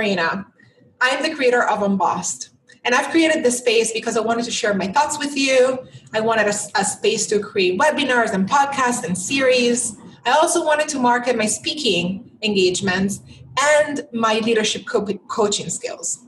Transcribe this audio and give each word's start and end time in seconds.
I'm 0.00 0.06
Marina. 0.06 0.46
I'm 1.02 1.22
the 1.22 1.34
creator 1.34 1.62
of 1.62 1.82
Unbossed. 1.82 2.50
And 2.86 2.94
I've 2.94 3.10
created 3.10 3.44
this 3.44 3.58
space 3.58 3.92
because 3.92 4.16
I 4.16 4.20
wanted 4.20 4.46
to 4.46 4.50
share 4.50 4.72
my 4.72 4.86
thoughts 4.86 5.18
with 5.18 5.36
you. 5.36 5.78
I 6.14 6.20
wanted 6.20 6.46
a, 6.46 6.54
a 6.80 6.84
space 6.86 7.26
to 7.26 7.38
create 7.38 7.78
webinars 7.78 8.32
and 8.32 8.48
podcasts 8.48 9.04
and 9.04 9.16
series. 9.16 9.98
I 10.24 10.30
also 10.30 10.64
wanted 10.64 10.88
to 10.88 10.98
market 10.98 11.36
my 11.36 11.44
speaking 11.44 12.30
engagements 12.40 13.20
and 13.60 14.08
my 14.14 14.38
leadership 14.38 14.86
co- 14.86 15.04
coaching 15.28 15.68
skills. 15.68 16.24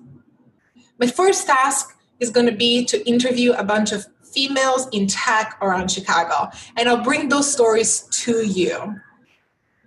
My 0.99 1.07
first 1.07 1.47
task 1.47 1.99
is 2.21 2.29
going 2.29 2.47
to 2.47 2.55
be 2.55 2.85
to 2.85 3.03
interview 3.09 3.53
a 3.53 3.65
bunch 3.65 3.91
of 3.91 4.05
females 4.23 4.87
in 4.93 5.07
tech 5.07 5.57
around 5.63 5.91
Chicago, 5.91 6.51
and 6.77 6.91
I'll 6.91 7.03
bring 7.03 7.31
those 7.31 7.51
stories 7.51 8.03
to 8.25 8.47
you. 8.47 8.97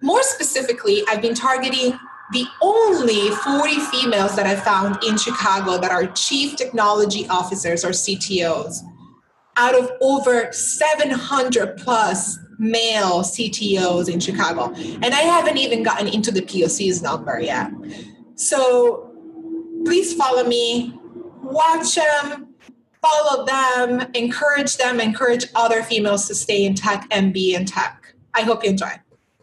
More 0.02 0.24
specifically, 0.24 1.04
I've 1.08 1.22
been 1.22 1.36
targeting 1.36 2.00
the 2.32 2.46
only 2.62 3.30
40 3.30 3.80
females 3.92 4.36
that 4.36 4.48
I 4.48 4.56
found 4.56 5.04
in 5.04 5.18
Chicago 5.18 5.78
that 5.78 5.92
are 5.92 6.08
chief 6.08 6.56
technology 6.56 7.28
officers 7.28 7.86
or 7.86 7.90
CTOs 7.90 8.80
out 9.58 9.76
of 9.76 9.92
over 10.02 10.52
700 10.52 11.78
plus 11.78 12.40
male 12.58 13.22
CTOs 13.22 14.12
in 14.12 14.20
Chicago. 14.20 14.74
And 14.76 15.06
I 15.06 15.22
haven't 15.22 15.58
even 15.58 15.84
gotten 15.84 16.08
into 16.08 16.32
the 16.32 16.42
POC's 16.42 17.02
number 17.02 17.40
yet. 17.40 17.72
So 18.36 19.12
please 19.86 20.14
follow 20.14 20.44
me, 20.44 20.98
watch 21.42 21.96
them, 21.96 22.56
follow 23.02 23.46
them, 23.46 24.10
encourage 24.14 24.78
them, 24.78 25.00
encourage 25.00 25.46
other 25.56 25.84
females 25.84 26.28
to 26.28 26.36
stay 26.36 26.66
in 26.66 26.74
tech 26.74 27.08
and 27.12 27.34
be 27.34 27.56
in 27.56 27.66
tech. 27.66 28.14
I 28.34 28.42
hope 28.42 28.64
you 28.64 28.72
enjoy. 28.72 28.92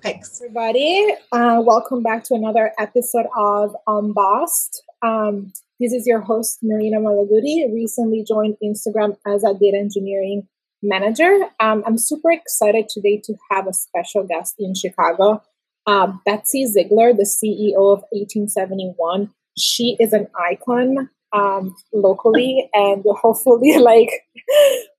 Thanks. 0.03 0.43
Everybody, 0.43 1.15
uh, 1.31 1.63
welcome 1.65 2.03
back 2.03 2.25
to 2.25 2.35
another 2.35 2.73
episode 2.77 3.27
of 3.37 3.77
Unbossed. 3.87 4.83
Um, 5.01 5.53
this 5.79 5.93
is 5.93 6.09
your 6.09 6.21
host, 6.21 6.59
Marina 6.61 6.99
Malaguti, 6.99 7.73
recently 7.73 8.25
joined 8.27 8.57
Instagram 8.61 9.17
as 9.25 9.45
a 9.45 9.55
data 9.55 9.77
engineering 9.79 10.49
manager. 10.83 11.33
Um, 11.61 11.85
I'm 11.87 11.99
super 11.99 12.33
excited 12.33 12.89
today 12.89 13.23
to 13.27 13.35
have 13.53 13.69
a 13.69 13.73
special 13.73 14.27
guest 14.27 14.57
in 14.59 14.75
Chicago, 14.75 15.41
uh, 15.87 16.13
Betsy 16.27 16.67
Ziegler, 16.67 17.13
the 17.13 17.23
CEO 17.23 17.93
of 17.93 18.03
1871. 18.11 19.31
She 19.57 19.97
is 20.01 20.13
an 20.13 20.27
icon 20.37 21.11
um, 21.33 21.75
locally 21.93 22.69
and 22.75 23.05
hopefully 23.21 23.79
like 23.79 24.11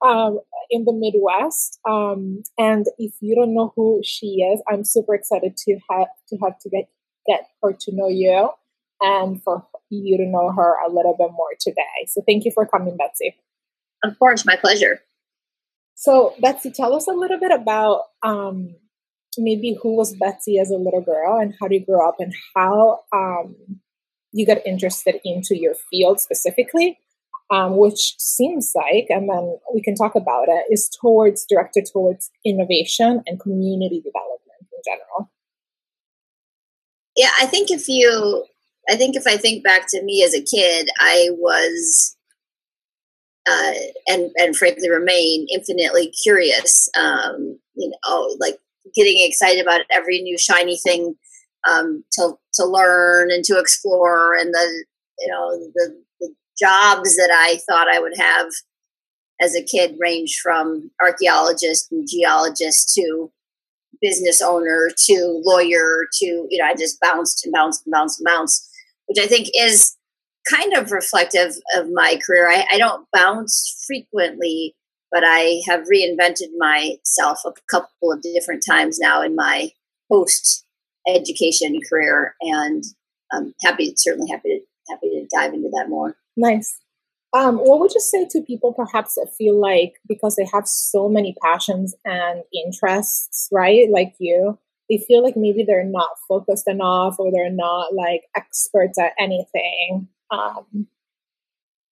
um, 0.06 0.39
in 0.70 0.86
the 0.86 0.94
Midwest. 0.94 1.80
Um, 1.88 2.44
and 2.58 2.86
if 2.98 3.14
you 3.22 3.36
don't 3.36 3.53
know 3.53 3.73
who 3.76 4.02
she 4.03 4.42
is, 4.42 4.61
I'm 4.70 4.84
super 4.84 5.16
excited 5.16 5.58
to 5.58 5.80
have 5.89 6.08
to 6.30 6.38
have 6.44 6.59
to 6.59 6.70
get 6.70 6.89
get 7.28 7.48
her 7.61 7.72
to 7.72 7.95
know 7.95 8.09
you 8.09 8.50
and 9.02 9.42
for 9.44 9.66
you 9.89 10.17
to 10.17 10.26
know 10.26 10.52
her 10.52 10.76
a 10.86 10.89
little 10.89 11.16
bit 11.17 11.31
more 11.31 11.52
today. 11.59 12.08
So 12.08 12.22
thank 12.28 12.45
you 12.45 12.52
for 12.52 12.66
coming, 12.66 12.98
Betsy. 12.98 13.36
Of 14.04 14.17
course, 14.20 14.45
my 14.45 14.56
pleasure. 14.56 15.02
So 15.95 16.34
Betsy, 16.42 16.72
tell 16.72 16.95
us 16.95 17.08
a 17.08 17.11
little 17.11 17.39
bit 17.39 17.52
about 17.52 18.06
um, 18.23 18.76
maybe 19.38 19.78
who 19.81 19.95
was 19.95 20.16
Betsy 20.16 20.59
as 20.59 20.72
a 20.72 20.78
little 20.78 21.02
girl 21.02 21.39
and 21.39 21.54
how 21.59 21.67
did 21.67 21.81
you 21.81 21.86
grow 21.86 22.08
up 22.08 22.16
and 22.20 22.34
how 22.56 23.02
um, 23.14 23.56
you 24.33 24.45
got 24.45 24.66
interested 24.66 25.21
into 25.23 25.55
your 25.55 25.76
field 25.89 26.20
specifically, 26.20 26.99
um, 27.52 27.77
which 27.77 28.16
seems 28.20 28.73
like, 28.76 29.05
and 29.10 29.30
then 29.30 29.58
we 29.73 29.82
can 29.82 29.95
talk 29.95 30.16
about 30.16 30.48
it, 30.49 30.66
is 30.70 30.89
towards 30.99 31.45
directed 31.45 31.88
towards 31.92 32.32
innovation 32.44 33.21
and 33.27 33.39
community 33.39 34.02
development 34.02 34.60
in 34.61 34.82
general. 34.83 35.32
Yeah, 37.16 37.30
I 37.39 37.45
think 37.45 37.70
if 37.70 37.88
you, 37.88 38.45
I 38.89 38.95
think 38.95 39.16
if 39.16 39.27
I 39.27 39.38
think 39.38 39.64
back 39.64 39.86
to 39.89 40.04
me 40.04 40.23
as 40.23 40.33
a 40.33 40.44
kid, 40.44 40.89
I 41.00 41.30
was, 41.33 42.17
uh, 43.48 43.73
and 44.08 44.32
and 44.38 44.58
frankly 44.58 44.89
remain 44.89 45.45
infinitely 45.54 46.11
curious. 46.23 46.89
Um, 46.98 47.60
you 47.76 47.92
know, 47.92 48.36
like 48.39 48.58
getting 48.95 49.17
excited 49.20 49.61
about 49.61 49.82
every 49.92 50.21
new 50.21 50.38
shiny 50.38 50.77
thing 50.77 51.15
um, 51.70 52.04
to 52.14 52.38
to 52.56 52.66
learn 52.66 53.32
and 53.32 53.44
to 53.46 53.60
explore, 53.60 54.36
and 54.36 54.54
the 54.54 54.86
you 55.20 55.32
know 55.32 55.58
the, 55.74 56.02
the 56.20 56.34
jobs 56.60 57.16
that 57.16 57.30
I 57.32 57.60
thought 57.68 57.88
I 57.88 58.00
would 58.00 58.18
have 58.18 58.48
as 59.42 59.56
a 59.56 59.64
kid 59.64 59.96
range 60.00 60.40
from 60.42 60.92
archaeologist 61.02 61.92
and 61.92 62.08
geologist 62.10 62.94
to 62.96 63.32
business 64.02 64.42
owner 64.42 64.90
to 65.06 65.42
lawyer 65.46 66.08
to 66.20 66.26
you 66.26 66.58
know 66.58 66.66
I 66.66 66.76
just 66.76 67.00
bounced 67.00 67.46
and 67.46 67.54
bounced 67.54 67.86
and 67.86 67.92
bounced 67.92 68.20
and 68.20 68.26
bounced, 68.26 68.70
which 69.08 69.24
I 69.24 69.28
think 69.28 69.50
is 69.58 69.95
kind 70.50 70.74
of 70.74 70.92
reflective 70.92 71.54
of 71.76 71.88
my 71.94 72.20
career. 72.26 72.50
I, 72.50 72.66
I 72.74 72.78
don't 72.78 73.08
bounce 73.14 73.84
frequently, 73.88 74.76
but 75.12 75.24
I 75.26 75.62
have 75.68 75.88
reinvented 75.88 76.50
myself 76.58 77.40
a 77.45 77.54
couple 77.72 78.12
of 78.12 78.22
different 78.22 78.64
times 78.68 79.00
now 79.00 79.22
in 79.22 79.36
my 79.36 79.72
post 80.12 80.63
education 81.08 81.80
career, 81.89 82.36
and 82.41 82.83
I'm 83.31 83.53
happy, 83.64 83.93
certainly 83.97 84.30
happy 84.30 84.49
to 84.49 84.59
happy 84.89 85.09
to 85.09 85.27
dive 85.36 85.53
into 85.53 85.69
that 85.69 85.89
more. 85.89 86.15
Nice. 86.36 86.80
Um, 87.33 87.58
what 87.58 87.80
would 87.80 87.93
you 87.93 87.99
say 87.99 88.27
to 88.30 88.41
people 88.41 88.73
perhaps 88.73 89.15
that 89.15 89.31
feel 89.36 89.59
like 89.59 89.95
because 90.08 90.36
they 90.36 90.47
have 90.53 90.67
so 90.67 91.09
many 91.09 91.36
passions 91.41 91.95
and 92.05 92.43
interests, 92.53 93.47
right? 93.52 93.89
Like 93.89 94.14
you, 94.19 94.59
they 94.89 94.97
feel 94.99 95.23
like 95.23 95.36
maybe 95.36 95.64
they're 95.64 95.83
not 95.83 96.09
focused 96.27 96.67
enough 96.67 97.15
or 97.17 97.31
they're 97.31 97.49
not 97.49 97.95
like 97.95 98.23
experts 98.35 98.99
at 98.99 99.14
anything. 99.17 100.08
Um, 100.30 100.87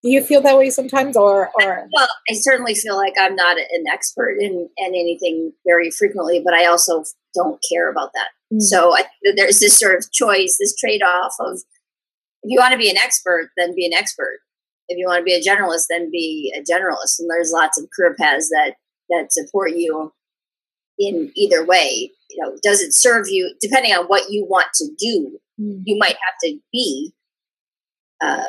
do 0.03 0.09
you 0.09 0.23
feel 0.23 0.41
that 0.41 0.57
way 0.57 0.69
sometimes 0.69 1.16
or, 1.16 1.51
or 1.61 1.88
well 1.93 2.07
i 2.29 2.33
certainly 2.33 2.73
feel 2.73 2.95
like 2.95 3.13
i'm 3.19 3.35
not 3.35 3.57
an 3.57 3.85
expert 3.91 4.38
in, 4.39 4.67
in 4.78 4.95
anything 4.95 5.53
very 5.66 5.91
frequently 5.91 6.41
but 6.43 6.53
i 6.53 6.66
also 6.66 7.03
don't 7.35 7.63
care 7.72 7.89
about 7.89 8.11
that 8.13 8.29
mm. 8.51 8.62
so 8.62 8.95
I, 8.95 9.06
there's 9.35 9.59
this 9.59 9.78
sort 9.78 9.97
of 9.97 10.12
choice 10.12 10.57
this 10.59 10.75
trade-off 10.75 11.34
of 11.39 11.59
if 12.44 12.50
you 12.50 12.59
want 12.59 12.73
to 12.73 12.78
be 12.78 12.89
an 12.89 12.97
expert 12.97 13.51
then 13.57 13.75
be 13.75 13.85
an 13.85 13.94
expert 13.94 14.39
if 14.88 14.97
you 14.97 15.07
want 15.07 15.19
to 15.19 15.23
be 15.23 15.34
a 15.34 15.41
generalist 15.41 15.85
then 15.89 16.12
be 16.12 16.53
a 16.56 16.61
generalist 16.61 17.19
and 17.19 17.29
there's 17.29 17.51
lots 17.51 17.79
of 17.79 17.90
career 17.95 18.16
paths 18.19 18.50
that 18.50 18.75
that 19.09 19.31
support 19.31 19.72
you 19.75 20.13
in 21.00 21.31
either 21.35 21.66
way 21.66 22.11
you 22.29 22.44
know 22.44 22.57
does 22.63 22.81
it 22.81 22.94
serve 22.94 23.28
you 23.28 23.53
depending 23.61 23.91
on 23.91 24.06
what 24.06 24.29
you 24.29 24.45
want 24.45 24.67
to 24.73 24.88
do 24.97 25.40
mm. 25.59 25.81
you 25.85 25.97
might 25.97 26.16
have 26.16 26.35
to 26.44 26.57
be 26.72 27.13
uh, 28.22 28.44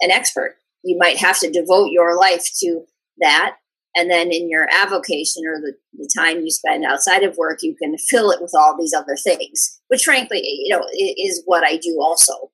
an 0.00 0.10
expert 0.10 0.56
you 0.82 0.96
might 0.98 1.16
have 1.16 1.38
to 1.38 1.50
devote 1.50 1.90
your 1.90 2.18
life 2.18 2.44
to 2.58 2.84
that 3.18 3.56
and 3.94 4.10
then 4.10 4.32
in 4.32 4.48
your 4.48 4.66
avocation 4.72 5.42
or 5.46 5.60
the, 5.60 5.74
the 5.94 6.10
time 6.16 6.40
you 6.40 6.50
spend 6.50 6.84
outside 6.84 7.22
of 7.22 7.36
work 7.36 7.58
you 7.62 7.74
can 7.74 7.96
fill 7.98 8.30
it 8.30 8.40
with 8.40 8.52
all 8.56 8.76
these 8.78 8.94
other 8.94 9.16
things 9.16 9.80
which 9.88 10.04
frankly 10.04 10.40
you 10.42 10.74
know 10.74 10.84
is 10.94 11.42
what 11.46 11.64
i 11.64 11.76
do 11.76 11.98
also. 12.00 12.50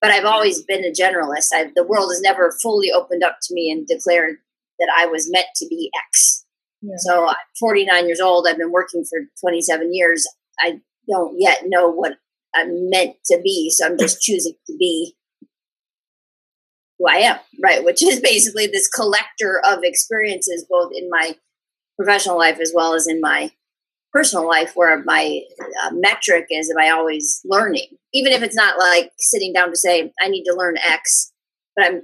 But 0.00 0.10
i've 0.10 0.24
always 0.24 0.62
been 0.62 0.84
a 0.84 0.92
generalist. 0.92 1.48
I've, 1.52 1.74
the 1.74 1.86
world 1.86 2.10
has 2.10 2.20
never 2.20 2.56
fully 2.62 2.90
opened 2.90 3.24
up 3.24 3.38
to 3.42 3.54
me 3.54 3.70
and 3.70 3.86
declared 3.86 4.36
that 4.78 4.92
i 4.96 5.06
was 5.06 5.30
meant 5.30 5.48
to 5.56 5.66
be 5.68 5.90
x. 6.06 6.44
Yeah. 6.82 6.94
so 6.98 7.28
i'm 7.28 7.36
49 7.58 8.06
years 8.06 8.20
old. 8.20 8.46
I've 8.48 8.58
been 8.58 8.72
working 8.72 9.04
for 9.08 9.18
27 9.40 9.92
years. 9.92 10.26
I 10.60 10.80
don't 11.08 11.36
yet 11.38 11.62
know 11.66 11.90
what 11.90 12.14
i'm 12.54 12.90
meant 12.90 13.16
to 13.26 13.40
be 13.42 13.70
so 13.70 13.86
i'm 13.86 13.98
just 13.98 14.20
choosing 14.20 14.54
to 14.66 14.76
be 14.78 15.14
who 16.98 17.08
I 17.08 17.16
am, 17.16 17.38
right? 17.62 17.84
Which 17.84 18.02
is 18.02 18.20
basically 18.20 18.66
this 18.66 18.88
collector 18.88 19.60
of 19.64 19.80
experiences, 19.82 20.66
both 20.68 20.92
in 20.94 21.08
my 21.10 21.36
professional 21.96 22.38
life 22.38 22.58
as 22.60 22.72
well 22.74 22.94
as 22.94 23.06
in 23.06 23.20
my 23.20 23.50
personal 24.12 24.46
life, 24.46 24.72
where 24.74 25.02
my 25.04 25.40
uh, 25.84 25.90
metric 25.92 26.46
is 26.50 26.70
am 26.70 26.78
I 26.78 26.90
always 26.90 27.40
learning, 27.44 27.88
even 28.12 28.32
if 28.32 28.42
it's 28.42 28.56
not 28.56 28.78
like 28.78 29.12
sitting 29.18 29.52
down 29.52 29.70
to 29.70 29.76
say 29.76 30.12
I 30.20 30.28
need 30.28 30.44
to 30.44 30.54
learn 30.56 30.76
X, 30.78 31.32
but 31.76 31.84
I'm 31.84 32.02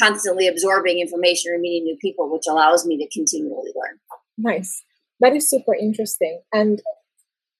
constantly 0.00 0.46
absorbing 0.46 1.00
information 1.00 1.52
or 1.52 1.58
meeting 1.58 1.84
new 1.84 1.96
people, 2.00 2.30
which 2.30 2.44
allows 2.48 2.86
me 2.86 2.96
to 2.98 3.18
continually 3.18 3.72
learn. 3.74 3.98
Nice, 4.38 4.82
that 5.20 5.34
is 5.34 5.50
super 5.50 5.74
interesting, 5.74 6.40
and 6.52 6.80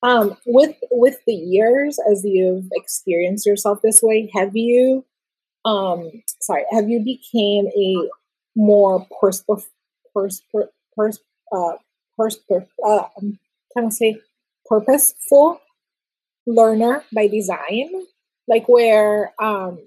um, 0.02 0.36
with 0.46 0.76
with 0.90 1.18
the 1.26 1.34
years 1.34 1.98
as 2.10 2.22
you've 2.24 2.66
experienced 2.72 3.46
yourself 3.46 3.80
this 3.82 4.00
way, 4.02 4.30
have 4.34 4.54
you 4.54 5.04
um 5.64 6.10
sorry 6.40 6.64
have 6.70 6.88
you 6.88 7.00
became 7.00 7.66
a 7.68 8.08
more 8.56 9.06
pers 9.20 9.44
pers 10.12 10.42
pers 10.96 11.20
uh 11.54 11.72
pers 12.16 12.38
uh 12.84 13.04
I'm 13.16 13.38
trying 13.72 13.88
to 13.88 13.94
say 13.94 14.20
purposeful 14.66 15.60
learner 16.46 17.04
by 17.14 17.26
design? 17.28 17.90
Like 18.48 18.68
where 18.68 19.32
um 19.40 19.78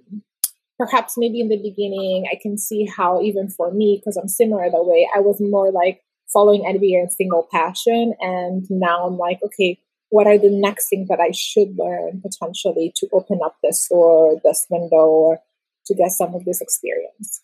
perhaps 0.77 1.17
maybe 1.17 1.39
in 1.39 1.49
the 1.49 1.57
beginning 1.57 2.25
I 2.31 2.39
can 2.41 2.57
see 2.57 2.85
how 2.85 3.21
even 3.21 3.49
for 3.49 3.71
me 3.71 3.97
because 3.99 4.17
I'm 4.17 4.27
similar 4.27 4.69
that 4.69 4.85
way 4.85 5.07
I 5.15 5.19
was 5.19 5.39
more 5.39 5.71
like 5.71 6.01
following 6.31 6.65
any 6.65 7.05
single 7.09 7.47
passion 7.51 8.13
and 8.19 8.65
now 8.69 9.05
I'm 9.05 9.17
like 9.17 9.39
okay 9.43 9.79
what 10.09 10.27
are 10.27 10.37
the 10.37 10.49
next 10.49 10.87
things 10.89 11.07
that 11.09 11.19
I 11.19 11.31
should 11.31 11.77
learn 11.77 12.21
potentially 12.21 12.93
to 12.95 13.07
open 13.11 13.39
up 13.43 13.57
this 13.61 13.87
door, 13.89 14.39
this 14.45 14.65
window, 14.69 15.07
or 15.07 15.39
to 15.87 15.95
get 15.95 16.11
some 16.11 16.33
of 16.33 16.45
this 16.45 16.61
experience? 16.61 17.41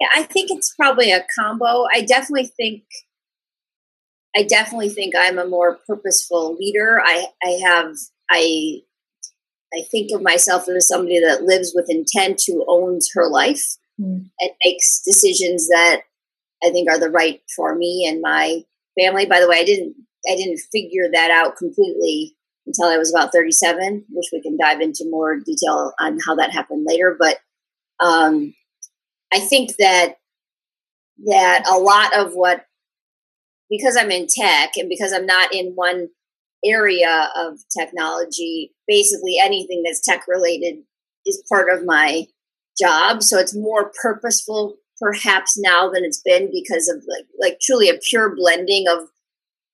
Yeah, 0.00 0.08
I 0.14 0.24
think 0.24 0.50
it's 0.50 0.74
probably 0.74 1.10
a 1.12 1.26
combo. 1.38 1.86
I 1.92 2.02
definitely 2.02 2.52
think 2.56 2.84
I 4.36 4.42
definitely 4.42 4.90
think 4.90 5.14
I'm 5.16 5.38
a 5.38 5.46
more 5.46 5.78
purposeful 5.86 6.56
leader. 6.56 7.00
I 7.02 7.26
I 7.42 7.58
have 7.64 7.94
I 8.30 8.80
I 9.74 9.82
think 9.90 10.12
of 10.12 10.22
myself 10.22 10.68
as 10.68 10.88
somebody 10.88 11.20
that 11.20 11.42
lives 11.42 11.72
with 11.74 11.86
intent 11.88 12.42
who 12.46 12.64
owns 12.68 13.10
her 13.14 13.28
life 13.28 13.76
mm. 14.00 14.26
and 14.40 14.50
makes 14.64 15.02
decisions 15.04 15.68
that 15.68 16.02
I 16.62 16.70
think 16.70 16.90
are 16.90 17.00
the 17.00 17.10
right 17.10 17.40
for 17.54 17.74
me 17.74 18.06
and 18.08 18.20
my 18.20 18.62
family. 18.98 19.26
By 19.26 19.40
the 19.40 19.48
way, 19.48 19.58
I 19.58 19.64
didn't 19.64 19.94
I 20.30 20.36
didn't 20.36 20.60
figure 20.72 21.08
that 21.12 21.30
out 21.30 21.56
completely 21.56 22.36
until 22.66 22.86
I 22.86 22.98
was 22.98 23.14
about 23.14 23.32
37, 23.32 24.04
which 24.10 24.26
we 24.32 24.42
can 24.42 24.58
dive 24.60 24.80
into 24.80 25.04
more 25.08 25.38
detail 25.38 25.92
on 26.00 26.18
how 26.26 26.34
that 26.34 26.52
happened 26.52 26.84
later. 26.86 27.16
But 27.18 27.38
um, 28.00 28.54
I 29.32 29.40
think 29.40 29.76
that 29.78 30.16
that 31.26 31.66
a 31.70 31.78
lot 31.78 32.16
of 32.16 32.32
what 32.32 32.64
because 33.70 33.96
I'm 33.96 34.10
in 34.10 34.26
tech 34.28 34.72
and 34.76 34.88
because 34.88 35.12
I'm 35.12 35.26
not 35.26 35.52
in 35.52 35.72
one 35.74 36.08
area 36.64 37.30
of 37.36 37.58
technology, 37.76 38.72
basically 38.86 39.36
anything 39.40 39.82
that's 39.84 40.00
tech 40.00 40.26
related 40.28 40.76
is 41.24 41.42
part 41.48 41.68
of 41.72 41.84
my 41.84 42.26
job. 42.78 43.22
So 43.22 43.38
it's 43.38 43.56
more 43.56 43.92
purposeful 44.00 44.76
perhaps 45.00 45.58
now 45.58 45.90
than 45.90 46.04
it's 46.04 46.22
been 46.24 46.50
because 46.52 46.88
of 46.88 47.02
like 47.08 47.26
like 47.40 47.58
truly 47.60 47.88
a 47.88 47.98
pure 48.08 48.34
blending 48.34 48.86
of 48.88 49.08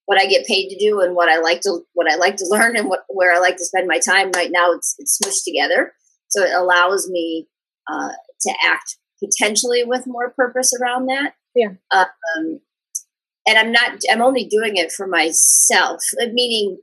what 0.05 0.19
I 0.19 0.25
get 0.25 0.45
paid 0.45 0.69
to 0.69 0.77
do 0.77 0.99
and 0.99 1.15
what 1.15 1.29
I 1.29 1.39
like 1.39 1.61
to 1.61 1.79
what 1.93 2.11
I 2.11 2.15
like 2.15 2.35
to 2.37 2.47
learn 2.49 2.75
and 2.75 2.89
what 2.89 3.01
where 3.07 3.33
I 3.33 3.39
like 3.39 3.57
to 3.57 3.65
spend 3.65 3.87
my 3.87 3.99
time. 3.99 4.31
Right 4.35 4.51
now, 4.51 4.71
it's 4.71 4.95
it's 4.97 5.19
smushed 5.19 5.43
together, 5.45 5.93
so 6.27 6.43
it 6.43 6.53
allows 6.53 7.09
me 7.09 7.47
uh, 7.91 8.09
to 8.41 8.53
act 8.63 8.97
potentially 9.23 9.83
with 9.83 10.07
more 10.07 10.31
purpose 10.31 10.71
around 10.79 11.07
that. 11.07 11.33
Yeah. 11.55 11.73
Um, 11.91 12.59
and 13.47 13.57
I'm 13.57 13.71
not. 13.71 13.99
I'm 14.11 14.21
only 14.21 14.45
doing 14.45 14.77
it 14.77 14.91
for 14.91 15.05
myself, 15.05 16.01
uh, 16.21 16.27
meaning 16.31 16.77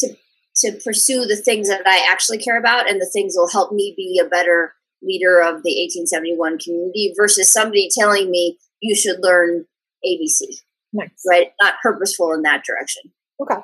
to 0.00 0.14
to 0.56 0.78
pursue 0.84 1.24
the 1.24 1.36
things 1.36 1.68
that 1.68 1.86
I 1.86 2.06
actually 2.10 2.38
care 2.38 2.58
about 2.58 2.88
and 2.88 3.00
the 3.00 3.10
things 3.12 3.34
will 3.36 3.48
help 3.48 3.72
me 3.72 3.94
be 3.96 4.20
a 4.22 4.28
better 4.28 4.74
leader 5.02 5.40
of 5.40 5.62
the 5.62 5.72
1871 5.80 6.58
community 6.58 7.14
versus 7.16 7.50
somebody 7.50 7.88
telling 7.98 8.30
me 8.30 8.58
you 8.80 8.94
should 8.94 9.20
learn 9.22 9.64
ABC. 10.06 10.60
Nice. 10.92 11.10
Right? 11.28 11.52
Not 11.62 11.74
purposeful 11.82 12.32
in 12.32 12.42
that 12.42 12.64
direction. 12.64 13.12
Okay. 13.40 13.60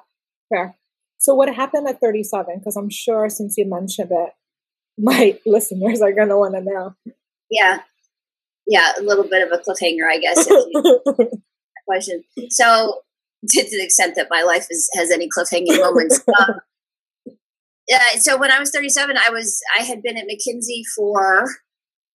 Fair. 0.48 0.76
So 1.18 1.34
what 1.34 1.54
happened 1.54 1.88
at 1.88 2.00
37? 2.00 2.58
Because 2.58 2.76
I'm 2.76 2.90
sure 2.90 3.28
since 3.28 3.56
you 3.58 3.68
mentioned 3.68 4.10
it, 4.10 4.30
my 4.98 5.38
listeners 5.46 6.00
are 6.00 6.12
gonna 6.12 6.38
want 6.38 6.54
to 6.54 6.62
know. 6.62 6.94
Yeah. 7.50 7.80
Yeah, 8.68 8.92
a 8.98 9.02
little 9.02 9.28
bit 9.28 9.46
of 9.46 9.52
a 9.52 9.62
cliffhanger, 9.62 10.10
I 10.10 10.18
guess. 10.18 10.48
question. 11.86 12.24
So 12.50 13.00
to, 13.48 13.62
to, 13.62 13.76
the 13.78 13.84
extent 13.84 14.14
that 14.16 14.26
my 14.28 14.42
life 14.42 14.66
is, 14.70 14.88
has 14.94 15.10
any 15.10 15.28
cliffhanging 15.28 15.78
moments. 15.78 16.20
Um, 16.38 16.60
yeah, 17.88 18.18
so 18.18 18.36
when 18.36 18.50
I 18.50 18.58
was 18.58 18.70
37, 18.70 19.16
I 19.16 19.30
was 19.30 19.60
I 19.78 19.84
had 19.84 20.02
been 20.02 20.16
at 20.16 20.24
McKinsey 20.24 20.82
for 20.96 21.46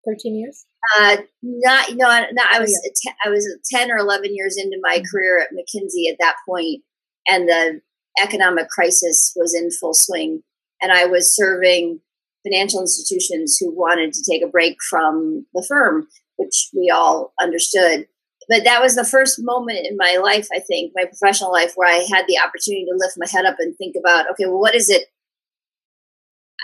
13 0.05 0.35
years. 0.35 0.65
Uh, 0.99 1.17
not 1.41 1.91
no, 1.91 2.07
no 2.07 2.43
I 2.51 2.57
oh, 2.57 2.61
was 2.61 2.81
oh, 2.85 2.91
yeah. 3.05 3.13
I 3.25 3.29
was 3.29 3.47
10 3.71 3.89
or 3.89 3.97
11 3.97 4.35
years 4.35 4.57
into 4.57 4.77
my 4.81 4.97
mm-hmm. 4.97 5.03
career 5.09 5.39
at 5.39 5.55
McKinsey 5.55 6.11
at 6.11 6.17
that 6.19 6.35
point, 6.45 6.81
and 7.25 7.47
the 7.47 7.79
economic 8.21 8.67
crisis 8.67 9.31
was 9.37 9.55
in 9.55 9.71
full 9.71 9.93
swing, 9.93 10.43
and 10.81 10.91
I 10.91 11.05
was 11.05 11.33
serving 11.33 12.01
financial 12.43 12.81
institutions 12.81 13.57
who 13.59 13.71
wanted 13.71 14.13
to 14.13 14.23
take 14.29 14.43
a 14.43 14.49
break 14.49 14.77
from 14.89 15.45
the 15.53 15.65
firm, 15.67 16.07
which 16.37 16.69
we 16.73 16.89
all 16.89 17.33
understood. 17.41 18.07
But 18.49 18.63
that 18.63 18.81
was 18.81 18.95
the 18.95 19.05
first 19.05 19.37
moment 19.39 19.85
in 19.85 19.95
my 19.97 20.19
life, 20.21 20.47
I 20.53 20.59
think, 20.59 20.91
my 20.95 21.05
professional 21.05 21.51
life, 21.51 21.73
where 21.75 21.89
I 21.89 22.05
had 22.11 22.25
the 22.27 22.39
opportunity 22.39 22.85
to 22.85 22.97
lift 22.97 23.15
my 23.17 23.27
head 23.31 23.45
up 23.45 23.57
and 23.59 23.75
think 23.77 23.95
about, 23.97 24.29
okay, 24.31 24.45
well, 24.45 24.59
what 24.59 24.75
is 24.75 24.89
it? 24.89 25.05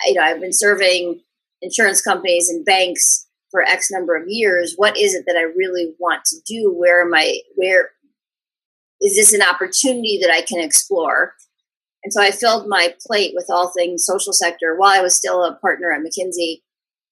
You 0.06 0.16
know, 0.16 0.22
I've 0.22 0.42
been 0.42 0.54
serving 0.54 1.22
insurance 1.62 2.02
companies 2.02 2.50
and 2.50 2.66
banks 2.66 3.28
for 3.52 3.64
X 3.64 3.90
number 3.92 4.16
of 4.16 4.24
years. 4.28 4.74
What 4.76 4.98
is 4.98 5.14
it 5.14 5.26
that 5.28 5.38
I 5.38 5.44
really 5.44 5.94
want 6.00 6.24
to 6.26 6.38
do? 6.46 6.74
Where 6.76 7.02
am 7.02 7.14
I? 7.14 7.40
Where 7.56 7.90
is 9.02 9.16
this 9.16 9.34
an 9.34 9.42
opportunity 9.42 10.20
that 10.22 10.32
I 10.32 10.42
can 10.42 10.60
explore? 10.60 11.34
And 12.04 12.14
so 12.14 12.22
I 12.22 12.32
filled 12.32 12.68
my 12.68 12.94
plate 13.06 13.34
with 13.36 13.48
all 13.50 13.70
things 13.70 14.06
social 14.06 14.34
sector 14.34 14.76
while 14.78 14.98
I 14.98 15.02
was 15.02 15.16
still 15.16 15.44
a 15.44 15.56
partner 15.56 15.92
at 15.92 16.02
McKinsey. 16.02 16.62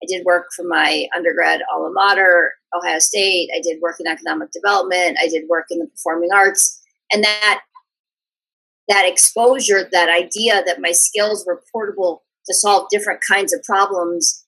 I 0.04 0.06
did 0.08 0.26
work 0.26 0.48
for 0.56 0.64
my 0.64 1.08
undergrad 1.16 1.62
alma 1.74 1.92
mater, 1.94 2.54
Ohio 2.76 3.00
State. 3.00 3.50
I 3.56 3.62
did 3.62 3.82
work 3.82 3.96
in 4.00 4.08
economic 4.08 4.52
development. 4.52 5.18
I 5.22 5.28
did 5.28 5.44
work 5.50 5.66
in 5.72 5.80
the 5.80 5.88
performing 5.88 6.30
arts. 6.34 6.82
And 7.12 7.24
that 7.24 7.62
that 8.88 9.08
exposure, 9.08 9.90
that 9.92 10.10
idea 10.10 10.64
that 10.64 10.80
my 10.80 10.92
skills 10.92 11.44
were 11.46 11.64
portable 11.72 12.24
to 12.46 12.54
solve 12.54 12.88
different 12.92 13.20
kinds 13.28 13.52
of 13.52 13.64
problems 13.64 14.44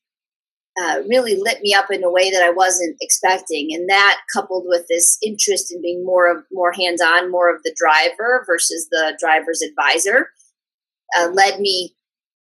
uh, 0.80 1.02
really 1.10 1.36
lit 1.36 1.62
me 1.62 1.74
up 1.74 1.92
in 1.92 2.04
a 2.04 2.12
way 2.12 2.30
that 2.30 2.44
I 2.44 2.52
wasn't 2.52 2.98
expecting, 3.02 3.70
and 3.74 3.90
that 3.90 4.20
coupled 4.34 4.66
with 4.68 4.86
this 4.88 5.18
interest 5.24 5.74
in 5.74 5.82
being 5.82 6.06
more 6.06 6.30
of 6.30 6.44
more 6.52 6.72
hands 6.72 7.02
on, 7.02 7.32
more 7.32 7.54
of 7.54 7.64
the 7.64 7.76
driver 7.76 8.44
versus 8.46 8.88
the 8.92 9.18
driver's 9.20 9.62
advisor, 9.62 10.30
uh, 11.20 11.30
led 11.30 11.60
me 11.60 11.96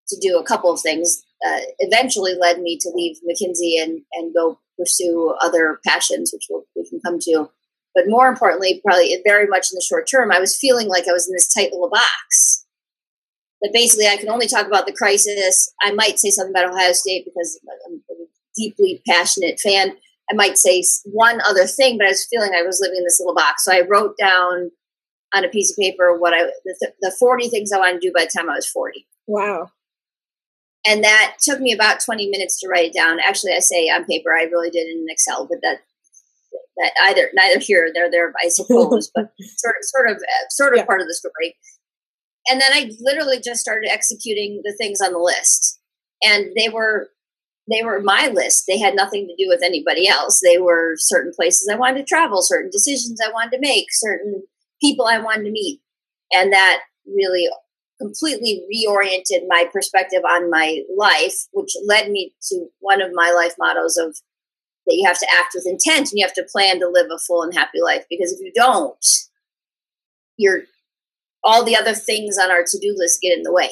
to 0.09 0.17
do 0.21 0.39
a 0.39 0.45
couple 0.45 0.73
of 0.73 0.81
things. 0.81 1.23
Uh, 1.47 1.61
eventually, 1.81 2.35
led 2.35 2.61
me 2.61 2.79
to 2.81 2.91
leave 2.95 3.17
McKinsey 3.29 3.83
and 3.83 4.01
and 4.13 4.33
go 4.35 4.59
pursue 4.79 5.35
other 5.41 5.81
passions, 5.87 6.33
which 6.33 6.47
we'll, 6.49 6.65
we 6.75 6.89
can 6.89 7.01
come 7.05 7.19
to. 7.21 7.51
But 7.95 8.05
more 8.09 8.29
importantly, 8.29 8.81
probably 8.83 9.21
very 9.27 9.47
much 9.47 9.71
in 9.71 9.77
the 9.77 9.85
short 9.87 10.09
term, 10.11 10.33
I 10.33 10.41
was 10.41 10.57
feeling 10.57 10.89
like 10.89 11.07
I 11.07 11.13
was 11.13 11.29
in 11.29 11.35
this 11.35 11.53
tight 11.53 11.73
little 11.73 11.91
box 11.91 12.62
that 13.63 13.73
basically 13.73 14.07
I 14.07 14.17
can 14.17 14.29
only 14.29 14.47
talk 14.47 14.67
about 14.67 14.87
the 14.87 14.93
crisis. 14.93 15.73
I 15.83 15.93
might 15.93 16.19
say 16.19 16.31
something 16.31 16.53
about 16.53 16.73
Ohio 16.73 16.93
State 16.93 17.25
because 17.25 17.61
I'm 17.87 18.03
a 18.11 18.15
deeply 18.57 19.03
passionate 19.09 19.61
fan. 19.61 19.93
I 20.31 20.35
might 20.35 20.59
say 20.59 20.83
one 21.05 21.41
other 21.43 21.67
thing, 21.67 21.99
but 21.99 22.07
I 22.07 22.11
was 22.11 22.27
feeling 22.31 22.53
I 22.55 22.63
was 22.63 22.81
living 22.81 22.99
in 22.99 23.05
this 23.05 23.21
little 23.21 23.35
box. 23.35 23.65
So 23.65 23.73
I 23.73 23.83
wrote 23.89 24.17
down 24.19 24.71
on 25.35 25.45
a 25.45 25.49
piece 25.49 25.71
of 25.71 25.77
paper 25.77 26.17
what 26.17 26.35
I 26.35 26.45
the, 26.65 26.93
the 27.01 27.15
40 27.19 27.49
things 27.49 27.73
I 27.73 27.79
wanted 27.79 28.01
to 28.01 28.09
do 28.09 28.13
by 28.15 28.25
the 28.25 28.31
time 28.37 28.51
I 28.51 28.55
was 28.55 28.67
40. 28.67 29.07
Wow. 29.27 29.71
And 30.87 31.05
that 31.05 31.37
took 31.41 31.61
me 31.61 31.73
about 31.73 32.01
20 32.01 32.29
minutes 32.29 32.59
to 32.61 32.69
write 32.69 32.91
it 32.91 32.95
down. 32.95 33.21
Actually, 33.21 33.53
I 33.53 33.61
say 33.61 33.89
on 33.89 34.05
paper, 34.05 34.33
I 34.33 34.45
really 34.45 34.71
did 34.71 34.89
it 34.89 34.97
in 34.97 35.07
Excel, 35.09 35.47
but 35.47 35.59
that 35.63 35.79
that 36.79 36.93
either 37.05 37.29
neither 37.35 37.61
here 37.61 37.91
nor 37.95 38.11
there, 38.11 38.33
I 38.43 38.49
suppose, 38.49 39.11
but 39.15 39.33
sort 39.57 39.77
of 39.77 39.85
sort 39.85 40.11
of 40.11 40.17
uh, 40.17 40.49
sort 40.51 40.75
of 40.75 40.79
yeah. 40.79 40.87
part 40.87 41.01
of 41.01 41.07
the 41.07 41.15
story. 41.15 41.57
And 42.49 42.61
then 42.61 42.73
I 42.73 42.91
literally 43.01 43.41
just 43.41 43.61
started 43.61 43.91
executing 43.91 44.63
the 44.65 44.75
things 44.77 45.01
on 45.01 45.13
the 45.13 45.19
list, 45.19 45.81
and 46.23 46.51
they 46.57 46.69
were 46.69 47.09
they 47.71 47.85
were 47.85 48.01
my 48.01 48.29
list. 48.29 48.65
They 48.67 48.79
had 48.79 48.97
nothing 48.97 49.29
to 49.29 49.37
do 49.39 49.49
with 49.49 49.63
anybody 49.63 50.09
else. 50.09 50.41
They 50.41 50.59
were 50.59 50.95
certain 50.97 51.33
places 51.35 51.69
I 51.71 51.77
wanted 51.77 51.99
to 51.99 52.05
travel, 52.05 52.43
certain 52.43 52.71
decisions 52.71 53.21
I 53.25 53.31
wanted 53.31 53.53
to 53.53 53.61
make, 53.61 53.87
certain 53.93 54.43
people 54.81 55.07
I 55.07 55.19
wanted 55.19 55.45
to 55.45 55.53
meet. 55.53 55.81
And 56.33 56.53
that 56.53 56.81
really 57.07 57.49
completely 58.01 58.65
reoriented 58.73 59.47
my 59.47 59.67
perspective 59.73 60.23
on 60.29 60.51
my 60.51 60.83
life, 60.97 61.35
which 61.53 61.71
led 61.87 62.11
me 62.11 62.35
to 62.51 62.67
one 62.81 63.01
of 63.01 63.11
my 63.15 63.31
life 63.31 63.55
mottos 63.59 63.97
of 63.97 64.17
that 64.87 64.97
you 64.97 65.07
have 65.07 65.19
to 65.21 65.29
act 65.39 65.53
with 65.55 65.67
intent 65.67 66.11
and 66.11 66.19
you 66.19 66.27
have 66.27 66.35
to 66.35 66.47
plan 66.51 66.81
to 66.81 66.89
live 66.89 67.07
a 67.15 67.19
full 67.19 67.43
and 67.43 67.55
happy 67.55 67.81
life. 67.81 68.05
Because 68.11 68.33
if 68.33 68.41
you 68.41 68.51
don't, 68.53 69.07
you're 70.37 70.63
all 71.45 71.65
the 71.65 71.77
other 71.77 71.95
things 71.95 72.39
on 72.39 72.51
our 72.51 72.63
to-do 72.63 72.95
list 72.97 73.21
get 73.21 73.37
in 73.37 73.43
the 73.43 73.53
way 73.53 73.71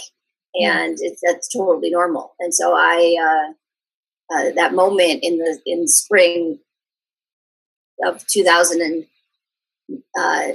and 0.54 0.98
it's 1.00 1.20
that's 1.24 1.48
totally 1.48 1.90
normal 1.90 2.34
and 2.40 2.54
so 2.54 2.74
i 2.74 3.16
uh, 3.22 3.52
uh, 4.32 4.50
that 4.54 4.74
moment 4.74 5.20
in 5.22 5.38
the 5.38 5.58
in 5.66 5.88
spring 5.88 6.58
of 8.04 8.26
2009, 8.28 9.06
uh, 10.18 10.52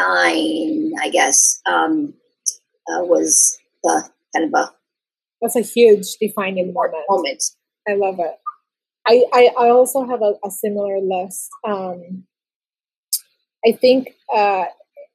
I 0.00 1.10
guess, 1.10 1.60
um, 1.66 2.14
uh, 2.90 3.04
was 3.04 3.58
the 3.82 4.08
kind 4.34 4.52
of 4.52 4.60
a 4.60 4.72
that's 5.40 5.56
a 5.56 5.60
huge 5.60 6.16
defining 6.20 6.72
moment. 6.74 7.04
Moment. 7.08 7.42
I 7.88 7.94
love 7.94 8.16
it. 8.18 8.36
I, 9.08 9.24
I, 9.32 9.50
I 9.58 9.70
also 9.70 10.04
have 10.06 10.20
a, 10.20 10.34
a 10.44 10.50
similar 10.50 10.98
list. 11.00 11.48
Um, 11.66 12.24
I 13.66 13.72
think 13.72 14.14
uh, 14.34 14.66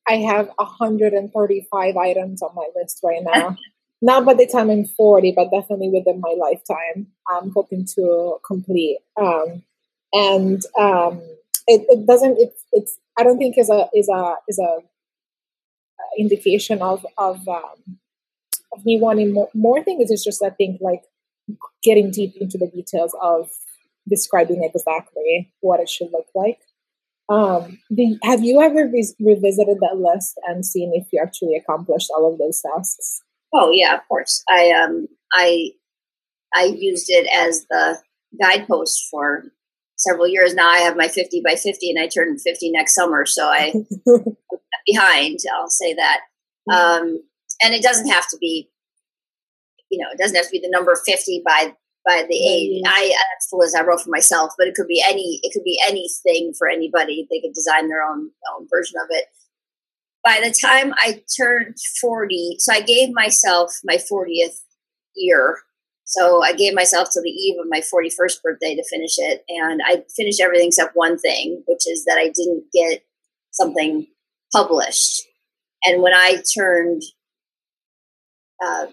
I 0.07 0.17
have 0.17 0.49
135 0.57 1.97
items 1.97 2.41
on 2.41 2.55
my 2.55 2.67
list 2.75 2.99
right 3.03 3.23
now. 3.23 3.57
not 4.01 4.25
by 4.25 4.33
the 4.33 4.45
time 4.45 4.69
I'm 4.69 4.85
40, 4.85 5.33
but 5.35 5.49
definitely 5.51 5.89
within 5.89 6.19
my 6.19 6.35
lifetime, 6.37 7.07
I'm 7.29 7.51
hoping 7.51 7.85
to 7.95 8.37
complete. 8.45 8.99
Um, 9.17 9.63
and 10.13 10.61
um, 10.77 11.21
it, 11.67 11.85
it 11.89 12.05
doesn't, 12.05 12.37
it's, 12.39 12.63
it's, 12.71 12.97
I 13.17 13.23
don't 13.23 13.37
think 13.37 13.57
is 13.57 13.69
a, 13.69 13.87
is 13.95 14.09
a, 14.09 14.35
is 14.47 14.59
a 14.59 14.79
indication 16.17 16.81
of 16.81 17.05
of 17.17 17.47
um, 17.47 17.99
of 18.73 18.85
me 18.85 18.99
wanting 18.99 19.33
more, 19.33 19.49
more 19.53 19.83
things 19.83 20.11
is 20.11 20.23
just 20.23 20.43
I 20.43 20.49
think 20.49 20.81
like 20.81 21.03
getting 21.83 22.11
deep 22.11 22.35
into 22.39 22.57
the 22.57 22.67
details 22.67 23.15
of 23.21 23.49
describing 24.07 24.63
exactly 24.63 25.51
what 25.61 25.79
it 25.79 25.89
should 25.89 26.11
look 26.11 26.27
like. 26.35 26.59
Um, 27.27 27.79
the, 27.89 28.19
have 28.23 28.43
you 28.43 28.61
ever 28.61 28.89
revisited 29.19 29.77
that 29.81 29.97
list 29.97 30.39
and 30.47 30.65
seen 30.65 30.91
if 30.93 31.07
you 31.11 31.19
actually 31.21 31.55
accomplished 31.55 32.09
all 32.15 32.31
of 32.31 32.37
those 32.37 32.61
tasks? 32.61 33.21
Oh 33.53 33.71
yeah, 33.71 33.95
of 33.95 34.01
course. 34.07 34.43
I 34.49 34.71
um 34.71 35.07
I 35.33 35.71
I 36.53 36.65
used 36.65 37.07
it 37.09 37.27
as 37.33 37.65
the 37.69 37.97
guidepost 38.39 39.07
for 39.09 39.45
several 39.97 40.27
years 40.27 40.53
now. 40.53 40.69
I 40.69 40.79
have 40.79 40.97
my 40.97 41.07
50 41.07 41.41
by 41.43 41.55
50 41.55 41.89
and 41.91 41.99
I 41.99 42.07
turn 42.07 42.37
50 42.37 42.71
next 42.71 42.95
summer. 42.95 43.25
So 43.25 43.45
I 43.47 43.73
behind, 44.85 45.39
I'll 45.53 45.69
say 45.69 45.93
that. 45.93 46.21
Mm-hmm. 46.69 47.03
Um, 47.03 47.23
and 47.63 47.73
it 47.73 47.81
doesn't 47.81 48.09
have 48.09 48.27
to 48.29 48.37
be, 48.39 48.69
you 49.89 50.03
know, 50.03 50.09
it 50.11 50.17
doesn't 50.17 50.35
have 50.35 50.45
to 50.45 50.51
be 50.51 50.59
the 50.59 50.69
number 50.69 50.95
50 51.05 51.41
by, 51.45 51.73
by 52.05 52.25
the 52.29 52.35
age. 52.35 52.81
I, 52.85 53.09
that's 53.33 53.49
the 53.49 53.57
list 53.57 53.75
I 53.75 53.83
wrote 53.83 54.01
for 54.01 54.09
myself, 54.09 54.53
but 54.57 54.67
it 54.67 54.75
could 54.75 54.87
be 54.87 55.03
any, 55.07 55.39
it 55.43 55.51
could 55.53 55.63
be 55.63 55.79
anything 55.87 56.53
for 56.57 56.69
anybody. 56.69 57.27
They 57.29 57.41
could 57.41 57.53
design 57.53 57.89
their 57.89 58.03
own, 58.03 58.29
own 58.55 58.67
version 58.69 58.95
of 59.01 59.07
it. 59.09 59.25
By 60.23 60.41
the 60.43 60.53
time 60.53 60.93
I 60.97 61.23
turned 61.37 61.75
40, 62.01 62.57
so 62.59 62.73
I 62.73 62.81
gave 62.81 63.13
myself 63.13 63.71
my 63.83 63.97
40th 63.97 64.61
year 65.15 65.59
so 66.05 66.43
I 66.43 66.53
gave 66.53 66.75
myself 66.75 67.09
to 67.11 67.21
the 67.21 67.29
eve 67.29 67.59
of 67.59 67.65
my 67.67 67.81
41st 67.81 68.41
birthday 68.43 68.75
to 68.75 68.83
finish 68.89 69.15
it. 69.17 69.43
And 69.49 69.81
I 69.83 70.03
finished 70.15 70.39
everything 70.39 70.67
except 70.67 70.95
one 70.95 71.17
thing, 71.17 71.63
which 71.67 71.87
is 71.87 72.05
that 72.05 72.17
I 72.19 72.25
didn't 72.25 72.65
get 72.71 73.03
something 73.51 74.07
published. 74.53 75.23
And 75.83 76.03
when 76.03 76.13
I 76.13 76.37
turned 76.55 77.01
uh, 78.63 78.85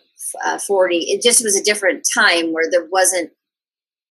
uh, 0.45 0.59
40, 0.59 0.97
it 0.97 1.23
just 1.23 1.45
was 1.45 1.57
a 1.57 1.63
different 1.63 2.07
time 2.17 2.53
where 2.53 2.71
there 2.71 2.87
wasn't, 2.91 3.31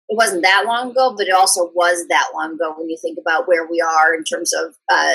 it 0.08 0.16
wasn't 0.16 0.42
that 0.42 0.64
long 0.66 0.90
ago, 0.90 1.14
but 1.16 1.26
it 1.26 1.34
also 1.34 1.70
was 1.74 2.06
that 2.08 2.28
long 2.34 2.54
ago 2.54 2.74
when 2.76 2.88
you 2.88 2.98
think 3.00 3.18
about 3.20 3.46
where 3.46 3.66
we 3.66 3.80
are 3.80 4.14
in 4.14 4.24
terms 4.24 4.52
of 4.54 4.74
uh, 4.90 5.14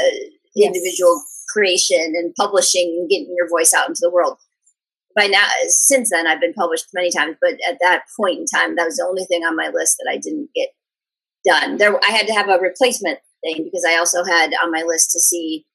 yes. 0.55 0.67
individual 0.67 1.21
creation 1.49 2.13
and 2.15 2.33
publishing 2.35 2.97
and 2.99 3.09
getting 3.09 3.33
your 3.37 3.49
voice 3.49 3.73
out 3.73 3.87
into 3.87 3.99
the 4.01 4.11
world 4.11 4.37
by 5.15 5.27
now 5.27 5.47
since 5.67 6.09
then 6.09 6.27
i've 6.27 6.41
been 6.41 6.53
published 6.53 6.87
many 6.93 7.09
times 7.11 7.35
but 7.41 7.53
at 7.67 7.77
that 7.81 8.03
point 8.19 8.39
in 8.39 8.45
time 8.45 8.75
that 8.75 8.85
was 8.85 8.97
the 8.97 9.05
only 9.07 9.25
thing 9.25 9.43
on 9.43 9.55
my 9.55 9.69
list 9.73 9.97
that 9.97 10.09
i 10.11 10.17
didn't 10.17 10.49
get 10.55 10.69
done 11.45 11.77
there 11.77 11.97
i 12.07 12.11
had 12.11 12.27
to 12.27 12.33
have 12.33 12.49
a 12.49 12.59
replacement 12.59 13.19
thing 13.43 13.63
because 13.63 13.85
i 13.87 13.97
also 13.97 14.23
had 14.23 14.51
on 14.63 14.71
my 14.71 14.83
list 14.85 15.11
to 15.11 15.19
see 15.19 15.65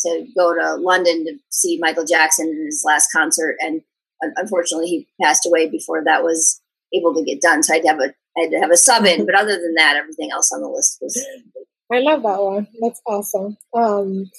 to 0.00 0.26
go 0.36 0.54
to 0.54 0.76
london 0.76 1.24
to 1.24 1.36
see 1.50 1.78
michael 1.80 2.04
jackson 2.04 2.48
in 2.48 2.66
his 2.66 2.82
last 2.86 3.08
concert 3.14 3.56
and 3.60 3.82
unfortunately 4.36 4.86
he 4.86 5.08
passed 5.22 5.46
away 5.46 5.68
before 5.68 6.02
that 6.04 6.22
was 6.22 6.60
able 6.94 7.14
to 7.14 7.24
get 7.24 7.40
done 7.40 7.62
so 7.62 7.72
i 7.72 7.76
had 7.76 7.82
to 7.82 7.88
have 7.88 8.00
a 8.00 8.12
i 8.38 8.60
have 8.60 8.70
a 8.70 8.76
sub 8.76 9.04
in 9.04 9.26
but 9.26 9.34
other 9.34 9.56
than 9.56 9.74
that 9.74 9.96
everything 9.96 10.30
else 10.32 10.50
on 10.52 10.60
the 10.60 10.68
list 10.68 10.98
was 11.00 11.26
i 11.92 11.98
love 11.98 12.22
that 12.22 12.42
one 12.42 12.66
that's 12.80 13.00
awesome 13.06 13.56
um 13.74 14.30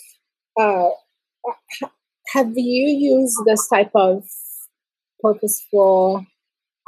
uh 0.59 0.89
have 2.33 2.51
you 2.55 2.87
used 2.89 3.37
this 3.45 3.67
type 3.67 3.91
of 3.95 4.23
purposeful 5.21 6.25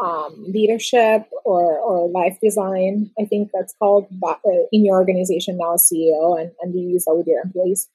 um, 0.04 0.46
leadership 0.48 1.28
or, 1.46 1.78
or 1.80 2.10
life 2.10 2.38
design? 2.42 3.12
I 3.20 3.26
think 3.26 3.52
that's 3.54 3.74
called 3.78 4.08
uh, 4.26 4.36
in 4.72 4.86
your 4.86 4.98
organization 4.98 5.58
now, 5.58 5.76
CEO, 5.76 6.40
and, 6.40 6.52
and 6.62 6.74
do 6.74 6.80
you 6.80 6.90
use 6.90 7.06
that 7.06 7.16
with 7.16 7.28
your 7.28 7.42
employees? 7.42 7.88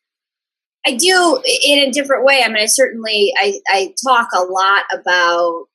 I 0.87 0.96
do 0.96 1.42
in 1.64 1.78
a 1.78 1.90
different 1.90 2.25
way. 2.25 2.42
I 2.42 2.49
mean, 2.49 2.62
I 2.62 2.66
certainly 2.66 3.32
I, 3.38 3.60
I 3.68 3.94
talk 4.06 4.28
a 4.34 4.42
lot 4.42 4.84
about 4.92 5.66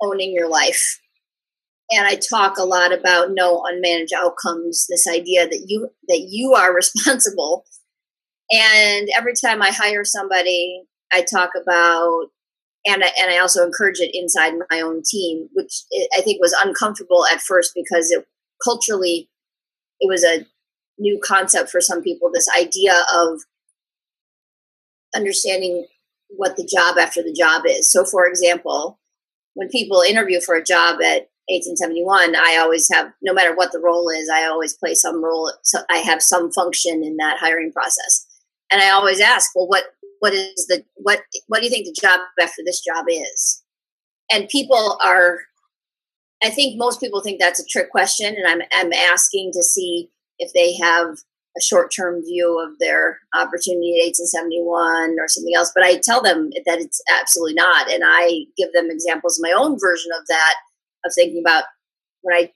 owning 0.00 0.32
your 0.32 0.48
life, 0.48 1.00
and 1.90 2.06
I 2.06 2.14
talk 2.14 2.56
a 2.56 2.64
lot 2.64 2.92
about 2.92 3.28
no 3.32 3.62
unmanaged 3.62 4.12
outcomes. 4.16 4.86
This 4.88 5.08
idea 5.08 5.46
that 5.46 5.64
you 5.66 5.88
that 6.08 6.26
you 6.28 6.54
are 6.54 6.74
responsible 6.74 7.64
and 8.52 9.08
every 9.16 9.32
time 9.34 9.62
I 9.62 9.70
hire 9.70 10.04
somebody, 10.04 10.82
I 11.10 11.22
talk 11.22 11.50
about, 11.60 12.26
and 12.84 13.02
I, 13.02 13.10
and 13.20 13.30
I 13.30 13.38
also 13.38 13.64
encourage 13.64 13.98
it 13.98 14.10
inside 14.12 14.52
my 14.70 14.80
own 14.80 15.02
team, 15.08 15.48
which 15.54 15.72
I 16.16 16.20
think 16.20 16.40
was 16.40 16.54
uncomfortable 16.62 17.24
at 17.32 17.40
first 17.40 17.72
because 17.74 18.10
it 18.10 18.26
culturally, 18.62 19.30
it 20.00 20.08
was 20.08 20.22
a 20.22 20.46
new 20.98 21.18
concept 21.24 21.70
for 21.70 21.80
some 21.80 22.02
people. 22.02 22.30
This 22.32 22.48
idea 22.58 22.92
of 23.14 23.40
understanding 25.14 25.86
what 26.28 26.56
the 26.56 26.64
job 26.66 26.98
after 26.98 27.22
the 27.22 27.32
job 27.32 27.62
is. 27.66 27.90
So, 27.90 28.04
for 28.04 28.26
example, 28.26 28.98
when 29.54 29.68
people 29.68 30.00
interview 30.00 30.40
for 30.40 30.54
a 30.54 30.64
job 30.64 30.94
at 31.02 31.28
1871, 31.48 32.36
I 32.36 32.58
always 32.60 32.88
have, 32.92 33.12
no 33.22 33.34
matter 33.34 33.54
what 33.54 33.72
the 33.72 33.80
role 33.80 34.08
is, 34.08 34.30
I 34.32 34.46
always 34.46 34.72
play 34.72 34.94
some 34.94 35.22
role. 35.22 35.52
So 35.62 35.80
I 35.90 35.98
have 35.98 36.22
some 36.22 36.50
function 36.52 37.04
in 37.04 37.16
that 37.18 37.38
hiring 37.38 37.72
process 37.72 38.26
and 38.72 38.80
I 38.80 38.90
always 38.90 39.20
ask, 39.20 39.50
well, 39.54 39.68
what 39.68 39.84
what 40.18 40.32
is 40.32 40.66
the 40.68 40.82
what 40.94 41.20
what 41.46 41.58
do 41.58 41.64
you 41.64 41.70
think 41.70 41.84
the 41.84 42.00
job 42.00 42.20
after 42.40 42.62
this 42.64 42.80
job 42.80 43.04
is? 43.08 43.62
And 44.32 44.48
people 44.48 44.98
are, 45.04 45.40
I 46.42 46.48
think 46.48 46.78
most 46.78 46.98
people 46.98 47.20
think 47.20 47.38
that's 47.38 47.60
a 47.60 47.66
trick 47.66 47.90
question, 47.90 48.34
and 48.34 48.46
I'm 48.46 48.62
I'm 48.72 48.92
asking 48.92 49.52
to 49.52 49.62
see 49.62 50.10
if 50.38 50.52
they 50.54 50.74
have 50.76 51.18
a 51.56 51.60
short 51.60 51.92
term 51.94 52.22
view 52.22 52.58
of 52.58 52.78
their 52.78 53.18
opportunity 53.34 54.00
at 54.00 54.08
1871 54.16 55.16
or 55.20 55.28
something 55.28 55.54
else. 55.54 55.70
But 55.74 55.84
I 55.84 56.00
tell 56.02 56.22
them 56.22 56.50
that 56.66 56.78
it's 56.78 57.00
absolutely 57.10 57.54
not, 57.54 57.90
and 57.90 58.02
I 58.04 58.44
give 58.56 58.72
them 58.72 58.90
examples 58.90 59.38
of 59.38 59.44
my 59.44 59.52
own 59.52 59.78
version 59.78 60.10
of 60.18 60.26
that 60.28 60.54
of 61.04 61.12
thinking 61.14 61.42
about 61.44 61.64
when 62.22 62.36
I 62.36 62.52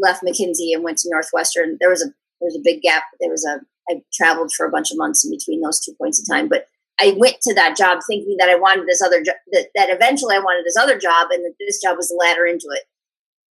left 0.00 0.22
McKinsey 0.22 0.72
and 0.72 0.82
went 0.82 0.98
to 0.98 1.10
Northwestern. 1.10 1.76
There 1.80 1.90
was 1.90 2.02
a 2.02 2.06
there 2.40 2.46
was 2.46 2.56
a 2.56 2.64
big 2.64 2.82
gap. 2.82 3.04
There 3.20 3.30
was 3.30 3.44
a 3.44 3.60
I 3.90 4.00
traveled 4.12 4.52
for 4.52 4.66
a 4.66 4.70
bunch 4.70 4.90
of 4.90 4.98
months 4.98 5.24
in 5.24 5.30
between 5.30 5.60
those 5.62 5.80
two 5.80 5.94
points 5.98 6.20
in 6.20 6.24
time. 6.24 6.48
But 6.48 6.66
I 7.00 7.14
went 7.16 7.36
to 7.42 7.54
that 7.54 7.76
job 7.76 8.00
thinking 8.06 8.36
that 8.38 8.48
I 8.48 8.56
wanted 8.56 8.86
this 8.86 9.02
other 9.02 9.22
job, 9.22 9.36
that, 9.52 9.68
that 9.74 9.90
eventually 9.90 10.34
I 10.34 10.40
wanted 10.40 10.64
this 10.64 10.76
other 10.76 10.98
job, 10.98 11.28
and 11.30 11.44
that 11.44 11.54
this 11.58 11.80
job 11.80 11.96
was 11.96 12.08
the 12.08 12.16
ladder 12.16 12.44
into 12.44 12.66
it. 12.72 12.82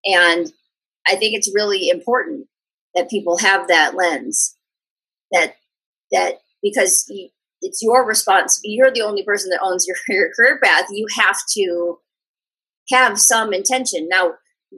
And 0.05 0.51
I 1.07 1.15
think 1.15 1.35
it's 1.35 1.53
really 1.55 1.89
important 1.89 2.47
that 2.93 3.09
people 3.09 3.37
have 3.37 3.67
that 3.67 3.95
lens 3.95 4.56
that 5.31 5.55
that 6.11 6.35
because 6.61 7.05
you, 7.09 7.29
it's 7.61 7.81
your 7.81 8.05
response 8.05 8.59
you're 8.63 8.91
the 8.91 9.01
only 9.01 9.23
person 9.23 9.49
that 9.49 9.61
owns 9.61 9.85
your, 9.87 9.97
your 10.07 10.29
career 10.33 10.59
path 10.63 10.85
you 10.91 11.05
have 11.17 11.37
to 11.51 11.97
have 12.89 13.19
some 13.19 13.53
intention 13.53 14.07
now 14.09 14.33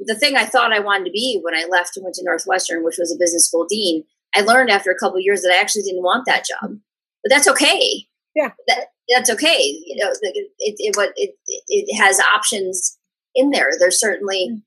the 0.05 0.15
thing 0.15 0.35
i 0.35 0.45
thought 0.45 0.73
i 0.73 0.79
wanted 0.79 1.05
to 1.05 1.11
be 1.11 1.39
when 1.43 1.55
i 1.55 1.65
left 1.69 1.95
and 1.95 2.03
went 2.03 2.15
to 2.15 2.23
northwestern 2.23 2.83
which 2.83 2.97
was 2.97 3.13
a 3.13 3.19
business 3.19 3.47
school 3.47 3.65
dean 3.69 4.03
I 4.35 4.41
learned 4.41 4.69
after 4.69 4.91
a 4.91 4.97
couple 4.97 5.19
years 5.19 5.41
that 5.41 5.53
I 5.55 5.59
actually 5.59 5.83
didn't 5.83 6.03
want 6.03 6.25
that 6.25 6.45
job, 6.45 6.77
but 7.23 7.29
that's 7.29 7.47
okay. 7.47 8.05
Yeah, 8.35 8.51
that, 8.67 8.87
that's 9.09 9.29
okay. 9.31 9.57
You 9.85 10.03
know, 10.03 10.11
it 10.21 10.49
it, 10.59 10.75
it 10.79 11.13
it 11.15 11.35
it 11.67 11.97
has 11.97 12.19
options 12.33 12.97
in 13.35 13.49
there. 13.49 13.69
There's 13.79 13.99
certainly 13.99 14.49
mm. 14.51 14.61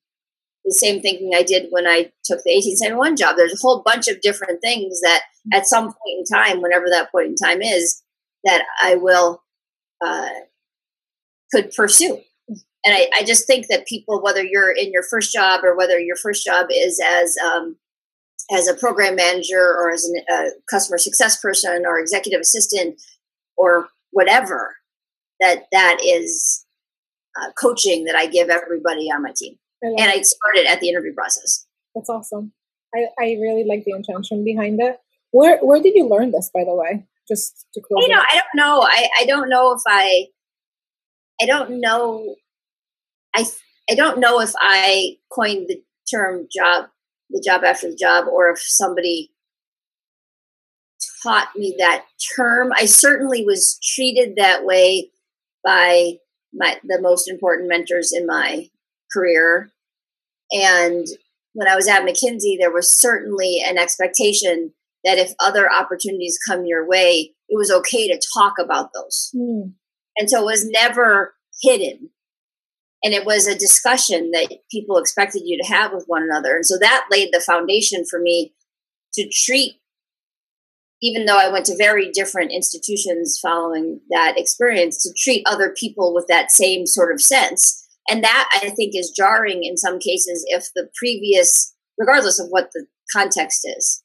The 0.65 0.73
same 0.73 1.01
thinking 1.01 1.33
I 1.35 1.43
did 1.43 1.67
when 1.71 1.87
I 1.87 2.13
took 2.25 2.43
the 2.45 2.55
1871 2.55 3.17
job. 3.17 3.37
There's 3.37 3.55
a 3.55 3.61
whole 3.61 3.83
bunch 3.85 4.09
of 4.09 4.21
different 4.21 4.61
things 4.63 5.01
that 5.03 5.23
mm. 5.47 5.57
at 5.57 5.67
some 5.67 5.87
point 5.87 6.19
in 6.19 6.25
time, 6.25 6.63
whenever 6.63 6.87
that 6.89 7.11
point 7.11 7.29
in 7.29 7.35
time 7.37 7.63
is, 7.63 8.03
that 8.45 8.63
I 8.83 8.97
will 8.97 9.43
uh, 10.05 10.29
could 11.53 11.73
pursue. 11.73 12.19
And 12.85 12.97
I, 12.97 13.09
I 13.15 13.25
just 13.25 13.47
think 13.47 13.67
that 13.69 13.87
people, 13.87 14.23
whether 14.23 14.43
you're 14.43 14.73
in 14.73 14.91
your 14.93 15.05
first 15.05 15.33
job 15.33 15.61
or 15.65 15.77
whether 15.77 15.99
your 15.99 16.17
first 16.17 16.45
job 16.45 16.67
is 16.71 17.01
as 17.05 17.37
um, 17.39 17.77
as 18.51 18.69
a 18.69 18.75
program 18.75 19.17
manager 19.17 19.61
or 19.61 19.91
as 19.91 20.09
a 20.09 20.33
uh, 20.33 20.51
customer 20.69 20.99
success 20.99 21.41
person 21.41 21.85
or 21.87 21.99
executive 21.99 22.41
assistant 22.41 23.01
or 23.57 23.89
whatever 24.11 24.77
that 25.41 25.65
that 25.73 25.99
is 26.05 26.67
uh, 27.41 27.51
coaching 27.61 28.05
that 28.05 28.17
i 28.17 28.27
give 28.27 28.49
everybody 28.49 29.11
on 29.11 29.23
my 29.23 29.33
team 29.37 29.57
I 29.85 29.89
and 29.89 30.11
i 30.11 30.21
started 30.23 30.67
at 30.67 30.81
the 30.81 30.89
interview 30.89 31.15
process. 31.15 31.67
That's 31.95 32.09
awesome. 32.09 32.53
I, 32.95 33.07
I 33.19 33.25
really 33.41 33.65
like 33.65 33.85
the 33.85 33.93
intention 33.93 34.45
behind 34.45 34.81
it. 34.81 34.99
Where 35.31 35.59
where 35.61 35.81
did 35.81 35.95
you 35.95 36.09
learn 36.09 36.31
this 36.31 36.51
by 36.53 36.65
the 36.65 36.75
way? 36.75 37.07
Just 37.29 37.67
to 37.75 37.81
close 37.81 38.03
you 38.03 38.15
know 38.15 38.21
i 38.21 38.35
don't 38.35 38.55
know. 38.55 38.83
I, 38.83 39.09
I 39.21 39.25
don't 39.27 39.49
know 39.49 39.73
if 39.73 39.83
i 39.87 40.27
i 41.41 41.47
don't 41.47 41.81
know 41.81 42.35
i 43.35 43.47
i 43.89 43.95
don't 43.95 44.19
know 44.19 44.41
if 44.41 44.53
i 44.59 45.17
coined 45.31 45.69
the 45.69 45.81
term 46.13 46.49
job 46.55 46.87
the 47.31 47.43
job 47.45 47.63
after 47.65 47.89
the 47.89 47.97
job 47.97 48.27
or 48.27 48.51
if 48.51 48.59
somebody 48.61 49.33
taught 51.23 51.49
me 51.57 51.75
that 51.79 52.05
term. 52.37 52.73
I 52.77 52.87
certainly 52.87 53.45
was 53.45 53.79
treated 53.83 54.35
that 54.37 54.65
way 54.65 55.11
by 55.65 56.15
my 56.53 56.79
the 56.85 57.01
most 57.01 57.29
important 57.29 57.69
mentors 57.69 58.13
in 58.13 58.27
my 58.27 58.69
career. 59.13 59.72
And 60.53 61.07
when 61.55 61.69
I 61.69 61.77
was 61.77 61.89
at 61.89 62.03
McKinsey, 62.03 62.57
there 62.59 62.73
was 62.73 62.99
certainly 63.01 63.63
an 63.67 63.79
expectation 63.79 64.73
that 65.05 65.19
if 65.19 65.33
other 65.41 65.71
opportunities 65.71 66.39
come 66.47 66.65
your 66.65 66.87
way, 66.87 67.35
it 67.49 67.57
was 67.57 67.71
okay 67.71 68.09
to 68.09 68.21
talk 68.35 68.55
about 68.59 68.91
those. 68.95 69.31
Mm. 69.35 69.73
And 70.17 70.31
so 70.31 70.43
it 70.43 70.45
was 70.45 70.69
never 70.69 71.35
hidden. 71.63 72.11
And 73.05 73.13
it 73.13 73.27
was 73.27 73.47
a 73.47 73.59
discussion 73.59 74.31
that 74.31 74.59
people 74.71 74.97
expected 74.97 75.43
you 75.45 75.61
to 75.61 75.69
have 75.69 75.93
with 75.93 76.05
one 76.07 76.23
another. 76.23 76.55
And 76.55 76.65
so 76.65 76.79
that 76.79 77.07
laid 77.11 77.31
the 77.33 77.41
foundation 77.41 78.05
for 78.09 78.21
me 78.21 78.55
to 79.15 79.29
treat, 79.29 79.81
even 81.03 81.27
though 81.27 81.39
I 81.39 81.51
went 81.51 81.67
to 81.67 81.77
very 81.77 82.11
different 82.13 82.53
institutions 82.53 83.41
following 83.43 84.01
that 84.11 84.39
experience, 84.39 85.03
to 85.03 85.13
treat 85.19 85.45
other 85.47 85.75
people 85.77 86.15
with 86.15 86.27
that 86.29 86.53
same 86.53 86.87
sort 86.87 87.13
of 87.13 87.21
sense. 87.21 87.82
And 88.09 88.25
that 88.25 88.49
I 88.63 88.71
think 88.71 88.93
is 88.95 89.13
jarring 89.17 89.63
in 89.65 89.77
some 89.77 89.99
cases 89.99 90.45
if 90.49 90.67
the 90.75 90.89
previous, 90.97 91.75
regardless 91.99 92.41
of 92.41 92.49
what 92.49 92.71
the 92.73 92.87
context 93.13 93.61
is 93.65 94.03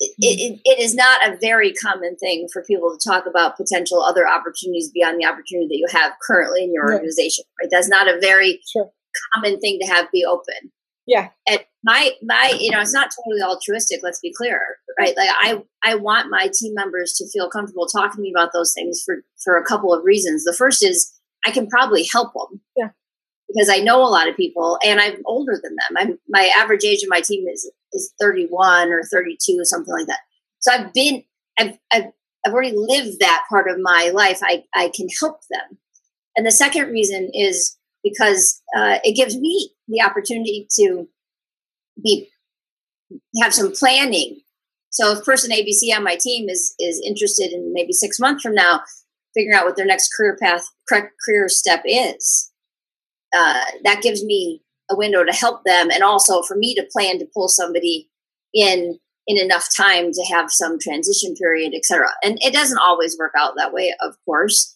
it, 0.00 0.12
hmm. 0.16 0.54
it, 0.54 0.60
it 0.64 0.82
is 0.82 0.94
not 0.94 1.28
a 1.28 1.36
very 1.40 1.72
common 1.72 2.16
thing 2.16 2.48
for 2.52 2.62
people 2.64 2.96
to 2.96 3.08
talk 3.08 3.26
about 3.26 3.56
potential 3.56 4.02
other 4.02 4.26
opportunities 4.28 4.90
beyond 4.90 5.20
the 5.20 5.26
opportunity 5.26 5.68
that 5.68 5.78
you 5.78 5.86
have 5.90 6.12
currently 6.26 6.64
in 6.64 6.72
your 6.72 6.92
organization. 6.92 7.44
Right? 7.60 7.68
That's 7.70 7.88
not 7.88 8.08
a 8.08 8.18
very 8.20 8.60
sure. 8.70 8.90
common 9.34 9.60
thing 9.60 9.78
to 9.80 9.86
have 9.88 10.10
be 10.12 10.24
open. 10.24 10.72
Yeah. 11.06 11.30
And 11.48 11.64
my 11.82 12.10
my 12.22 12.54
you 12.58 12.70
know 12.70 12.80
it's 12.80 12.92
not 12.92 13.10
totally 13.16 13.42
altruistic. 13.42 14.00
Let's 14.02 14.20
be 14.20 14.32
clear, 14.32 14.60
right? 14.98 15.16
Like 15.16 15.30
I 15.32 15.62
I 15.82 15.94
want 15.94 16.30
my 16.30 16.50
team 16.54 16.74
members 16.74 17.14
to 17.14 17.28
feel 17.30 17.48
comfortable 17.48 17.86
talking 17.86 18.16
to 18.16 18.20
me 18.20 18.32
about 18.34 18.50
those 18.52 18.74
things 18.74 19.02
for 19.04 19.22
for 19.42 19.56
a 19.56 19.64
couple 19.64 19.94
of 19.94 20.04
reasons. 20.04 20.44
The 20.44 20.52
first 20.56 20.84
is 20.84 21.10
I 21.46 21.50
can 21.50 21.68
probably 21.68 22.08
help 22.12 22.32
them. 22.34 22.60
Yeah 22.76 22.88
because 23.48 23.68
I 23.68 23.78
know 23.78 24.02
a 24.02 24.08
lot 24.08 24.28
of 24.28 24.36
people 24.36 24.78
and 24.84 25.00
I'm 25.00 25.22
older 25.24 25.58
than 25.62 25.74
them. 25.74 25.96
I'm 25.96 26.18
my 26.28 26.50
average 26.56 26.84
age 26.84 27.02
of 27.02 27.08
my 27.08 27.20
team 27.20 27.46
is 27.48 27.70
is 27.92 28.12
31 28.20 28.92
or 28.92 29.02
32 29.02 29.56
or 29.58 29.64
something 29.64 29.92
like 29.92 30.06
that. 30.06 30.20
So 30.60 30.72
I've 30.72 30.92
been 30.92 31.24
I've 31.58 31.78
I've, 31.92 32.04
I've 32.46 32.52
already 32.52 32.76
lived 32.76 33.20
that 33.20 33.44
part 33.48 33.68
of 33.68 33.78
my 33.80 34.10
life. 34.14 34.40
I 34.42 34.64
I 34.74 34.90
can 34.94 35.08
help 35.20 35.40
them. 35.50 35.78
And 36.36 36.46
the 36.46 36.52
second 36.52 36.90
reason 36.90 37.30
is 37.32 37.76
because 38.04 38.62
uh, 38.76 38.98
it 39.02 39.16
gives 39.16 39.36
me 39.36 39.72
the 39.88 40.02
opportunity 40.02 40.68
to 40.78 41.08
be 42.02 42.28
have 43.42 43.54
some 43.54 43.72
planning. 43.72 44.40
So 44.90 45.12
if 45.12 45.24
person 45.24 45.50
ABC 45.50 45.94
on 45.96 46.04
my 46.04 46.16
team 46.20 46.48
is 46.48 46.74
is 46.78 47.02
interested 47.04 47.52
in 47.52 47.72
maybe 47.72 47.92
six 47.92 48.20
months 48.20 48.42
from 48.42 48.54
now 48.54 48.82
figuring 49.38 49.56
out 49.56 49.64
what 49.64 49.76
their 49.76 49.86
next 49.86 50.10
career 50.14 50.36
path 50.40 50.64
career 50.88 51.48
step 51.48 51.82
is. 51.84 52.50
Uh, 53.36 53.62
that 53.84 54.02
gives 54.02 54.24
me 54.24 54.62
a 54.90 54.96
window 54.96 55.22
to 55.22 55.32
help 55.32 55.64
them 55.64 55.90
and 55.90 56.02
also 56.02 56.42
for 56.42 56.56
me 56.56 56.74
to 56.74 56.88
plan 56.90 57.18
to 57.18 57.28
pull 57.34 57.48
somebody 57.48 58.08
in 58.54 58.98
in 59.26 59.36
enough 59.36 59.68
time 59.76 60.10
to 60.10 60.24
have 60.32 60.50
some 60.50 60.78
transition 60.78 61.34
period 61.34 61.74
etc 61.76 62.06
and 62.24 62.38
it 62.40 62.54
doesn't 62.54 62.78
always 62.78 63.18
work 63.18 63.32
out 63.36 63.52
that 63.56 63.72
way 63.72 63.94
of 64.00 64.14
course. 64.24 64.74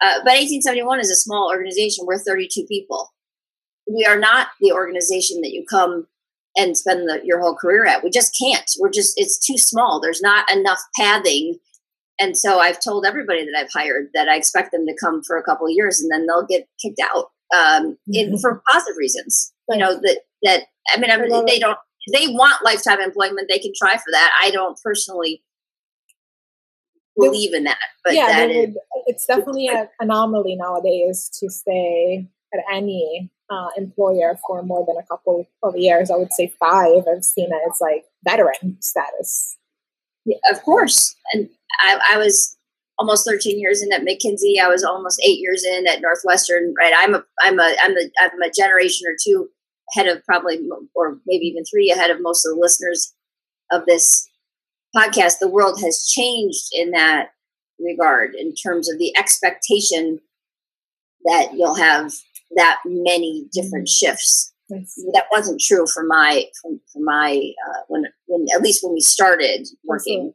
Uh, 0.00 0.18
but 0.24 0.34
1871 0.34 0.98
is 0.98 1.10
a 1.10 1.14
small 1.14 1.48
organization. 1.48 2.04
We're 2.04 2.18
32 2.18 2.64
people. 2.66 3.12
We 3.88 4.04
are 4.04 4.18
not 4.18 4.48
the 4.60 4.72
organization 4.72 5.40
that 5.42 5.52
you 5.52 5.64
come 5.70 6.08
and 6.56 6.76
spend 6.76 7.08
the, 7.08 7.20
your 7.22 7.40
whole 7.40 7.54
career 7.54 7.86
at. 7.86 8.02
We 8.02 8.10
just 8.10 8.36
can't. 8.38 8.68
We're 8.80 8.90
just 8.90 9.14
it's 9.16 9.38
too 9.38 9.56
small. 9.56 10.00
There's 10.00 10.20
not 10.20 10.50
enough 10.52 10.80
pathing 10.98 11.58
and 12.18 12.36
so 12.36 12.58
i've 12.58 12.78
told 12.82 13.06
everybody 13.06 13.44
that 13.44 13.58
i've 13.58 13.72
hired 13.72 14.08
that 14.14 14.28
i 14.28 14.36
expect 14.36 14.72
them 14.72 14.86
to 14.86 14.96
come 15.02 15.22
for 15.22 15.36
a 15.36 15.42
couple 15.42 15.66
of 15.66 15.72
years 15.72 16.00
and 16.00 16.10
then 16.10 16.26
they'll 16.26 16.46
get 16.46 16.68
kicked 16.80 17.00
out 17.00 17.26
um, 17.52 17.96
mm-hmm. 18.08 18.36
for 18.36 18.62
positive 18.70 18.96
reasons. 18.96 19.52
You 19.68 19.78
know 19.78 19.94
that 19.94 20.20
that 20.42 20.62
I 20.94 20.98
mean, 20.98 21.10
I 21.10 21.16
mean 21.18 21.46
they 21.46 21.58
don't 21.58 21.78
they 22.12 22.28
want 22.28 22.64
lifetime 22.64 23.00
employment. 23.00 23.48
They 23.48 23.58
can 23.58 23.72
try 23.76 23.94
for 23.94 24.10
that. 24.10 24.32
I 24.42 24.50
don't 24.50 24.78
personally 24.82 25.42
believe 27.16 27.54
in 27.54 27.64
that, 27.64 27.78
but 28.04 28.14
yeah, 28.14 28.26
that 28.26 28.48
would, 28.48 28.74
it's 29.06 29.26
definitely 29.26 29.68
an 29.68 29.88
anomaly 30.00 30.56
nowadays 30.56 31.30
to 31.40 31.50
stay 31.50 32.26
at 32.54 32.60
any 32.72 33.30
uh, 33.50 33.68
employer 33.76 34.38
for 34.46 34.62
more 34.62 34.84
than 34.86 34.96
a 34.96 35.06
couple 35.06 35.46
of 35.62 35.76
years. 35.76 36.10
I 36.10 36.16
would 36.16 36.32
say 36.32 36.52
five. 36.58 37.04
I've 37.10 37.24
seen 37.24 37.50
it. 37.50 37.60
It's 37.66 37.80
like 37.80 38.04
veteran 38.24 38.78
status. 38.80 39.56
Yeah, 40.24 40.38
of 40.50 40.62
course, 40.62 41.14
and 41.32 41.48
I, 41.80 41.98
I 42.12 42.18
was 42.18 42.56
almost 42.98 43.26
13 43.26 43.58
years 43.58 43.82
in 43.82 43.92
at 43.92 44.02
McKinsey. 44.02 44.60
I 44.62 44.68
was 44.68 44.84
almost 44.84 45.20
eight 45.24 45.38
years 45.40 45.64
in 45.64 45.86
at 45.86 46.00
Northwestern. 46.00 46.74
Right, 46.78 46.92
I'm 46.96 47.14
a 47.14 47.24
I'm 47.40 47.58
a 47.58 47.74
I'm 47.82 47.96
a 47.96 48.10
I'm 48.20 48.42
a 48.42 48.50
generation 48.50 49.06
or 49.08 49.16
two 49.22 49.48
ahead 49.94 50.08
of 50.08 50.24
probably, 50.24 50.58
or 50.94 51.18
maybe 51.26 51.46
even 51.46 51.64
three 51.64 51.90
ahead 51.90 52.10
of 52.10 52.18
most 52.20 52.46
of 52.46 52.54
the 52.54 52.60
listeners 52.60 53.14
of 53.70 53.84
this 53.86 54.28
podcast. 54.94 55.38
The 55.38 55.48
world 55.48 55.80
has 55.80 56.06
changed 56.06 56.68
in 56.72 56.92
that 56.92 57.30
regard 57.78 58.34
in 58.34 58.54
terms 58.54 58.90
of 58.90 58.98
the 58.98 59.12
expectation 59.18 60.20
that 61.24 61.50
you'll 61.54 61.74
have 61.74 62.12
that 62.56 62.78
many 62.84 63.46
different 63.52 63.88
mm-hmm. 63.88 64.06
shifts. 64.06 64.52
That 65.12 65.26
wasn't 65.30 65.60
true 65.60 65.84
for 65.92 66.02
my 66.02 66.46
for, 66.62 66.70
for 66.92 67.02
my 67.02 67.52
uh, 67.68 67.80
when 67.88 68.04
when 68.26 68.46
at 68.54 68.62
least 68.62 68.82
when 68.82 68.94
we 68.94 69.00
started 69.00 69.68
working 69.84 70.32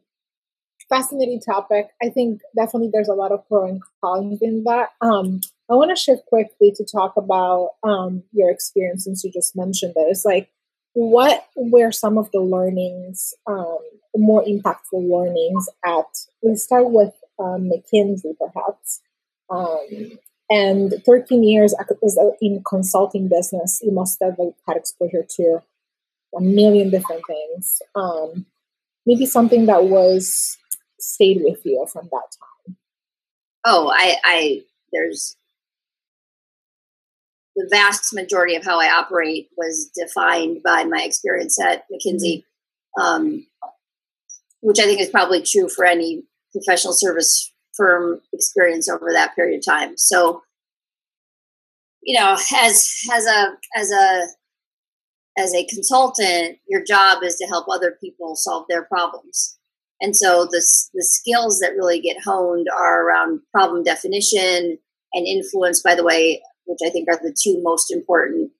fascinating 0.88 1.40
topic. 1.40 1.88
I 2.02 2.08
think 2.08 2.40
definitely 2.56 2.90
there's 2.92 3.08
a 3.08 3.14
lot 3.14 3.32
of 3.32 3.46
pro 3.48 3.66
and 3.66 3.82
cons 4.02 4.40
in 4.40 4.64
that. 4.64 4.90
Um, 5.00 5.40
I 5.70 5.74
want 5.74 5.90
to 5.90 5.96
shift 5.96 6.26
quickly 6.26 6.72
to 6.76 6.84
talk 6.84 7.16
about 7.16 7.70
um, 7.82 8.22
your 8.32 8.50
experience 8.50 9.04
since 9.04 9.22
you 9.22 9.30
just 9.30 9.56
mentioned 9.56 9.94
it. 9.96 10.06
It's 10.08 10.24
like, 10.24 10.50
what 10.94 11.46
were 11.54 11.92
some 11.92 12.18
of 12.18 12.30
the 12.32 12.40
learnings, 12.40 13.34
um, 13.46 13.78
more 14.16 14.42
impactful 14.44 14.94
learnings 14.94 15.68
at, 15.84 16.06
let's 16.42 16.64
start 16.64 16.90
with 16.90 17.12
um, 17.38 17.70
McKinsey 17.70 18.34
perhaps. 18.38 19.00
Um, 19.50 20.18
and 20.50 20.94
13 21.04 21.44
years 21.44 21.74
in 22.40 22.62
consulting 22.66 23.28
business, 23.28 23.80
you 23.82 23.92
must 23.92 24.18
have 24.22 24.36
had 24.66 24.76
exposure 24.76 25.24
to 25.36 25.60
a 26.36 26.40
million 26.40 26.90
different 26.90 27.22
things. 27.26 27.82
Um, 27.94 28.46
maybe 29.06 29.26
something 29.26 29.66
that 29.66 29.84
was 29.84 30.56
stayed 30.98 31.42
with 31.42 31.64
you 31.64 31.86
from 31.92 32.08
that 32.10 32.28
time? 32.66 32.76
Oh, 33.64 33.90
I, 33.94 34.16
I 34.24 34.62
there's 34.92 35.36
the 37.58 37.68
vast 37.70 38.14
majority 38.14 38.54
of 38.54 38.64
how 38.64 38.80
I 38.80 38.86
operate 38.86 39.48
was 39.56 39.90
defined 39.94 40.62
by 40.62 40.84
my 40.84 41.02
experience 41.02 41.60
at 41.60 41.84
McKinsey, 41.92 42.44
mm-hmm. 42.98 43.02
um, 43.02 43.46
which 44.60 44.78
I 44.78 44.84
think 44.84 45.00
is 45.00 45.08
probably 45.08 45.42
true 45.42 45.68
for 45.68 45.84
any 45.84 46.22
professional 46.52 46.92
service 46.92 47.52
firm 47.76 48.20
experience 48.32 48.88
over 48.88 49.12
that 49.12 49.34
period 49.34 49.58
of 49.58 49.64
time. 49.64 49.96
So, 49.96 50.42
you 52.02 52.18
know, 52.18 52.36
as 52.62 52.92
as 53.12 53.26
a 53.26 53.52
as 53.76 53.90
a 53.90 54.26
as 55.36 55.54
a 55.54 55.66
consultant, 55.66 56.58
your 56.68 56.82
job 56.82 57.22
is 57.22 57.36
to 57.36 57.46
help 57.46 57.66
other 57.68 57.96
people 58.00 58.34
solve 58.36 58.66
their 58.68 58.84
problems. 58.84 59.57
And 60.00 60.16
so 60.16 60.44
the, 60.44 60.60
the 60.94 61.04
skills 61.04 61.58
that 61.60 61.74
really 61.76 62.00
get 62.00 62.16
honed 62.24 62.66
are 62.76 63.06
around 63.06 63.40
problem 63.52 63.82
definition 63.82 64.78
and 65.12 65.26
influence, 65.26 65.82
by 65.82 65.94
the 65.94 66.04
way, 66.04 66.40
which 66.66 66.78
I 66.84 66.90
think 66.90 67.08
are 67.08 67.16
the 67.16 67.36
two 67.40 67.60
most 67.62 67.90
important 67.90 68.52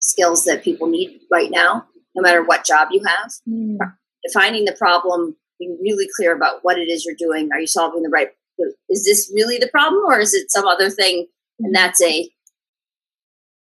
skills 0.00 0.44
that 0.44 0.62
people 0.62 0.88
need 0.88 1.20
right 1.30 1.50
now, 1.50 1.86
no 2.14 2.22
matter 2.22 2.42
what 2.42 2.64
job 2.64 2.88
you 2.92 3.02
have. 3.04 3.32
Mm. 3.48 3.78
Defining 4.26 4.64
the 4.64 4.72
problem, 4.72 5.36
being 5.58 5.78
really 5.82 6.08
clear 6.16 6.34
about 6.34 6.60
what 6.62 6.78
it 6.78 6.88
is 6.88 7.04
you're 7.04 7.16
doing. 7.18 7.50
Are 7.52 7.60
you 7.60 7.66
solving 7.66 8.02
the 8.02 8.08
right? 8.08 8.28
Is 8.88 9.04
this 9.04 9.30
really 9.34 9.58
the 9.58 9.68
problem, 9.68 10.02
or 10.06 10.20
is 10.20 10.32
it 10.32 10.50
some 10.50 10.66
other 10.66 10.88
thing? 10.88 11.26
And 11.58 11.74
mm. 11.74 11.78
that's 11.78 12.02
a, 12.02 12.30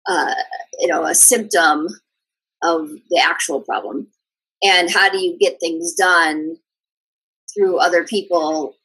uh, 0.08 0.34
you 0.78 0.86
know, 0.86 1.04
a 1.04 1.14
symptom 1.14 1.88
of 2.62 2.88
the 3.10 3.20
actual 3.22 3.60
problem. 3.60 4.08
And 4.62 4.90
how 4.90 5.10
do 5.10 5.18
you 5.18 5.36
get 5.38 5.60
things 5.60 5.94
done 5.94 6.56
through 7.56 7.78
other 7.78 8.04
people, 8.04 8.76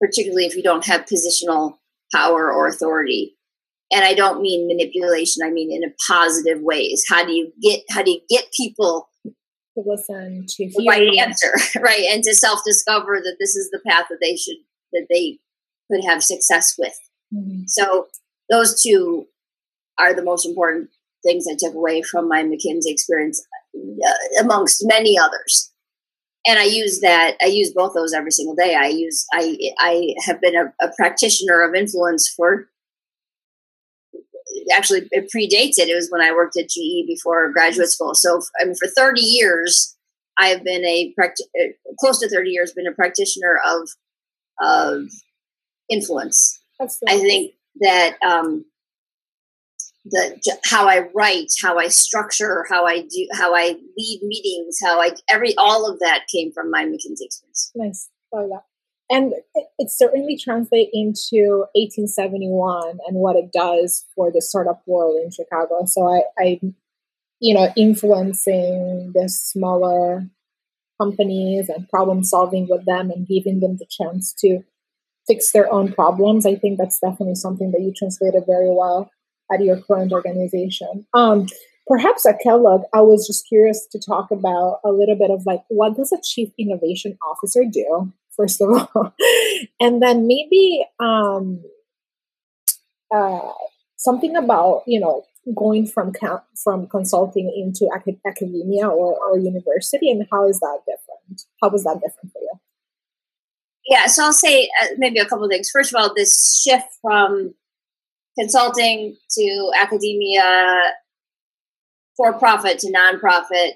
particularly 0.00 0.46
if 0.46 0.56
you 0.56 0.62
don't 0.62 0.86
have 0.86 1.06
positional 1.06 1.78
power 2.14 2.52
or 2.52 2.66
authority. 2.66 3.36
And 3.92 4.04
I 4.04 4.14
don't 4.14 4.40
mean 4.40 4.66
manipulation, 4.66 5.42
I 5.44 5.50
mean 5.50 5.70
in 5.70 5.88
a 5.88 5.94
positive 6.08 6.60
ways. 6.60 7.04
How 7.08 7.24
do 7.24 7.32
you 7.32 7.52
get 7.62 7.80
how 7.90 8.02
do 8.02 8.10
you 8.10 8.20
get 8.28 8.46
people 8.56 9.08
to 9.22 9.84
listen 9.86 10.44
to 10.48 10.66
the 10.66 10.86
right 10.88 11.14
answer, 11.18 11.52
right? 11.80 12.04
And 12.10 12.22
to 12.24 12.34
self-discover 12.34 13.20
that 13.22 13.36
this 13.38 13.54
is 13.54 13.70
the 13.70 13.80
path 13.86 14.06
that 14.10 14.18
they 14.20 14.36
should 14.36 14.56
that 14.92 15.06
they 15.10 15.38
could 15.90 16.04
have 16.04 16.22
success 16.22 16.74
with. 16.78 16.94
Mm-hmm. 17.34 17.62
So 17.66 18.06
those 18.50 18.82
two 18.82 19.26
are 19.98 20.14
the 20.14 20.24
most 20.24 20.46
important 20.46 20.90
things 21.24 21.46
I 21.50 21.56
took 21.58 21.74
away 21.74 22.02
from 22.02 22.28
my 22.28 22.42
McKinsey 22.42 22.86
experience, 22.86 23.44
uh, 23.76 24.40
amongst 24.40 24.84
many 24.86 25.18
others 25.18 25.71
and 26.46 26.58
I 26.58 26.64
use 26.64 27.00
that. 27.00 27.36
I 27.40 27.46
use 27.46 27.72
both 27.72 27.94
those 27.94 28.12
every 28.12 28.32
single 28.32 28.54
day. 28.54 28.74
I 28.74 28.88
use. 28.88 29.26
I 29.32 29.56
I 29.78 30.14
have 30.26 30.40
been 30.40 30.56
a, 30.56 30.72
a 30.84 30.90
practitioner 30.96 31.62
of 31.62 31.74
influence 31.74 32.28
for. 32.28 32.68
Actually, 34.76 35.08
it 35.12 35.30
predates 35.34 35.78
it. 35.78 35.88
It 35.88 35.94
was 35.94 36.10
when 36.10 36.20
I 36.20 36.32
worked 36.32 36.58
at 36.58 36.68
GE 36.68 37.06
before 37.06 37.50
graduate 37.52 37.88
school. 37.88 38.14
So, 38.14 38.40
I 38.60 38.64
mean, 38.64 38.74
for 38.74 38.88
thirty 38.88 39.22
years, 39.22 39.96
I 40.38 40.48
have 40.48 40.64
been 40.64 40.84
a 40.84 41.14
uh, 41.20 41.66
close 42.00 42.18
to 42.20 42.28
30 42.28 42.50
years 42.50 42.72
been 42.72 42.86
a 42.86 42.92
practitioner 42.92 43.60
of 43.66 43.90
of 44.60 45.10
influence. 45.90 46.60
I 46.80 47.18
think 47.18 47.52
that 47.80 48.16
um, 48.22 48.64
the 50.04 50.58
how 50.64 50.88
I 50.88 51.08
write, 51.14 51.48
how 51.62 51.78
I 51.78 51.88
structure, 51.88 52.66
how 52.68 52.86
I 52.86 53.02
do, 53.02 53.28
how 53.32 53.54
I 53.54 53.76
lead 53.96 54.20
meetings, 54.22 54.78
how 54.82 55.00
I 55.00 55.10
every 55.28 55.54
all 55.56 55.90
of 55.90 56.00
that 56.00 56.26
came 56.32 56.52
from 56.52 56.70
my 56.70 56.84
McKinsey 56.84 57.22
experience. 57.22 57.70
Nice, 57.74 58.08
love 58.32 58.48
that. 58.50 58.64
And 59.10 59.34
it, 59.54 59.66
it 59.78 59.90
certainly 59.90 60.38
translates 60.38 60.90
into 60.92 61.66
1871 61.74 62.98
and 63.06 63.16
what 63.16 63.36
it 63.36 63.52
does 63.52 64.06
for 64.14 64.32
the 64.32 64.40
startup 64.40 64.82
world 64.86 65.20
in 65.22 65.30
Chicago. 65.30 65.84
So 65.84 66.06
I, 66.08 66.22
I 66.38 66.60
you 67.40 67.54
know, 67.54 67.72
influencing 67.76 69.12
the 69.14 69.28
smaller 69.28 70.26
companies 71.00 71.68
and 71.68 71.88
problem 71.88 72.24
solving 72.24 72.68
with 72.68 72.86
them 72.86 73.10
and 73.10 73.26
giving 73.26 73.60
them 73.60 73.76
the 73.76 73.86
chance 73.90 74.32
to 74.38 74.60
fix 75.26 75.52
their 75.52 75.70
own 75.72 75.92
problems. 75.92 76.46
I 76.46 76.54
think 76.54 76.78
that's 76.78 76.98
definitely 76.98 77.34
something 77.34 77.72
that 77.72 77.82
you 77.82 77.92
translated 77.92 78.44
very 78.46 78.70
well 78.70 79.10
at 79.52 79.62
your 79.62 79.80
current 79.80 80.12
organization. 80.12 81.06
Um, 81.14 81.46
perhaps 81.86 82.26
at 82.26 82.40
Kellogg, 82.42 82.82
I 82.94 83.00
was 83.00 83.26
just 83.26 83.46
curious 83.48 83.86
to 83.92 83.98
talk 83.98 84.30
about 84.30 84.80
a 84.84 84.90
little 84.90 85.16
bit 85.16 85.30
of 85.30 85.44
like 85.46 85.62
what 85.68 85.96
does 85.96 86.12
a 86.12 86.20
chief 86.22 86.50
innovation 86.58 87.18
officer 87.30 87.64
do, 87.70 88.12
first 88.36 88.60
of 88.60 88.70
all, 88.70 89.14
and 89.80 90.02
then 90.02 90.26
maybe 90.26 90.84
um, 91.00 91.62
uh, 93.14 93.52
something 93.96 94.36
about 94.36 94.82
you 94.86 95.00
know 95.00 95.24
going 95.56 95.86
from 95.86 96.12
from 96.62 96.86
consulting 96.86 97.52
into 97.56 97.88
academia 98.26 98.88
or, 98.88 99.18
or 99.18 99.38
university, 99.38 100.10
and 100.10 100.26
how 100.30 100.48
is 100.48 100.60
that 100.60 100.78
different? 100.86 101.42
How 101.60 101.68
was 101.68 101.84
that 101.84 102.00
different 102.04 102.32
for 102.32 102.40
you? 102.40 102.52
Yeah, 103.86 104.06
so 104.06 104.24
I'll 104.24 104.32
say 104.32 104.70
uh, 104.80 104.86
maybe 104.96 105.18
a 105.18 105.26
couple 105.26 105.48
things. 105.48 105.70
First 105.70 105.92
of 105.92 106.00
all, 106.00 106.14
this 106.14 106.62
shift 106.64 106.86
from 107.02 107.54
consulting 108.38 109.16
to 109.30 109.70
academia, 109.80 110.92
for 112.16 112.38
profit 112.38 112.78
to 112.80 112.92
nonprofit, 112.92 113.72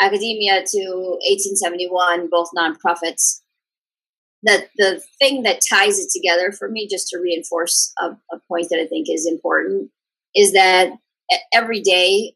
academia 0.00 0.62
to 0.64 1.18
1871, 1.22 2.28
both 2.30 2.48
nonprofits. 2.56 3.40
The, 4.44 4.66
the 4.76 5.00
thing 5.20 5.44
that 5.44 5.60
ties 5.68 6.00
it 6.00 6.08
together 6.12 6.52
for 6.52 6.68
me, 6.68 6.88
just 6.88 7.08
to 7.08 7.18
reinforce 7.18 7.92
a, 8.00 8.06
a 8.34 8.40
point 8.48 8.68
that 8.70 8.80
I 8.80 8.86
think 8.86 9.06
is 9.08 9.26
important, 9.26 9.90
is 10.34 10.52
that 10.52 10.92
every 11.54 11.80
day, 11.80 12.34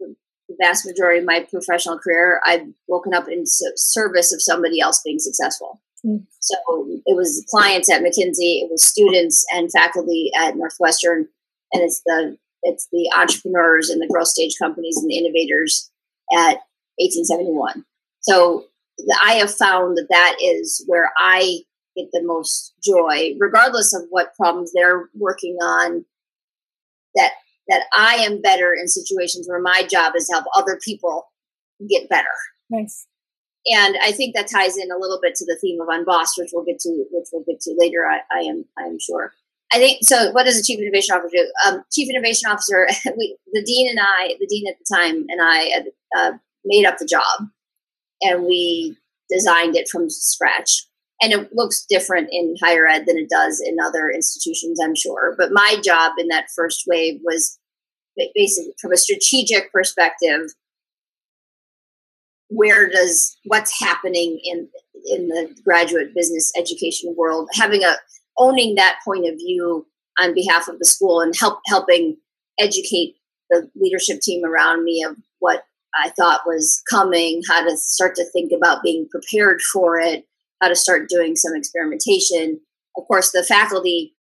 the 0.00 0.14
vast 0.60 0.86
majority 0.86 1.18
of 1.20 1.26
my 1.26 1.46
professional 1.50 1.98
career, 1.98 2.40
I've 2.46 2.66
woken 2.88 3.12
up 3.12 3.28
in 3.28 3.44
service 3.44 4.32
of 4.32 4.42
somebody 4.42 4.80
else 4.80 5.02
being 5.04 5.18
successful. 5.18 5.80
So 6.04 6.56
it 7.06 7.16
was 7.16 7.44
clients 7.50 7.90
at 7.90 8.02
McKinsey, 8.02 8.62
it 8.62 8.70
was 8.70 8.86
students 8.86 9.44
and 9.52 9.70
faculty 9.70 10.30
at 10.38 10.56
Northwestern, 10.56 11.28
and 11.72 11.82
it's 11.82 12.02
the 12.06 12.36
it's 12.62 12.88
the 12.92 13.10
entrepreneurs 13.16 13.88
and 13.88 14.00
the 14.00 14.08
growth 14.08 14.28
stage 14.28 14.54
companies 14.60 14.96
and 14.96 15.10
the 15.10 15.18
innovators 15.18 15.90
at 16.32 16.58
1871. 16.98 17.84
So 18.20 18.66
I 19.24 19.34
have 19.34 19.52
found 19.52 19.96
that 19.96 20.06
that 20.10 20.36
is 20.40 20.84
where 20.86 21.10
I 21.18 21.60
get 21.96 22.06
the 22.12 22.22
most 22.22 22.74
joy, 22.82 23.34
regardless 23.38 23.94
of 23.94 24.02
what 24.10 24.34
problems 24.36 24.72
they're 24.72 25.08
working 25.14 25.56
on. 25.62 26.04
That 27.14 27.32
that 27.68 27.84
I 27.96 28.16
am 28.16 28.42
better 28.42 28.74
in 28.74 28.88
situations 28.88 29.48
where 29.48 29.60
my 29.60 29.86
job 29.88 30.14
is 30.16 30.26
to 30.26 30.32
help 30.32 30.46
other 30.56 30.80
people 30.84 31.26
get 31.88 32.08
better. 32.08 32.26
Nice 32.70 33.06
and 33.66 33.96
I 34.02 34.12
think 34.12 34.34
that 34.34 34.50
ties 34.50 34.76
in 34.76 34.90
a 34.90 34.98
little 34.98 35.20
bit 35.22 35.34
to 35.36 35.44
the 35.44 35.56
theme 35.60 35.80
of 35.80 35.88
unbossed, 35.88 36.34
which 36.38 36.50
we'll 36.52 36.64
get 36.64 36.80
to, 36.80 37.04
which 37.10 37.28
we'll 37.32 37.44
get 37.44 37.60
to 37.60 37.74
later. 37.78 38.06
I, 38.06 38.20
I 38.36 38.40
am, 38.40 38.64
I 38.78 38.82
am 38.82 38.98
sure. 38.98 39.32
I 39.72 39.78
think 39.78 40.00
so. 40.02 40.30
What 40.32 40.44
does 40.44 40.58
a 40.58 40.62
chief 40.62 40.80
innovation 40.80 41.14
officer 41.14 41.30
do? 41.32 41.52
Um, 41.66 41.84
chief 41.92 42.10
innovation 42.10 42.50
officer, 42.50 42.88
we, 43.16 43.36
the 43.52 43.62
dean 43.62 43.88
and 43.88 44.00
I, 44.00 44.34
the 44.38 44.46
dean 44.46 44.64
at 44.68 44.76
the 44.78 44.94
time, 44.94 45.26
and 45.28 45.40
I 45.40 45.56
had, 45.74 45.84
uh, 46.16 46.32
made 46.64 46.84
up 46.84 46.98
the 46.98 47.06
job, 47.06 47.48
and 48.20 48.44
we 48.44 48.96
designed 49.30 49.76
it 49.76 49.88
from 49.88 50.10
scratch. 50.10 50.86
And 51.20 51.32
it 51.32 51.50
looks 51.52 51.86
different 51.88 52.28
in 52.32 52.56
higher 52.60 52.86
ed 52.86 53.06
than 53.06 53.16
it 53.16 53.30
does 53.30 53.62
in 53.64 53.76
other 53.80 54.10
institutions, 54.10 54.80
I'm 54.82 54.96
sure. 54.96 55.34
But 55.38 55.52
my 55.52 55.76
job 55.82 56.12
in 56.18 56.28
that 56.28 56.46
first 56.54 56.82
wave 56.86 57.20
was 57.22 57.58
basically 58.34 58.74
from 58.80 58.92
a 58.92 58.96
strategic 58.96 59.72
perspective 59.72 60.52
where 62.54 62.88
does 62.88 63.36
what's 63.44 63.78
happening 63.80 64.38
in 64.44 64.68
in 65.06 65.28
the 65.28 65.54
graduate 65.64 66.14
business 66.14 66.52
education 66.56 67.14
world 67.16 67.48
having 67.54 67.82
a 67.82 67.94
owning 68.38 68.74
that 68.74 68.98
point 69.04 69.26
of 69.26 69.34
view 69.34 69.86
on 70.20 70.34
behalf 70.34 70.68
of 70.68 70.78
the 70.78 70.84
school 70.84 71.20
and 71.20 71.34
help 71.38 71.58
helping 71.66 72.16
educate 72.58 73.16
the 73.50 73.68
leadership 73.74 74.20
team 74.20 74.44
around 74.44 74.84
me 74.84 75.02
of 75.02 75.16
what 75.40 75.64
I 75.94 76.10
thought 76.10 76.46
was 76.46 76.82
coming, 76.88 77.42
how 77.48 77.68
to 77.68 77.76
start 77.76 78.14
to 78.16 78.24
think 78.30 78.52
about 78.56 78.82
being 78.82 79.08
prepared 79.10 79.60
for 79.60 79.98
it, 79.98 80.26
how 80.62 80.68
to 80.68 80.76
start 80.76 81.08
doing 81.08 81.36
some 81.36 81.54
experimentation. 81.54 82.60
Of 82.96 83.04
course, 83.06 83.30
the 83.32 83.42
faculty 83.42 84.14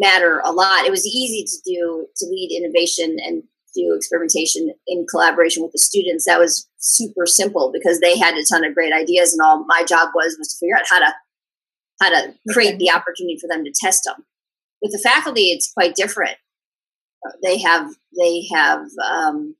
matter 0.00 0.40
a 0.44 0.50
lot. 0.50 0.84
It 0.84 0.90
was 0.90 1.06
easy 1.06 1.44
to 1.44 1.72
do 1.72 2.06
to 2.16 2.26
lead 2.26 2.56
innovation 2.56 3.16
and 3.24 3.44
do 3.76 3.94
experimentation 3.94 4.72
in 4.86 5.06
collaboration 5.10 5.62
with 5.62 5.72
the 5.72 5.78
students. 5.78 6.24
That 6.24 6.40
was 6.40 6.68
super 6.78 7.26
simple 7.26 7.70
because 7.72 8.00
they 8.00 8.18
had 8.18 8.34
a 8.34 8.44
ton 8.44 8.64
of 8.64 8.74
great 8.74 8.92
ideas, 8.92 9.32
and 9.32 9.42
all 9.42 9.64
my 9.66 9.84
job 9.84 10.10
was 10.14 10.36
was 10.38 10.48
to 10.48 10.58
figure 10.58 10.76
out 10.76 10.88
how 10.88 10.98
to 10.98 11.14
how 12.00 12.10
to 12.10 12.34
create 12.50 12.74
okay. 12.74 12.78
the 12.78 12.90
opportunity 12.90 13.38
for 13.40 13.48
them 13.48 13.64
to 13.64 13.72
test 13.72 14.04
them. 14.04 14.24
With 14.82 14.92
the 14.92 14.98
faculty, 14.98 15.52
it's 15.52 15.72
quite 15.72 15.94
different. 15.94 16.36
They 17.42 17.58
have 17.58 17.90
they 18.18 18.46
have, 18.52 18.86
um, 19.08 19.56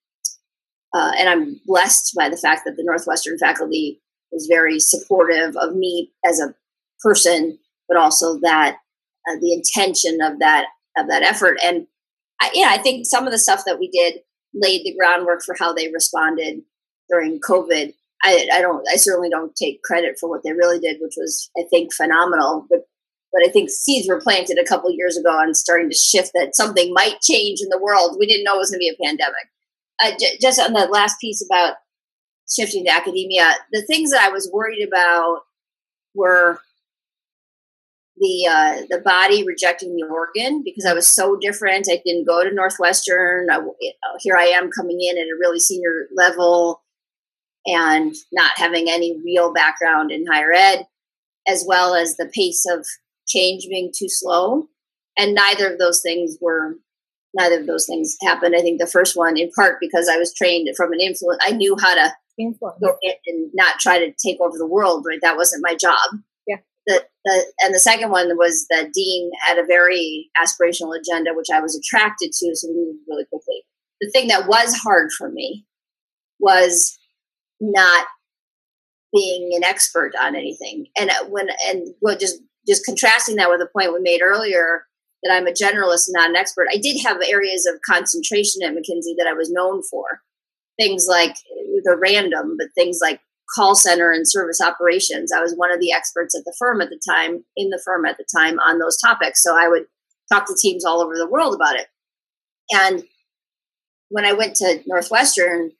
uh, 0.94 1.12
and 1.18 1.28
I'm 1.28 1.60
blessed 1.66 2.14
by 2.16 2.28
the 2.28 2.36
fact 2.36 2.62
that 2.64 2.76
the 2.76 2.84
Northwestern 2.84 3.38
faculty 3.38 4.00
was 4.30 4.46
very 4.46 4.78
supportive 4.78 5.56
of 5.56 5.74
me 5.74 6.12
as 6.24 6.40
a 6.40 6.54
person, 7.00 7.58
but 7.88 7.96
also 7.96 8.38
that 8.40 8.78
uh, 9.28 9.36
the 9.40 9.52
intention 9.52 10.20
of 10.22 10.38
that 10.38 10.66
of 10.96 11.08
that 11.08 11.22
effort 11.22 11.58
and 11.62 11.86
I, 12.40 12.50
yeah, 12.54 12.68
I 12.70 12.78
think 12.78 13.06
some 13.06 13.26
of 13.26 13.32
the 13.32 13.38
stuff 13.38 13.62
that 13.66 13.78
we 13.78 13.88
did 13.88 14.20
laid 14.54 14.84
the 14.84 14.94
groundwork 14.98 15.42
for 15.42 15.54
how 15.58 15.72
they 15.72 15.90
responded 15.92 16.62
during 17.08 17.40
COVID. 17.40 17.94
I, 18.22 18.48
I 18.52 18.60
don't, 18.60 18.86
I 18.90 18.96
certainly 18.96 19.28
don't 19.28 19.54
take 19.54 19.82
credit 19.82 20.16
for 20.18 20.28
what 20.28 20.42
they 20.42 20.52
really 20.52 20.78
did, 20.78 20.98
which 21.00 21.14
was, 21.16 21.50
I 21.58 21.62
think, 21.70 21.92
phenomenal. 21.92 22.66
But, 22.68 22.80
but 23.32 23.42
I 23.44 23.48
think 23.48 23.70
seeds 23.70 24.08
were 24.08 24.20
planted 24.20 24.58
a 24.58 24.66
couple 24.66 24.90
years 24.90 25.16
ago 25.16 25.38
and 25.40 25.56
starting 25.56 25.90
to 25.90 25.96
shift 25.96 26.32
that 26.34 26.56
something 26.56 26.92
might 26.92 27.20
change 27.20 27.60
in 27.60 27.68
the 27.68 27.80
world. 27.80 28.16
We 28.18 28.26
didn't 28.26 28.44
know 28.44 28.56
it 28.56 28.58
was 28.58 28.70
going 28.70 28.80
to 28.80 28.86
be 28.88 28.96
a 28.98 29.06
pandemic. 29.06 29.34
Uh, 30.02 30.12
j- 30.18 30.38
just 30.40 30.60
on 30.60 30.72
the 30.72 30.86
last 30.86 31.20
piece 31.20 31.44
about 31.44 31.76
shifting 32.50 32.84
to 32.84 32.90
academia, 32.90 33.54
the 33.72 33.82
things 33.82 34.10
that 34.10 34.22
I 34.22 34.30
was 34.30 34.50
worried 34.52 34.86
about 34.86 35.40
were 36.14 36.60
the 38.18 38.46
uh, 38.46 38.86
the 38.88 39.00
body 39.00 39.44
rejecting 39.44 39.94
the 39.94 40.06
organ 40.06 40.62
because 40.64 40.86
I 40.86 40.94
was 40.94 41.06
so 41.06 41.36
different. 41.40 41.88
I 41.90 42.00
didn't 42.04 42.26
go 42.26 42.42
to 42.42 42.54
Northwestern. 42.54 43.48
I, 43.50 43.60
here 44.20 44.36
I 44.36 44.44
am 44.44 44.70
coming 44.70 45.00
in 45.00 45.18
at 45.18 45.24
a 45.24 45.38
really 45.38 45.60
senior 45.60 46.08
level 46.16 46.82
and 47.66 48.14
not 48.32 48.52
having 48.56 48.88
any 48.88 49.20
real 49.24 49.52
background 49.52 50.10
in 50.12 50.24
higher 50.26 50.52
ed, 50.52 50.86
as 51.46 51.64
well 51.66 51.94
as 51.94 52.16
the 52.16 52.30
pace 52.34 52.64
of 52.70 52.86
change 53.26 53.66
being 53.68 53.92
too 53.96 54.08
slow. 54.08 54.68
And 55.18 55.34
neither 55.34 55.72
of 55.72 55.78
those 55.78 56.00
things 56.00 56.38
were 56.40 56.76
neither 57.34 57.60
of 57.60 57.66
those 57.66 57.86
things 57.86 58.16
happened. 58.22 58.54
I 58.56 58.60
think 58.60 58.80
the 58.80 58.86
first 58.86 59.16
one, 59.16 59.36
in 59.36 59.50
part 59.50 59.76
because 59.80 60.08
I 60.08 60.16
was 60.16 60.32
trained 60.32 60.68
from 60.74 60.92
an 60.92 61.00
influence, 61.00 61.38
I 61.42 61.50
knew 61.50 61.76
how 61.78 61.94
to 61.94 62.14
influence. 62.38 62.78
go 62.80 62.96
in 63.02 63.12
and 63.26 63.50
not 63.52 63.78
try 63.78 63.98
to 63.98 64.12
take 64.24 64.40
over 64.40 64.56
the 64.56 64.66
world. 64.66 65.04
Right, 65.06 65.18
that 65.20 65.36
wasn't 65.36 65.66
my 65.66 65.74
job 65.74 65.98
the, 66.86 67.04
the 67.24 67.52
and 67.62 67.74
the 67.74 67.80
second 67.80 68.10
one 68.10 68.36
was 68.36 68.66
that 68.70 68.92
Dean 68.92 69.30
had 69.40 69.58
a 69.58 69.66
very 69.66 70.30
aspirational 70.38 70.96
agenda, 70.96 71.34
which 71.34 71.48
I 71.52 71.60
was 71.60 71.76
attracted 71.76 72.32
to, 72.32 72.54
so 72.54 72.68
we 72.68 72.74
moved 72.74 73.00
really 73.08 73.24
quickly. 73.26 73.64
The 74.00 74.10
thing 74.10 74.28
that 74.28 74.46
was 74.46 74.76
hard 74.76 75.10
for 75.16 75.30
me 75.30 75.64
was 76.38 76.96
not 77.60 78.06
being 79.12 79.52
an 79.54 79.64
expert 79.64 80.12
on 80.20 80.36
anything, 80.36 80.86
and 80.98 81.10
uh, 81.10 81.24
when 81.28 81.48
and 81.68 81.88
what 82.00 82.20
just 82.20 82.40
just 82.68 82.84
contrasting 82.84 83.36
that 83.36 83.50
with 83.50 83.60
the 83.60 83.68
point 83.76 83.92
we 83.92 84.00
made 84.00 84.20
earlier 84.22 84.84
that 85.22 85.32
I'm 85.32 85.46
a 85.46 85.52
generalist, 85.52 86.04
not 86.08 86.30
an 86.30 86.36
expert. 86.36 86.66
I 86.70 86.76
did 86.76 87.00
have 87.04 87.16
areas 87.26 87.66
of 87.66 87.80
concentration 87.88 88.62
at 88.62 88.72
McKinsey 88.72 89.14
that 89.18 89.26
I 89.28 89.32
was 89.32 89.50
known 89.50 89.82
for, 89.90 90.20
things 90.78 91.06
like 91.08 91.34
the 91.84 91.96
random, 91.98 92.56
but 92.58 92.68
things 92.74 92.98
like 93.00 93.20
call 93.54 93.74
center 93.74 94.10
and 94.10 94.28
service 94.28 94.60
operations. 94.60 95.32
I 95.32 95.40
was 95.40 95.54
one 95.54 95.72
of 95.72 95.80
the 95.80 95.92
experts 95.92 96.36
at 96.36 96.44
the 96.44 96.54
firm 96.58 96.80
at 96.80 96.90
the 96.90 97.00
time, 97.08 97.44
in 97.56 97.70
the 97.70 97.80
firm 97.84 98.04
at 98.04 98.16
the 98.16 98.26
time 98.36 98.58
on 98.58 98.78
those 98.78 98.98
topics. 98.98 99.42
So 99.42 99.56
I 99.56 99.68
would 99.68 99.84
talk 100.32 100.46
to 100.46 100.56
teams 100.60 100.84
all 100.84 101.00
over 101.00 101.16
the 101.16 101.28
world 101.28 101.54
about 101.54 101.76
it. 101.76 101.86
And 102.72 103.04
when 104.08 104.24
I 104.24 104.32
went 104.32 104.56
to 104.56 104.82
Northwestern, 104.86 105.72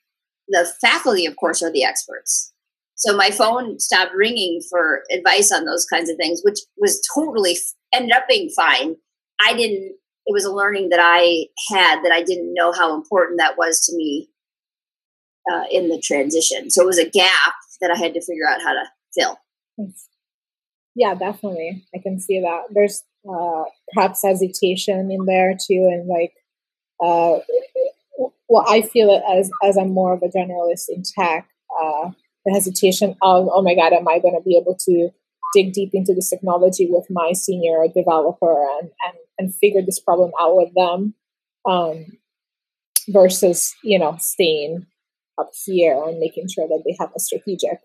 the 0.49 0.69
faculty, 0.81 1.27
of 1.27 1.37
course, 1.37 1.63
are 1.63 1.73
the 1.73 1.85
experts. 1.85 2.53
So 2.95 3.15
my 3.17 3.31
phone 3.31 3.79
stopped 3.79 4.15
ringing 4.15 4.61
for 4.71 5.03
advice 5.13 5.53
on 5.53 5.65
those 5.65 5.85
kinds 5.85 6.09
of 6.09 6.17
things, 6.17 6.41
which 6.45 6.61
was 6.79 7.01
totally 7.15 7.57
ended 7.93 8.13
up 8.13 8.25
being 8.29 8.49
fine. 8.57 8.97
I 9.41 9.55
didn't. 9.55 9.97
It 10.29 10.33
was 10.33 10.45
a 10.45 10.53
learning 10.53 10.89
that 10.89 11.01
I 11.01 11.47
had 11.71 12.03
that 12.03 12.13
I 12.13 12.23
didn't 12.23 12.55
know 12.55 12.73
how 12.73 12.95
important 12.95 13.39
that 13.39 13.57
was 13.57 13.81
to 13.87 13.97
me 13.97 14.29
uh, 15.51 15.65
in 15.71 15.89
the 15.89 16.01
transition. 16.03 16.71
So 16.71 16.83
it 16.83 16.87
was 16.87 16.99
a 16.99 17.09
gap 17.09 17.55
that 17.81 17.91
I 17.91 17.97
had 17.97 18.15
to 18.15 18.21
figure 18.21 18.49
out 18.49 18.63
how 18.63 18.73
to 18.73 18.85
fill. 19.15 19.39
Yeah, 20.95 21.15
definitely. 21.15 21.85
I 21.95 21.99
can 21.99 22.19
see 22.19 22.41
that. 22.41 22.63
There's 22.71 23.05
uh, 23.29 23.65
perhaps 23.93 24.23
hesitation 24.25 25.11
in 25.11 25.27
there 25.27 25.53
too, 25.55 25.89
and 25.93 26.09
like, 26.09 26.33
uh, 27.05 27.41
well, 28.49 28.65
I 28.67 28.83
feel 28.83 29.11
it 29.11 29.23
as 29.31 29.51
as 29.63 29.77
I'm 29.77 29.91
more 29.91 30.15
of 30.15 30.23
a 30.23 30.29
generalist 30.29 30.89
in 30.89 31.03
tech. 31.03 31.49
Uh, 31.71 32.11
the 32.47 32.53
hesitation 32.53 33.11
of, 33.23 33.49
oh 33.53 33.61
my 33.61 33.75
god, 33.75 33.93
am 33.93 34.09
I 34.09 34.21
going 34.21 34.37
to 34.37 34.43
be 34.43 34.57
able 34.57 34.77
to 34.87 35.11
dig 35.55 35.73
deep 35.73 35.91
into 35.93 36.15
this 36.15 36.31
technology 36.31 36.87
with 36.89 37.07
my 37.11 37.33
senior 37.33 37.85
developer 37.95 38.65
and 38.81 38.91
and 39.07 39.17
and 39.39 39.55
figure 39.55 39.83
this 39.83 40.01
problem 40.01 40.31
out 40.41 40.57
with 40.57 40.73
them, 40.75 41.15
um, 41.67 42.07
versus 43.09 43.75
you 43.83 43.99
know 43.99 44.17
staying 44.19 44.87
up 45.39 45.51
here 45.65 46.01
and 46.07 46.19
making 46.19 46.49
sure 46.49 46.67
that 46.69 46.83
they 46.85 46.97
have 46.99 47.11
a 47.15 47.21
strategic 47.21 47.79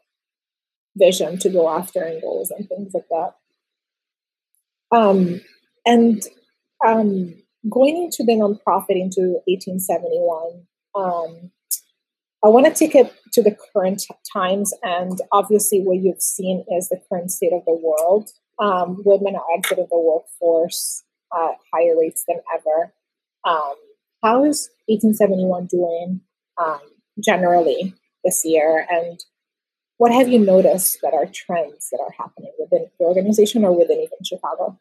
vision 0.96 1.38
to 1.40 1.50
go 1.50 1.70
after 1.70 2.02
and 2.02 2.22
goals 2.22 2.52
and 2.52 2.68
things 2.68 2.94
like 2.94 3.08
that. 3.10 3.32
Um, 4.96 5.42
and 5.86 6.22
um, 6.86 7.36
going 7.70 7.98
into 7.98 8.24
the 8.24 8.34
nonprofit 8.34 9.00
into 9.00 9.40
1871, 9.46 10.66
um, 10.96 11.52
I 12.44 12.50
want 12.50 12.66
to 12.66 12.74
take 12.74 12.96
it 12.96 13.14
to 13.34 13.44
the 13.44 13.56
current 13.74 14.04
times, 14.34 14.74
and 14.82 15.20
obviously, 15.32 15.80
what 15.82 16.02
you've 16.02 16.22
seen 16.22 16.66
is 16.76 16.90
the 16.90 17.00
current 17.08 17.32
state 17.32 17.54
of 17.54 17.64
the 17.66 17.80
world. 17.80 18.30
Um, 18.60 19.02
women 19.06 19.36
are 19.36 19.58
exiting 19.58 19.88
the 19.90 20.00
workforce 20.00 21.04
at 21.34 21.56
higher 21.72 21.98
rates 21.98 22.24
than 22.28 22.40
ever. 22.54 22.94
Um, 23.46 23.76
how 24.24 24.44
is 24.44 24.70
1871 24.88 25.68
doing 25.68 26.22
um, 26.62 26.80
generally 27.20 27.94
this 28.24 28.44
year, 28.46 28.86
and 28.90 29.20
what 29.98 30.12
have 30.12 30.28
you 30.28 30.40
noticed 30.40 31.00
that 31.02 31.14
are 31.14 31.26
trends 31.26 31.90
that 31.92 32.00
are 32.00 32.14
happening 32.18 32.52
within 32.60 32.88
the 33.00 33.06
organization 33.06 33.64
or 33.64 33.78
within 33.78 33.98
even 33.98 34.18
Chicago? 34.24 34.80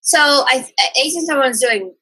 So 0.00 0.18
I, 0.18 0.64
1871 0.96 1.50
is 1.50 1.60
doing 1.60 1.94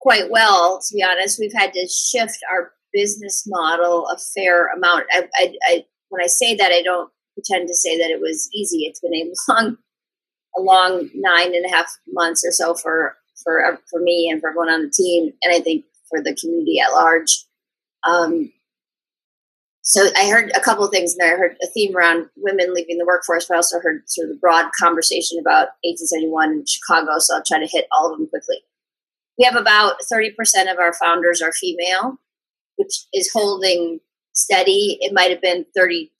quite 0.00 0.30
well, 0.30 0.80
to 0.86 0.94
be 0.94 1.02
honest. 1.02 1.38
We've 1.38 1.54
had 1.54 1.72
to 1.72 1.88
shift 1.88 2.38
our 2.52 2.72
business 2.92 3.44
model 3.46 4.06
a 4.08 4.18
fair 4.34 4.66
amount. 4.74 5.06
I, 5.10 5.28
I, 5.36 5.54
I, 5.64 5.84
when 6.08 6.22
I 6.22 6.26
say 6.26 6.54
that, 6.56 6.72
I 6.72 6.82
don't 6.82 7.10
pretend 7.34 7.68
to 7.68 7.74
say 7.74 7.96
that 7.96 8.10
it 8.10 8.20
was 8.20 8.50
easy. 8.52 8.80
It's 8.80 9.00
been 9.00 9.14
a 9.14 9.24
long, 9.52 9.76
a 10.58 10.60
long 10.60 11.10
nine 11.14 11.54
and 11.54 11.64
a 11.64 11.74
half 11.74 11.90
months 12.08 12.44
or 12.46 12.52
so 12.52 12.74
for 12.74 13.16
for 13.42 13.78
for 13.90 14.00
me 14.00 14.28
and 14.30 14.40
for 14.40 14.50
everyone 14.50 14.68
on 14.68 14.82
the 14.82 14.90
team, 14.90 15.32
and 15.42 15.54
I 15.54 15.60
think 15.60 15.84
for 16.10 16.22
the 16.22 16.34
community 16.34 16.80
at 16.80 16.92
large. 16.92 17.44
Um, 18.06 18.52
so 19.82 20.08
I 20.16 20.28
heard 20.28 20.52
a 20.54 20.60
couple 20.60 20.84
of 20.84 20.90
things 20.90 21.16
there. 21.16 21.34
I 21.34 21.38
heard 21.38 21.56
a 21.62 21.66
theme 21.68 21.96
around 21.96 22.26
women 22.36 22.74
leaving 22.74 22.98
the 22.98 23.06
workforce, 23.06 23.46
but 23.46 23.54
I 23.54 23.56
also 23.56 23.80
heard 23.80 24.02
sort 24.06 24.28
of 24.28 24.34
the 24.34 24.40
broad 24.40 24.66
conversation 24.80 25.38
about 25.38 25.68
1871 25.82 26.52
in 26.52 26.64
Chicago. 26.66 27.18
So 27.18 27.36
I'll 27.36 27.42
try 27.42 27.58
to 27.58 27.66
hit 27.66 27.86
all 27.90 28.12
of 28.12 28.18
them 28.18 28.28
quickly. 28.28 28.58
We 29.38 29.44
have 29.46 29.56
about 29.56 29.94
30% 30.12 30.30
of 30.70 30.78
our 30.78 30.92
founders 30.92 31.40
are 31.40 31.52
female, 31.52 32.18
which 32.76 33.06
is 33.14 33.30
holding 33.32 34.00
steady. 34.34 34.98
It 35.00 35.14
might 35.14 35.30
have 35.30 35.40
been 35.40 35.64
32% 35.76 36.10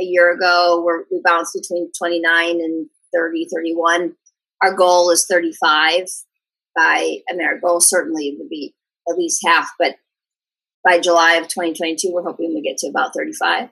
a 0.00 0.02
year 0.02 0.32
ago, 0.32 0.82
where 0.82 1.04
we 1.10 1.20
bounced 1.22 1.54
between 1.54 1.90
29 1.96 2.60
and 2.60 2.88
30, 3.14 3.48
31. 3.54 4.14
Our 4.62 4.74
goal 4.74 5.10
is 5.10 5.26
35 5.26 6.04
by, 6.76 7.18
I 7.30 7.34
mean, 7.34 7.46
our 7.46 7.58
goal 7.58 7.80
certainly 7.80 8.36
would 8.38 8.48
be 8.48 8.74
at 9.08 9.16
least 9.16 9.40
half, 9.44 9.70
but 9.78 9.96
by 10.84 10.98
July 11.00 11.34
of 11.34 11.48
2022, 11.48 12.12
we're 12.12 12.22
hoping 12.22 12.54
we 12.54 12.62
get 12.62 12.78
to 12.78 12.88
about 12.88 13.12
35. 13.14 13.70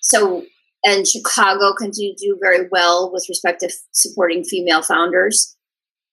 So, 0.00 0.44
and 0.84 1.06
Chicago 1.06 1.74
continues 1.76 2.20
to 2.20 2.26
do 2.28 2.38
very 2.40 2.68
well 2.70 3.10
with 3.12 3.26
respect 3.28 3.60
to 3.60 3.72
supporting 3.92 4.44
female 4.44 4.82
founders. 4.82 5.56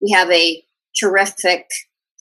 We 0.01 0.11
have 0.11 0.31
a 0.31 0.63
terrific 0.99 1.67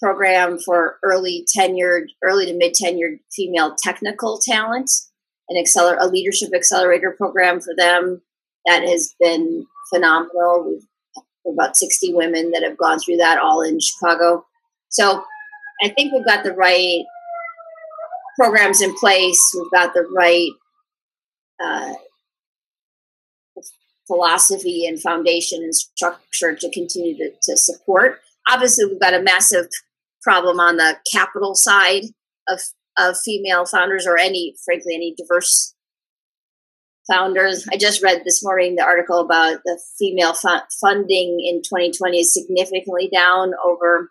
program 0.03 0.59
for 0.59 0.99
early 1.03 1.47
tenured, 1.57 2.07
early 2.23 2.47
to 2.47 2.55
mid 2.55 2.75
tenured 2.75 3.21
female 3.35 3.77
technical 3.83 4.39
talent, 4.39 4.91
an 5.49 5.63
acceler- 5.63 5.97
a 5.99 6.09
leadership 6.09 6.51
accelerator 6.55 7.15
program 7.17 7.61
for 7.61 7.75
them 7.77 8.21
that 8.67 8.83
has 8.83 9.15
been 9.19 9.67
phenomenal. 9.93 10.65
We've 10.69 10.87
about 11.47 11.77
60 11.77 12.15
women 12.15 12.51
that 12.53 12.63
have 12.63 12.77
gone 12.77 12.99
through 12.99 13.17
that 13.17 13.39
all 13.39 13.63
in 13.63 13.81
Chicago. 13.81 14.45
So 14.89 15.25
I 15.83 15.89
think 15.89 16.13
we've 16.13 16.25
got 16.25 16.45
the 16.45 16.53
right 16.53 17.05
programs 18.39 18.81
in 18.81 18.95
place. 18.97 19.41
We've 19.55 19.71
got 19.73 19.95
the 19.95 20.07
right 20.15 20.51
uh, 21.63 21.95
philosophy 24.07 24.87
and 24.87 25.01
foundation 25.01 25.63
and 25.63 25.75
structure 25.75 26.55
to 26.55 26.71
continue 26.71 27.17
to, 27.17 27.31
to 27.43 27.57
support. 27.57 28.21
Obviously, 28.49 28.87
we've 28.87 29.01
got 29.01 29.15
a 29.15 29.23
massive 29.23 29.67
problem 30.23 30.61
on 30.61 30.77
the 30.77 30.97
capital 31.13 31.55
side 31.55 32.05
of 32.49 32.61
of 32.99 33.17
female 33.25 33.65
founders 33.65 34.07
or 34.07 34.19
any, 34.19 34.55
frankly, 34.65 34.95
any 34.95 35.15
diverse 35.17 35.75
founders. 37.11 37.67
I 37.73 37.77
just 37.77 38.03
read 38.03 38.23
this 38.25 38.45
morning 38.45 38.77
the 38.77 38.85
article 38.85 39.21
about 39.21 39.61
the 39.65 39.81
female 39.99 40.35
funding 40.81 41.41
in 41.45 41.63
2020 41.63 42.21
is 42.21 42.33
significantly 42.33 43.11
down 43.13 43.53
over 43.65 44.11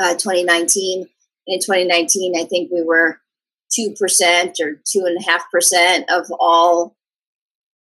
uh, 0.00 0.14
2019 0.14 1.06
in 1.50 1.58
2019, 1.58 2.34
I 2.38 2.44
think 2.44 2.70
we 2.70 2.82
were 2.82 3.20
2% 3.78 3.94
or 4.60 4.80
2.5% 4.86 6.04
of 6.08 6.26
all 6.38 6.96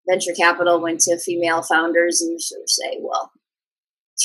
venture 0.09 0.33
capital 0.37 0.81
went 0.81 1.01
to 1.01 1.19
female 1.19 1.63
founders. 1.63 2.21
And 2.21 2.33
you 2.33 2.41
sort 2.41 2.63
of 2.63 2.69
say, 2.69 2.99
well, 3.01 3.31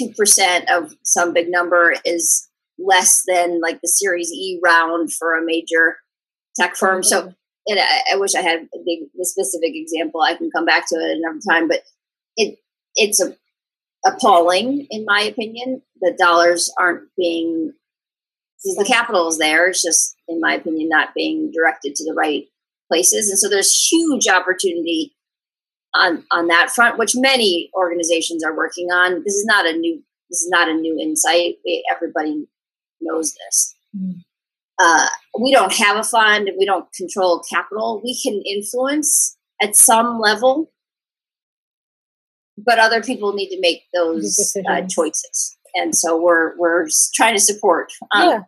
2% 0.02 0.76
of 0.76 0.96
some 1.04 1.34
big 1.34 1.50
number 1.50 1.96
is 2.04 2.50
less 2.80 3.24
than 3.28 3.62
like 3.62 3.80
the 3.82 3.88
Series 3.88 4.32
E 4.32 4.60
round 4.64 5.14
for 5.14 5.38
a 5.38 5.46
major 5.46 5.98
tech 6.60 6.76
firm. 6.76 7.04
So 7.04 7.34
and 7.68 7.80
I, 7.80 8.14
I 8.14 8.16
wish 8.18 8.36
I 8.36 8.42
had 8.42 8.68
the, 8.72 9.08
a 9.22 9.26
specific 9.26 9.72
example. 9.74 10.22
I 10.22 10.36
can 10.36 10.50
come 10.56 10.66
back 10.66 10.88
to 10.88 10.96
it 10.96 11.18
another 11.18 11.40
time, 11.50 11.68
but 11.68 11.82
it 12.36 12.58
it's 12.96 13.22
a, 13.22 13.36
appalling 14.06 14.88
in 14.90 15.06
my 15.06 15.22
opinion. 15.22 15.82
The 16.02 16.16
dollars 16.18 16.74
aren't 16.80 17.10
being 17.18 17.74
the 18.64 18.86
capital 18.86 19.28
is 19.28 19.38
there. 19.38 19.70
It's 19.70 19.82
just, 19.82 20.16
in 20.28 20.40
my 20.42 20.56
opinion, 20.56 20.90
not 20.90 21.14
being 21.14 21.52
directed 21.52 21.96
to 21.96 22.04
the 22.04 22.16
right 22.18 22.46
places. 22.92 23.30
And 23.30 23.38
so 23.38 23.50
there's 23.50 23.88
huge 23.92 24.28
opportunity 24.28 25.14
on 25.96 26.24
on 26.32 26.48
that 26.48 26.70
front, 26.72 26.98
which 26.98 27.16
many 27.16 27.70
organizations 27.76 28.44
are 28.44 28.56
working 28.56 28.88
on. 28.88 29.24
This 29.24 29.36
is 29.36 29.46
not 29.46 29.66
a 29.66 29.74
new 29.74 30.02
this 30.30 30.42
is 30.42 30.50
not 30.50 30.70
a 30.70 30.74
new 30.74 31.00
insight. 31.00 31.56
Everybody 31.92 32.48
knows 33.02 33.34
this. 33.34 33.76
Mm-hmm. 33.96 34.20
Uh, 34.80 35.08
we 35.42 35.52
don't 35.52 35.74
have 35.74 35.98
a 35.98 36.04
fund. 36.04 36.50
We 36.58 36.66
don't 36.66 36.92
control 36.94 37.44
capital. 37.50 38.02
We 38.04 38.20
can 38.22 38.42
influence 38.46 39.36
at 39.62 39.76
some 39.76 40.20
level, 40.20 40.72
but 42.58 42.78
other 42.78 43.02
people 43.02 43.34
need 43.34 43.50
to 43.50 43.60
make 43.60 43.84
those 43.94 44.56
uh, 44.70 44.82
choices 44.88 45.58
and 45.78 45.96
so 45.96 46.20
we're 46.22 46.58
we're 46.58 46.88
trying 47.14 47.36
to 47.36 47.40
support 47.40 47.94
um, 48.12 48.30
yeah. 48.30 48.40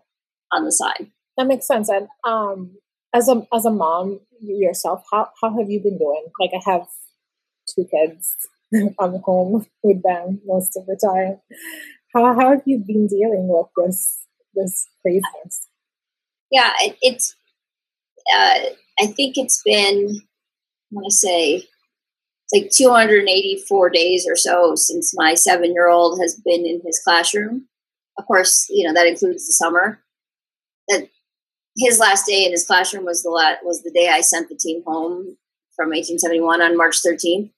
on 0.52 0.66
the 0.66 0.72
side. 0.72 1.08
That 1.38 1.48
makes 1.48 1.68
sense. 1.68 1.88
And 1.88 2.08
um, 2.26 2.76
as 3.14 3.30
a 3.30 3.48
as 3.54 3.66
a 3.66 3.72
mom 3.72 4.20
yourself, 4.42 5.04
how 5.12 5.30
how 5.42 5.58
have 5.58 5.70
you 5.70 5.82
been 5.82 5.98
doing? 5.98 6.26
Like 6.40 6.52
I 6.54 6.72
have 6.72 6.88
two 7.74 7.86
kids. 7.86 8.36
I'm 9.00 9.20
home 9.22 9.66
with 9.84 10.04
them 10.04 10.42
most 10.46 10.76
of 10.76 10.86
the 10.86 11.00
time. 11.02 11.40
How 12.14 12.34
how 12.34 12.52
have 12.52 12.64
you 12.66 12.80
been 12.80 13.08
dealing 13.08 13.48
with 13.48 13.68
this 13.78 14.20
this 14.56 14.88
craziness? 15.02 15.68
Yeah, 16.52 16.72
it, 16.82 16.98
it's. 17.02 17.36
Uh, 18.34 18.60
I 19.00 19.08
think 19.08 19.38
it's 19.38 19.62
been. 19.64 20.08
I 20.20 20.96
want 20.96 21.06
to 21.10 21.16
say 21.16 21.64
like 22.54 22.72
284 22.72 23.90
days 23.92 24.26
or 24.28 24.36
so 24.36 24.74
since 24.76 25.14
my 25.16 25.36
seven 25.36 25.74
year 25.74 25.88
old 25.88 26.20
has 26.20 26.40
been 26.44 26.66
in 26.66 26.82
his 26.84 27.00
classroom. 27.04 27.68
Of 28.18 28.26
course, 28.26 28.66
you 28.70 28.88
know 28.88 28.94
that 28.94 29.08
includes 29.08 29.46
the 29.48 29.54
summer. 29.54 30.04
That 30.88 31.10
his 31.78 32.00
last 32.00 32.26
day 32.26 32.46
in 32.46 32.52
his 32.52 32.66
classroom 32.66 33.06
was 33.06 33.24
the 33.24 33.30
was 33.64 33.84
the 33.84 33.92
day 33.92 34.10
I 34.10 34.22
sent 34.22 34.50
the 34.50 34.56
team 34.56 34.84
home 34.86 35.38
from 35.76 35.90
1871 35.90 36.62
on 36.62 36.76
March 36.76 36.98
13th. 37.02 37.52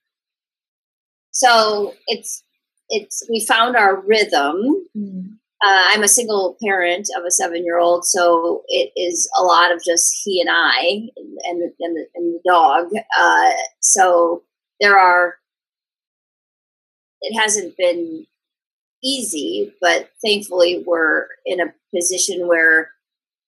So 1.32 1.96
it's 2.08 2.44
it's 2.90 3.26
we 3.30 3.44
found 3.46 3.76
our 3.76 4.00
rhythm. 4.02 4.86
Mm. 4.96 5.38
Uh, 5.64 5.84
I'm 5.90 6.04
a 6.04 6.08
single 6.08 6.58
parent 6.64 7.08
of 7.18 7.24
a 7.26 7.32
seven 7.32 7.64
year 7.64 7.80
old, 7.80 8.06
so 8.06 8.64
it 8.68 8.92
is 8.96 9.30
a 9.40 9.44
lot 9.44 9.72
of 9.72 9.84
just 9.84 10.22
he 10.24 10.42
and 10.42 10.50
I 10.52 11.10
and, 11.46 11.62
and, 11.80 11.96
the, 11.96 12.06
and 12.16 12.34
the 12.34 12.40
dog. 12.48 12.90
Uh, 13.20 13.52
so 13.80 14.44
there 14.80 14.98
are, 14.98 15.36
it 17.22 17.40
hasn't 17.40 17.78
been 17.78 18.26
easy, 19.04 19.72
but 19.82 20.10
thankfully 20.26 20.84
we're 20.86 21.28
in 21.46 21.60
a 21.60 21.74
position 21.96 22.48
where 22.48 22.90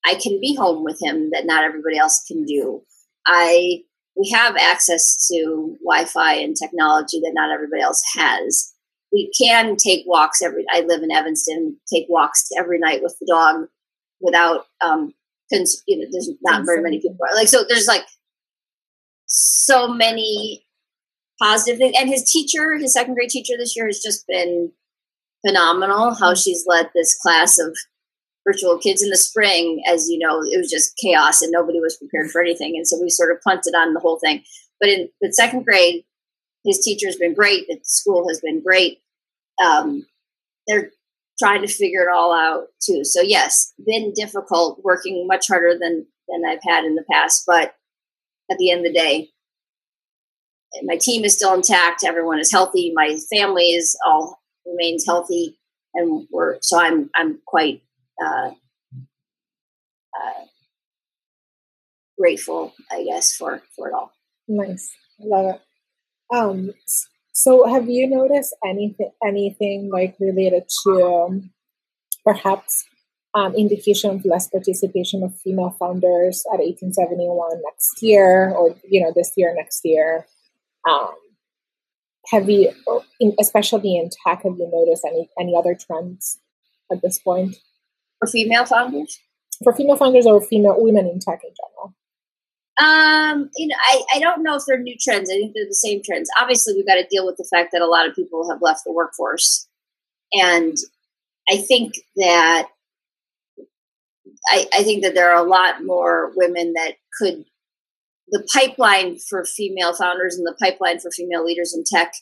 I 0.05 0.15
can 0.15 0.39
be 0.39 0.55
home 0.55 0.83
with 0.83 0.99
him 1.01 1.31
that 1.31 1.45
not 1.45 1.63
everybody 1.63 1.97
else 1.97 2.23
can 2.27 2.45
do. 2.45 2.83
I 3.25 3.83
we 4.15 4.29
have 4.29 4.55
access 4.57 5.27
to 5.31 5.75
Wi-Fi 5.83 6.35
and 6.35 6.55
technology 6.55 7.19
that 7.21 7.33
not 7.33 7.51
everybody 7.51 7.81
else 7.81 8.03
has 8.15 8.73
we 9.13 9.31
can 9.39 9.75
take 9.75 10.05
walks 10.07 10.41
every. 10.41 10.65
I 10.73 10.81
live 10.81 11.03
in 11.03 11.11
Evanston. 11.11 11.77
Take 11.91 12.07
walks 12.09 12.49
every 12.57 12.79
night 12.79 13.01
with 13.03 13.15
the 13.19 13.27
dog 13.27 13.67
without 14.19 14.65
um, 14.83 15.13
cons- 15.53 15.83
you 15.87 15.99
know, 15.99 16.05
there's 16.11 16.31
not 16.41 16.65
very 16.65 16.81
many 16.81 16.99
people 16.99 17.17
like 17.35 17.47
so. 17.47 17.63
There's 17.67 17.87
like 17.87 18.05
so 19.27 19.87
many 19.87 20.65
positive 21.41 21.77
things, 21.77 21.95
and 21.99 22.09
his 22.09 22.29
teacher, 22.29 22.75
his 22.77 22.93
second 22.93 23.13
grade 23.13 23.29
teacher 23.29 23.53
this 23.57 23.75
year, 23.75 23.85
has 23.85 24.01
just 24.01 24.25
been 24.27 24.71
phenomenal. 25.45 26.15
How 26.15 26.33
she's 26.33 26.65
led 26.67 26.89
this 26.95 27.15
class 27.21 27.59
of 27.59 27.77
virtual 28.47 28.77
kids 28.79 29.03
in 29.03 29.09
the 29.09 29.17
spring, 29.17 29.81
as 29.87 30.09
you 30.09 30.17
know, 30.17 30.41
it 30.41 30.57
was 30.57 30.69
just 30.69 30.97
chaos 30.97 31.41
and 31.41 31.51
nobody 31.51 31.79
was 31.79 31.97
prepared 31.97 32.31
for 32.31 32.41
anything, 32.41 32.73
and 32.75 32.87
so 32.87 32.99
we 32.99 33.09
sort 33.09 33.31
of 33.31 33.41
punted 33.41 33.75
on 33.75 33.93
the 33.93 33.99
whole 33.99 34.19
thing. 34.19 34.43
But 34.79 34.89
in 34.89 35.09
but 35.21 35.35
second 35.35 35.65
grade, 35.65 36.03
his 36.63 36.79
teacher 36.79 37.07
has 37.07 37.17
been 37.17 37.33
great. 37.33 37.65
The 37.67 37.79
school 37.83 38.27
has 38.29 38.39
been 38.41 38.63
great 38.63 38.99
um, 39.63 40.05
they're 40.67 40.91
trying 41.39 41.61
to 41.61 41.67
figure 41.67 42.03
it 42.03 42.13
all 42.13 42.33
out 42.33 42.67
too. 42.81 43.03
So 43.03 43.21
yes, 43.21 43.73
been 43.85 44.13
difficult, 44.15 44.79
working 44.83 45.27
much 45.27 45.47
harder 45.47 45.77
than 45.79 46.05
than 46.29 46.43
I've 46.47 46.63
had 46.63 46.85
in 46.85 46.95
the 46.95 47.05
past. 47.11 47.43
But 47.45 47.75
at 48.49 48.57
the 48.57 48.71
end 48.71 48.85
of 48.85 48.93
the 48.93 48.99
day, 48.99 49.29
my 50.83 50.97
team 50.97 51.23
is 51.23 51.35
still 51.35 51.53
intact. 51.53 52.03
Everyone 52.03 52.39
is 52.39 52.51
healthy. 52.51 52.91
My 52.95 53.17
family 53.35 53.71
is 53.71 53.97
all 54.05 54.41
remains 54.65 55.05
healthy, 55.05 55.59
and 55.93 56.27
we're 56.31 56.57
so 56.61 56.79
I'm 56.79 57.09
I'm 57.15 57.39
quite 57.45 57.81
uh, 58.23 58.51
uh, 60.15 60.43
grateful, 62.17 62.73
I 62.91 63.03
guess, 63.03 63.35
for 63.35 63.61
for 63.75 63.89
it 63.89 63.93
all. 63.93 64.11
Nice, 64.47 64.89
love 65.19 65.55
it. 65.55 65.61
Um, 66.33 66.71
so, 67.31 67.67
have 67.67 67.87
you 67.89 68.09
noticed 68.09 68.55
anything 68.65 69.11
anything 69.25 69.89
like 69.91 70.15
related 70.19 70.63
to 70.83 71.41
perhaps 72.25 72.85
um, 73.35 73.53
indication 73.55 74.11
of 74.11 74.25
less 74.25 74.47
participation 74.47 75.23
of 75.23 75.37
female 75.39 75.75
founders 75.79 76.43
at 76.51 76.59
1871 76.59 77.61
next 77.63 78.01
year, 78.01 78.51
or 78.51 78.75
you 78.83 79.01
know 79.01 79.11
this 79.15 79.31
year, 79.37 79.53
next 79.55 79.81
year? 79.83 80.25
Um, 80.89 81.13
have 82.31 82.49
you, 82.49 82.71
especially 83.39 83.97
in 83.97 84.09
tech, 84.09 84.43
have 84.43 84.57
you 84.57 84.69
noticed 84.71 85.05
any 85.05 85.29
any 85.39 85.55
other 85.55 85.75
trends 85.75 86.39
at 86.91 87.01
this 87.01 87.19
point 87.19 87.55
for 88.19 88.27
female 88.27 88.65
founders? 88.65 89.19
For 89.63 89.73
female 89.73 89.97
founders 89.97 90.25
or 90.25 90.41
female 90.41 90.75
women 90.77 91.07
in 91.07 91.19
tech 91.19 91.41
in 91.43 91.51
general? 91.55 91.95
Um, 92.81 93.51
you 93.57 93.67
know, 93.67 93.75
I, 93.79 94.03
I 94.15 94.19
don't 94.19 94.41
know 94.41 94.55
if 94.55 94.63
they're 94.67 94.79
new 94.79 94.95
trends. 94.99 95.29
I 95.29 95.33
think 95.33 95.53
they're 95.53 95.67
the 95.67 95.75
same 95.75 96.01
trends. 96.03 96.29
Obviously, 96.39 96.73
we've 96.73 96.87
got 96.87 96.95
to 96.95 97.07
deal 97.09 97.25
with 97.25 97.37
the 97.37 97.47
fact 97.53 97.69
that 97.71 97.81
a 97.81 97.87
lot 97.87 98.07
of 98.07 98.15
people 98.15 98.49
have 98.49 98.61
left 98.61 98.81
the 98.85 98.91
workforce. 98.91 99.67
And 100.33 100.75
I 101.49 101.57
think 101.57 101.93
that 102.15 102.69
I, 104.47 104.65
I 104.73 104.83
think 104.83 105.03
that 105.03 105.13
there 105.13 105.31
are 105.31 105.45
a 105.45 105.47
lot 105.47 105.83
more 105.83 106.31
women 106.35 106.73
that 106.73 106.93
could 107.19 107.45
the 108.29 108.47
pipeline 108.53 109.17
for 109.17 109.45
female 109.45 109.93
founders 109.93 110.35
and 110.35 110.47
the 110.47 110.57
pipeline 110.59 110.99
for 110.99 111.11
female 111.11 111.45
leaders 111.45 111.75
in 111.75 111.83
tech 111.85 112.13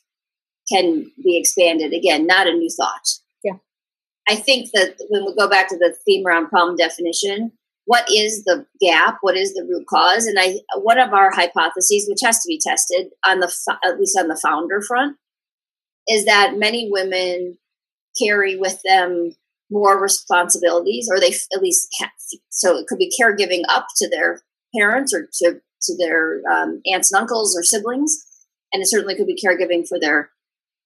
can 0.70 1.10
be 1.24 1.38
expanded. 1.38 1.94
Again, 1.94 2.28
not 2.28 2.48
a 2.48 2.52
new 2.52 2.70
thought. 2.70 3.08
Yeah. 3.44 3.58
I 4.28 4.36
think 4.36 4.72
that 4.74 4.96
when 5.10 5.26
we 5.26 5.36
go 5.36 5.48
back 5.48 5.70
to 5.70 5.78
the 5.78 5.96
theme 6.06 6.26
around 6.26 6.50
problem 6.50 6.76
definition, 6.76 7.54
what 7.92 8.10
is 8.10 8.46
the 8.46 8.66
gap? 8.80 9.18
What 9.20 9.36
is 9.36 9.54
the 9.54 9.68
root 9.70 9.86
cause? 9.86 10.26
And 10.26 10.40
i 10.40 10.60
one 10.78 10.98
of 10.98 11.12
our 11.12 11.30
hypotheses 11.30 12.08
which 12.08 12.22
has 12.24 12.40
to 12.40 12.48
be 12.48 12.58
tested 12.66 13.08
on 13.28 13.42
the 13.42 13.54
at 13.84 14.00
least 14.00 14.18
on 14.18 14.30
the 14.30 14.40
founder 14.42 14.82
front 14.82 15.18
is 16.08 16.24
that 16.24 16.58
many 16.58 16.88
women 16.90 17.58
carry 18.18 18.56
with 18.56 18.80
them 18.86 19.36
more 19.70 20.02
responsibilities 20.02 21.10
or 21.12 21.20
they 21.20 21.34
at 21.54 21.62
least 21.62 21.90
have, 22.00 22.12
so 22.50 22.78
it 22.78 22.88
could 22.88 22.98
be 22.98 23.12
caregiving 23.22 23.64
up 23.68 23.88
to 23.98 24.10
their 24.10 24.42
parents 24.74 25.14
or 25.14 25.28
to, 25.40 25.60
to 25.82 25.98
their 25.98 26.42
um, 26.50 26.82
aunts 26.94 27.12
and 27.12 27.20
uncles 27.20 27.58
or 27.58 27.62
siblings. 27.62 28.26
And 28.72 28.82
it 28.82 28.88
certainly 28.88 29.16
could 29.16 29.28
be 29.28 29.38
caregiving 29.46 29.86
for 29.86 30.00
their 30.00 30.30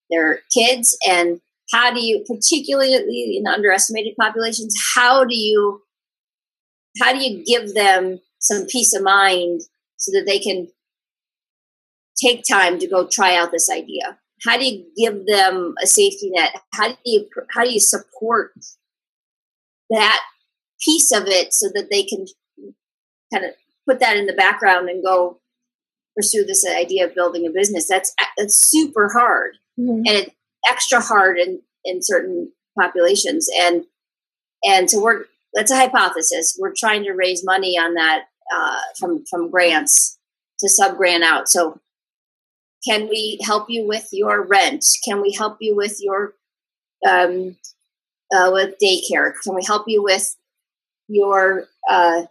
their 0.10 0.40
kids. 0.52 0.98
And 1.08 1.40
how 1.72 1.94
do 1.94 2.04
you 2.04 2.26
particularly 2.28 2.96
in 3.38 3.46
underestimated 3.46 4.16
populations 4.20 4.76
how 4.96 5.24
do 5.24 5.36
you 5.36 5.85
how 7.02 7.14
do 7.14 7.20
you 7.20 7.44
give 7.44 7.74
them 7.74 8.20
some 8.40 8.66
peace 8.66 8.94
of 8.96 9.04
mind 9.04 9.62
so 9.98 10.12
that 10.12 10.26
they 10.26 10.40
can 10.40 10.68
take 12.22 12.44
time 12.50 12.80
to 12.80 12.88
go 12.88 13.08
try 13.08 13.36
out 13.36 13.52
this 13.52 13.70
idea? 13.70 14.18
How 14.46 14.58
do 14.58 14.66
you 14.66 14.86
give 14.98 15.26
them 15.26 15.76
a 15.82 15.88
safety 15.88 16.30
net? 16.34 16.62
How 16.74 16.90
do 16.90 16.98
you 17.06 17.28
how 17.54 17.64
do 17.64 17.72
you 17.72 17.80
support 17.80 18.54
that 19.90 20.22
piece 20.84 21.12
of 21.12 21.24
it 21.28 21.54
so 21.54 21.68
that 21.74 21.90
they 21.90 22.04
can 22.04 22.26
kind 23.34 23.46
of 23.46 23.52
put 23.88 24.00
that 24.00 24.18
in 24.18 24.26
the 24.26 24.34
background 24.34 24.90
and 24.90 25.04
go 25.04 25.40
pursue 26.16 26.46
this 26.46 26.66
idea 26.66 27.06
of 27.06 27.16
building 27.16 27.46
a 27.48 27.52
business? 27.52 27.88
That's 27.88 28.14
that's 28.38 28.68
super 28.68 29.10
hard. 29.14 29.58
Mm-hmm. 29.78 30.04
and 30.08 30.08
it's 30.08 30.32
extra 30.70 31.02
hard 31.02 31.38
in 31.38 31.62
in 31.84 32.00
certain 32.02 32.52
populations. 32.80 33.48
And 33.62 33.86
and 34.64 34.90
so 34.90 35.02
we're 35.02 35.26
that's 35.56 35.72
a 35.72 35.76
hypothesis. 35.76 36.58
We're 36.60 36.74
trying 36.76 37.04
to 37.06 37.14
raise 37.14 37.44
money 37.44 37.78
on 37.78 37.96
that 37.96 38.26
uh, 38.54 38.78
from 39.00 39.26
from 39.30 39.50
grants 39.50 40.20
to 40.60 40.70
sub 40.70 40.98
grant 40.98 41.24
out. 41.24 41.48
So, 41.48 41.80
can 42.88 43.08
we 43.08 43.40
help 43.44 43.70
you 43.70 43.88
with 43.88 44.08
your 44.12 44.46
rent? 44.46 44.86
Can 45.04 45.22
we 45.22 45.32
help 45.32 45.58
you 45.62 45.76
with 45.76 45.98
your 46.02 46.34
um, 47.08 47.56
uh, 48.36 48.52
with 48.52 48.76
daycare? 48.84 49.32
Can 49.44 49.56
we 49.56 49.64
help 49.66 49.86
you 49.88 50.04
with 50.04 50.36
your 51.08 51.66
uh, 51.90 52.24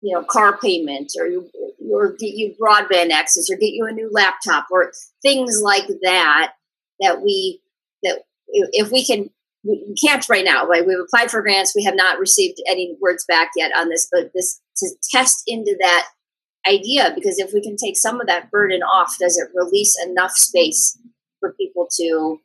you 0.00 0.14
know 0.14 0.22
car 0.22 0.56
payment 0.58 1.12
or 1.18 1.26
you, 1.26 1.50
or 1.90 2.12
get 2.12 2.34
you 2.34 2.54
broadband 2.60 3.10
access 3.10 3.50
or 3.50 3.56
get 3.56 3.72
you 3.72 3.86
a 3.86 3.92
new 3.92 4.10
laptop 4.12 4.66
or 4.70 4.92
things 5.22 5.60
like 5.62 5.88
that 6.02 6.52
that 7.00 7.20
we 7.22 7.60
that 8.02 8.22
if 8.48 8.90
we 8.90 9.04
can 9.04 9.30
we 9.62 9.94
can't 10.02 10.26
right 10.28 10.44
now, 10.44 10.66
right? 10.66 10.86
We've 10.86 10.98
applied 10.98 11.30
for 11.30 11.42
grants. 11.42 11.74
We 11.74 11.84
have 11.84 11.96
not 11.96 12.18
received 12.18 12.58
any 12.68 12.96
words 13.00 13.24
back 13.28 13.50
yet 13.56 13.72
on 13.76 13.88
this, 13.88 14.08
but 14.10 14.30
this 14.34 14.60
to 14.78 14.88
test 15.12 15.42
into 15.46 15.76
that 15.80 16.08
idea 16.68 17.12
because 17.14 17.38
if 17.38 17.52
we 17.52 17.62
can 17.62 17.76
take 17.76 17.96
some 17.96 18.20
of 18.20 18.26
that 18.26 18.50
burden 18.50 18.82
off, 18.82 19.16
does 19.18 19.36
it 19.36 19.48
release 19.54 19.96
enough 20.06 20.32
space 20.32 20.98
for 21.40 21.52
people 21.54 21.88
to 21.98 22.40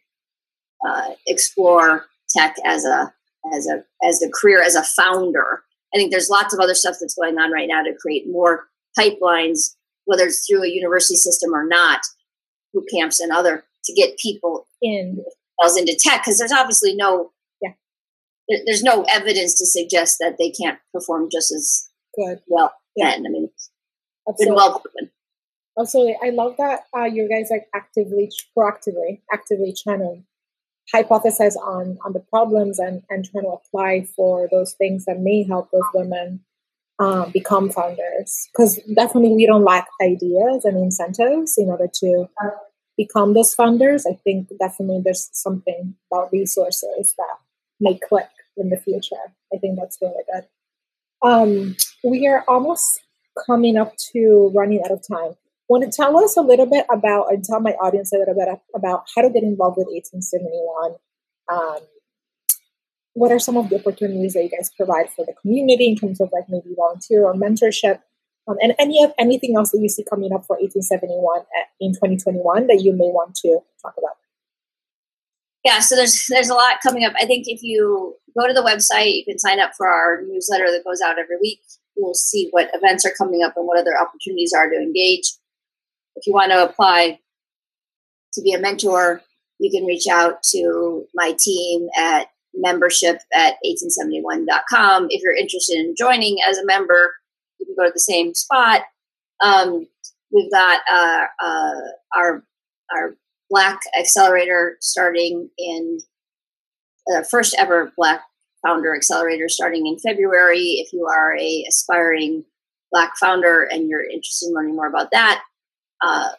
uh, 0.88 1.12
explore 1.28 2.06
tech 2.36 2.56
as 2.66 2.86
a 2.86 3.14
as 3.54 3.68
a 3.68 3.84
as 4.08 4.22
a 4.22 4.30
career 4.30 4.62
as 4.62 4.76
a 4.76 4.84
founder? 4.84 5.64
I 5.94 5.98
think 5.98 6.12
there's 6.12 6.30
lots 6.30 6.54
of 6.54 6.60
other 6.60 6.76
stuff 6.76 6.98
that's 7.00 7.16
going 7.16 7.38
on 7.38 7.52
right 7.52 7.70
now 7.70 7.82
to 7.82 7.96
create 8.02 8.26
more 8.30 8.68
pipelines, 8.98 9.76
whether 10.04 10.26
it's 10.26 10.46
through 10.46 10.64
a 10.64 10.70
university 10.70 11.16
system 11.16 11.54
or 11.54 11.66
not, 11.66 12.02
boot 12.74 12.86
camps 12.94 13.22
and 13.22 13.32
other 13.32 13.64
to 13.86 13.94
get 13.94 14.18
people 14.18 14.68
in 14.82 15.24
themselves 15.60 15.80
into 15.80 15.98
tech 16.00 16.24
because 16.24 16.40
there's 16.40 16.52
obviously 16.52 16.96
no 16.96 17.32
yeah 17.62 17.74
there, 18.50 18.60
there's 18.66 18.84
no 18.84 19.06
evidence 19.12 19.54
to 19.56 19.66
suggest 19.66 20.18
that 20.20 20.38
they 20.38 20.52
can't 20.52 20.80
perform 20.94 21.30
just 21.32 21.52
as 21.52 21.90
good 22.16 22.40
well 22.48 22.74
yeah. 22.96 23.12
then. 23.12 23.26
I 23.26 23.30
mean, 23.30 23.50
it's 24.28 24.44
been 24.44 24.56
well 24.56 24.80
proven. 24.80 25.12
Absolutely, 25.78 26.18
I 26.24 26.30
love 26.30 26.56
that 26.58 26.82
uh, 26.98 27.04
you 27.04 27.28
guys 27.28 27.50
are 27.52 27.62
actively, 27.76 28.32
proactively, 28.58 29.22
actively 29.34 29.76
trying 29.78 30.00
to 30.00 30.24
hypothesize 30.94 31.56
on 31.58 31.98
on 32.06 32.14
the 32.14 32.20
problems 32.20 32.80
and 32.80 33.04
and 33.10 33.26
trying 33.26 33.44
to 33.44 33.50
apply 33.50 34.08
for 34.16 34.48
those 34.52 34.74
things 34.74 35.06
that 35.06 35.20
may 35.20 35.44
help 35.44 35.70
those 35.72 35.84
women 35.94 36.42
um, 37.00 37.32
become 37.32 37.70
founders. 37.70 38.48
Because 38.54 38.80
definitely, 38.96 39.36
we 39.36 39.46
don't 39.46 39.66
lack 39.66 39.88
ideas 40.02 40.64
and 40.64 40.78
incentives 40.78 41.58
in 41.58 41.68
order 41.68 41.90
to 41.94 42.30
become 42.98 43.34
those 43.34 43.56
funders, 43.56 44.04
I 44.10 44.16
think 44.24 44.50
definitely 44.60 45.02
there's 45.04 45.30
something 45.34 45.96
about 46.12 46.32
resources 46.32 47.14
that 47.18 47.38
may 47.80 47.98
click 47.98 48.30
in 48.58 48.70
the 48.70 48.78
future. 48.78 49.16
I 49.54 49.58
think 49.58 49.78
that's 49.78 49.98
really 50.02 50.24
good. 50.34 50.46
Um, 51.28 51.76
we 52.04 52.28
are 52.28 52.44
almost 52.48 53.02
coming 53.46 53.78
up 53.78 53.96
to 54.14 54.52
running 54.56 54.82
out 54.84 54.92
of 54.92 55.02
time. 55.08 55.36
Want 55.68 55.84
to 55.84 55.90
tell 55.90 56.18
us 56.18 56.38
a 56.38 56.42
little 56.42 56.68
bit 56.68 56.86
about, 56.92 57.32
and 57.32 57.44
tell 57.44 57.60
my 57.60 57.72
audience 57.72 58.14
a 58.14 58.18
little 58.18 58.36
bit 58.36 58.48
about 58.76 59.06
how 59.16 59.24
to 59.24 59.30
get 59.30 59.44
involved 59.44 59.78
with 59.78 59.88
1871, 59.88 60.96
um, 61.52 61.80
what 63.14 63.32
are 63.32 63.40
some 63.40 63.58
of 63.58 63.70
the 63.70 63.80
opportunities 63.80 64.34
that 64.34 64.44
you 64.44 64.50
guys 64.50 64.70
provide 64.76 65.10
for 65.10 65.26
the 65.26 65.34
community 65.42 65.88
in 65.88 65.96
terms 65.96 66.20
of 66.22 66.30
like 66.32 66.44
maybe 66.50 66.76
volunteer 66.76 67.24
or 67.24 67.34
mentorship? 67.34 68.02
Um, 68.48 68.58
and 68.62 68.74
any 68.78 69.04
of 69.04 69.12
anything 69.18 69.56
else 69.58 69.72
that 69.72 69.80
you 69.80 69.90
see 69.90 70.04
coming 70.04 70.32
up 70.34 70.46
for 70.46 70.56
1871 70.58 71.42
at, 71.60 71.68
in 71.80 71.94
2021 71.94 72.68
that 72.68 72.82
you 72.82 72.94
may 72.94 73.10
want 73.10 73.36
to 73.38 73.60
talk 73.82 73.96
about? 73.98 74.18
Yeah, 75.64 75.80
so 75.80 75.96
there's 75.96 76.28
there's 76.30 76.50
a 76.50 76.54
lot 76.54 76.78
coming 76.84 77.06
up. 77.06 77.14
I 77.20 77.26
think 77.26 77.46
if 77.48 77.64
you 77.64 78.16
go 78.38 78.48
to 78.48 78.54
the 78.54 78.62
website, 78.62 79.16
you 79.16 79.26
can 79.26 79.40
sign 79.40 79.60
up 79.60 79.72
for 79.76 79.88
our 79.88 80.22
newsletter 80.22 80.66
that 80.66 80.84
goes 80.86 81.02
out 81.02 81.18
every 81.18 81.38
week. 81.42 81.60
You'll 81.98 82.14
see 82.14 82.50
what 82.52 82.70
events 82.74 83.06
are 83.06 83.14
coming 83.18 83.42
up 83.44 83.54
and 83.56 83.66
what 83.66 83.80
other 83.80 83.98
opportunities 84.00 84.54
are 84.56 84.70
to 84.70 84.76
engage. 84.76 85.34
If 86.16 86.28
you 86.28 86.34
want 86.34 86.52
to 86.52 86.64
apply 86.64 87.20
to 88.34 88.42
be 88.42 88.54
a 88.54 88.60
mentor, 88.60 89.22
you 89.60 89.72
can 89.72 89.86
reach 89.86 90.06
out 90.08 90.44
to 90.52 91.06
my 91.16 91.36
team 91.40 91.88
at 91.98 92.28
membership 92.54 93.20
at 93.34 93.56
1871.com. 93.66 95.08
If 95.10 95.22
you're 95.24 95.36
interested 95.36 95.78
in 95.78 95.96
joining 95.98 96.38
as 96.48 96.58
a 96.58 96.66
member, 96.66 97.16
go 97.76 97.86
to 97.86 97.92
the 97.94 98.00
same 98.00 98.34
spot. 98.34 98.82
Um, 99.44 99.88
we've 100.32 100.52
got 100.52 100.82
uh, 100.92 101.26
uh, 101.44 101.82
our 102.16 102.44
our 102.94 103.16
Black 103.50 103.80
Accelerator 103.98 104.78
starting 104.82 105.50
in 105.58 106.00
uh, 107.14 107.24
first 107.30 107.56
ever 107.58 107.92
Black 107.98 108.22
Founder 108.66 108.96
Accelerator 108.96 109.50
starting 109.50 109.88
in 109.88 109.98
February. 110.00 110.84
If 110.86 110.94
you 110.94 111.06
are 111.06 111.38
a 111.38 111.66
aspiring 111.68 112.44
Black 112.92 113.14
founder 113.20 113.64
and 113.64 113.90
you're 113.90 114.04
interested 114.04 114.48
in 114.48 114.54
learning 114.54 114.76
more 114.76 114.88
about 114.88 115.12
that, 115.12 115.44
uh, 116.02 116.30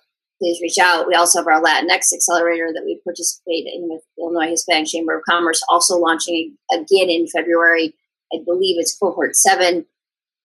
please 0.40 0.60
reach 0.60 0.78
out. 0.78 1.06
We 1.06 1.14
also 1.14 1.38
have 1.40 1.46
our 1.46 1.62
Latinx 1.62 2.12
Accelerator 2.12 2.70
that 2.72 2.84
we 2.84 3.00
participate 3.04 3.66
in 3.66 3.88
with 3.88 4.02
Illinois 4.18 4.50
Hispanic 4.50 4.88
Chamber 4.88 5.16
of 5.16 5.24
Commerce, 5.28 5.62
also 5.68 5.96
launching 5.96 6.56
again 6.72 7.08
in 7.08 7.26
February. 7.28 7.94
I 8.32 8.38
believe 8.44 8.76
it's 8.78 8.96
cohort 8.96 9.36
seven 9.36 9.86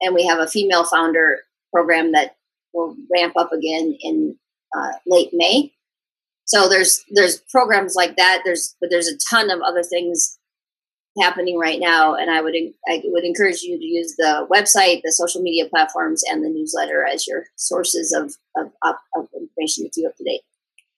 and 0.02 0.16
we 0.16 0.26
have 0.26 0.40
a 0.40 0.48
female 0.48 0.84
founder 0.84 1.40
program 1.74 2.12
that 2.12 2.36
will 2.74 2.96
ramp 3.14 3.34
up 3.38 3.52
again 3.52 3.98
in 4.02 4.36
uh, 4.76 4.92
late 5.06 5.30
May. 5.34 5.74
So 6.46 6.68
there's 6.68 7.04
there's 7.12 7.40
programs 7.52 7.96
like 7.96 8.18
that. 8.18 8.42
There's 8.44 8.76
but 8.82 8.90
there's 8.90 9.08
a 9.08 9.18
ton 9.30 9.50
of 9.50 9.62
other 9.62 9.84
things 9.84 10.38
happening 11.20 11.58
right 11.58 11.80
now, 11.80 12.16
and 12.16 12.32
I 12.32 12.42
would 12.42 12.56
I 12.88 13.02
would 13.06 13.24
encourage 13.24 13.62
you 13.62 13.78
to 13.78 13.86
use 13.86 14.16
the 14.18 14.48
website, 14.52 15.02
the 15.04 15.12
social 15.12 15.42
media 15.42 15.70
platforms, 15.70 16.24
and 16.30 16.44
the 16.44 16.50
newsletter 16.50 17.06
as 17.06 17.28
your 17.28 17.46
sources 17.56 18.12
of 18.14 18.34
of, 18.58 18.72
of 19.16 19.28
information 19.36 19.86
to 19.86 19.90
keep 19.90 20.08
up 20.08 20.16
to 20.18 20.24
date. 20.24 20.42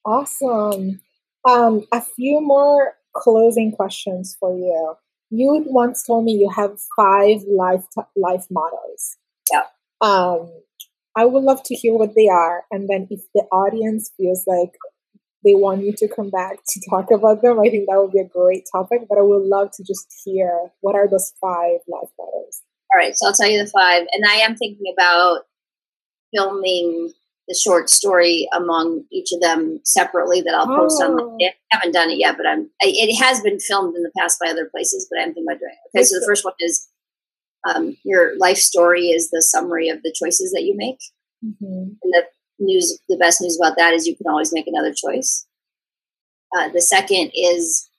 Awesome. 0.06 1.02
Um, 1.48 1.86
a 1.92 2.02
few 2.02 2.42
more 2.42 2.94
closing 3.14 3.72
questions 3.72 4.36
for 4.40 4.58
you 4.58 4.96
you 5.34 5.64
once 5.68 6.04
told 6.04 6.26
me 6.26 6.34
you 6.34 6.50
have 6.56 6.80
five 6.96 7.42
life 7.50 7.86
life 8.16 8.46
mottos. 8.52 9.18
Yeah. 9.52 9.64
Um, 10.02 10.52
I 11.16 11.26
would 11.26 11.44
love 11.44 11.64
to 11.64 11.76
hear 11.76 11.94
what 11.94 12.16
they 12.16 12.28
are, 12.28 12.64
and 12.72 12.88
then 12.90 13.08
if 13.10 13.22
the 13.34 13.44
audience 13.52 14.12
feels 14.18 14.46
like 14.48 14.74
they 15.44 15.56
want 15.56 15.84
you 15.84 15.94
to 15.98 16.08
come 16.08 16.30
back 16.30 16.58
to 16.68 16.82
talk 16.90 17.12
about 17.12 17.42
them, 17.42 17.60
I 17.60 17.70
think 17.70 17.88
that 17.90 18.00
would 18.00 18.12
be 18.12 18.20
a 18.20 18.28
great 18.28 18.66
topic. 18.72 19.02
But 19.10 19.18
I 19.18 19.22
would 19.22 19.44
love 19.44 19.72
to 19.74 19.84
just 19.84 20.08
hear 20.24 20.72
what 20.82 20.96
are 20.96 21.08
those 21.08 21.34
five 21.42 21.80
life 21.88 22.10
mottos. 22.18 22.62
All 22.94 23.00
right, 23.00 23.16
so 23.16 23.28
I'll 23.28 23.34
tell 23.34 23.50
you 23.50 23.64
the 23.64 23.70
five, 23.70 24.06
and 24.12 24.24
I 24.28 24.36
am 24.36 24.56
thinking 24.56 24.94
about 24.94 25.42
filming 26.34 27.12
the 27.48 27.56
short 27.56 27.90
story 27.90 28.48
among 28.54 29.04
each 29.12 29.32
of 29.34 29.42
them 29.42 29.80
separately 29.84 30.42
that 30.42 30.54
I'll 30.54 30.68
post 30.68 31.02
oh. 31.04 31.18
on. 31.18 31.38
I 31.42 31.54
haven't 31.72 31.94
done 31.94 32.10
it 32.10 32.20
yet, 32.20 32.38
but 32.38 32.48
I'm. 32.48 32.70
it 32.82 33.16
has 33.22 33.42
been 33.42 33.60
filmed 33.60 33.96
in 33.96 34.04
the 34.04 34.12
past 34.18 34.40
by 34.40 34.50
other 34.50 34.70
places, 34.72 35.08
but 35.10 35.20
I'm 35.20 35.34
thinking 35.34 35.46
about 35.48 35.60
doing 35.60 35.72
it. 35.72 35.98
Okay, 35.98 36.04
so 36.06 36.20
the 36.20 36.26
first 36.26 36.46
one 36.46 36.54
is 36.60 36.88
um, 37.68 37.98
your 38.04 38.38
life 38.38 38.58
story 38.58 39.08
is 39.08 39.30
the 39.30 39.42
summary 39.42 39.90
of 39.90 40.02
the 40.04 40.14
choices 40.16 40.52
that 40.54 40.64
you 40.64 40.76
make, 40.76 41.00
mm-hmm. 41.44 41.94
and 42.02 42.14
the 42.14 42.24
news. 42.60 43.00
The 43.10 43.18
best 43.18 43.42
news 43.42 43.60
about 43.62 43.78
that 43.78 43.94
is 43.94 44.08
you 44.08 44.16
can 44.16 44.28
always 44.28 44.54
make 44.54 44.68
another 44.68 44.94
choice. 44.94 45.46
Uh, 46.56 46.70
the 46.70 46.82
second 46.82 47.32
is 47.34 47.90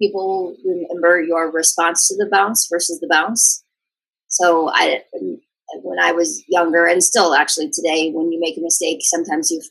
people 0.00 0.56
remember 0.64 1.20
your 1.20 1.50
response 1.50 2.08
to 2.08 2.16
the 2.16 2.28
bounce 2.30 2.68
versus 2.70 3.00
the 3.00 3.08
bounce. 3.08 3.62
So 4.28 4.70
I 4.72 5.02
when 5.82 5.98
I 5.98 6.12
was 6.12 6.42
younger, 6.48 6.86
and 6.86 7.02
still 7.02 7.34
actually 7.34 7.70
today, 7.70 8.10
when 8.12 8.32
you 8.32 8.40
make 8.40 8.56
a 8.56 8.60
mistake, 8.60 8.98
sometimes 9.02 9.50
you've 9.50 9.68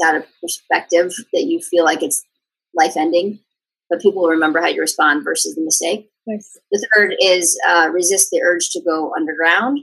got 0.00 0.16
a 0.16 0.26
perspective 0.42 1.12
that 1.32 1.44
you 1.44 1.60
feel 1.60 1.84
like 1.84 2.02
it's 2.02 2.22
life 2.74 2.96
ending, 2.96 3.40
but 3.88 4.00
people 4.00 4.22
will 4.22 4.30
remember 4.30 4.60
how 4.60 4.68
you 4.68 4.80
respond 4.80 5.24
versus 5.24 5.54
the 5.54 5.62
mistake. 5.62 6.10
The 6.26 6.86
third 6.94 7.14
is 7.20 7.58
uh, 7.68 7.88
resist 7.92 8.28
the 8.30 8.42
urge 8.42 8.70
to 8.70 8.82
go 8.82 9.12
underground, 9.16 9.80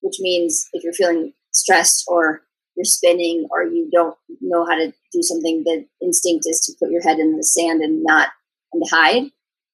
which 0.00 0.16
means 0.18 0.68
if 0.72 0.82
you're 0.82 0.94
feeling 0.94 1.32
stressed 1.52 2.04
or 2.08 2.42
you're 2.74 2.84
spinning 2.84 3.46
or 3.50 3.62
you 3.64 3.88
don't 3.92 4.16
know 4.40 4.64
how 4.64 4.74
to 4.74 4.92
do 5.12 5.22
something, 5.22 5.62
the 5.64 5.84
instinct 6.02 6.46
is 6.48 6.60
to 6.60 6.72
put 6.80 6.90
your 6.90 7.02
head 7.02 7.18
in 7.18 7.36
the 7.36 7.44
sand 7.44 7.82
and 7.82 8.02
not 8.02 8.30
and 8.72 8.82
hide. 8.90 9.30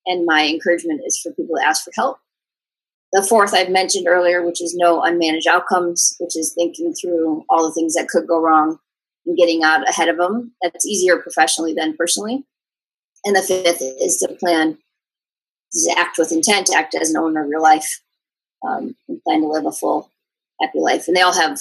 And 0.07 0.27
my 0.27 0.47
encouragement 0.47 1.03
is 1.07 1.19
for 1.19 1.33
people 1.33 1.57
to 1.57 1.65
ask 1.65 1.85
for 1.85 1.93
help 1.95 2.19
the 3.13 3.27
fourth 3.29 3.55
I've 3.55 3.71
mentioned 3.71 4.07
earlier, 4.07 4.45
which 4.45 4.63
is 4.63 4.75
no 4.77 5.01
unmanaged 5.01 5.47
outcomes, 5.47 6.17
which 6.21 6.37
is 6.37 6.53
thinking 6.55 6.95
through 6.95 7.45
all 7.49 7.67
the 7.67 7.73
things 7.73 7.95
that 7.95 8.09
could 8.09 8.27
go 8.27 8.41
wrong 8.41 8.79
and 9.27 9.37
getting 9.37 9.63
out 9.63 9.89
ahead 9.89 10.09
of 10.09 10.17
them. 10.17 10.53
That's 10.63 10.87
easier 10.87 11.19
professionally 11.19 11.75
than 11.75 11.97
personally. 11.97 12.45
And 13.25 13.37
the 13.37 13.43
fifth 13.43 13.83
is 13.83 14.17
to 14.19 14.35
plan, 14.35 14.79
to 15.73 15.95
act 15.99 16.19
with 16.19 16.33
intent, 16.33 16.71
act 16.75 16.95
as 16.95 17.11
an 17.11 17.17
owner 17.17 17.43
of 17.43 17.49
your 17.49 17.61
life, 17.61 18.01
um, 18.67 18.95
and 19.09 19.23
plan 19.23 19.41
to 19.41 19.49
live 19.49 19.67
a 19.67 19.73
full, 19.73 20.11
happy 20.61 20.79
life. 20.79 21.09
And 21.09 21.17
they 21.17 21.21
all 21.21 21.35
have 21.35 21.59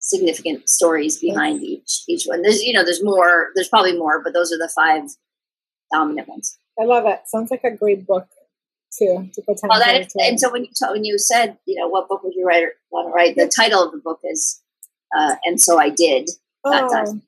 significant 0.00 0.68
stories 0.68 1.18
behind 1.18 1.62
each 1.62 2.02
each 2.08 2.24
one. 2.26 2.42
There's 2.42 2.62
you 2.62 2.72
know 2.72 2.84
there's 2.84 3.02
more. 3.02 3.48
There's 3.54 3.68
probably 3.68 3.96
more, 3.96 4.22
but 4.22 4.34
those 4.34 4.52
are 4.52 4.58
the 4.58 4.70
five 4.74 5.04
dominant 5.92 6.28
ones. 6.28 6.58
I 6.78 6.84
love 6.84 7.06
it. 7.06 7.20
Sounds 7.26 7.50
like 7.50 7.64
a 7.64 7.70
great 7.70 8.06
book 8.06 8.28
to 8.92 9.28
to 9.32 9.42
put 9.42 9.58
well, 9.62 9.78
that, 9.78 10.08
and 10.16 10.40
so 10.40 10.50
when 10.50 10.64
you 10.64 10.70
when 10.90 11.04
you 11.04 11.18
said 11.18 11.58
you 11.66 11.74
know 11.78 11.88
what 11.88 12.08
book 12.08 12.22
would 12.22 12.34
you 12.34 12.46
write 12.46 12.64
want 12.90 13.08
to 13.08 13.12
write 13.12 13.36
the 13.36 13.50
title 13.54 13.84
of 13.84 13.92
the 13.92 13.98
book 13.98 14.20
is 14.24 14.62
uh, 15.16 15.36
and 15.44 15.60
so 15.60 15.78
I 15.78 15.90
did 15.90 16.30
oh. 16.64 17.20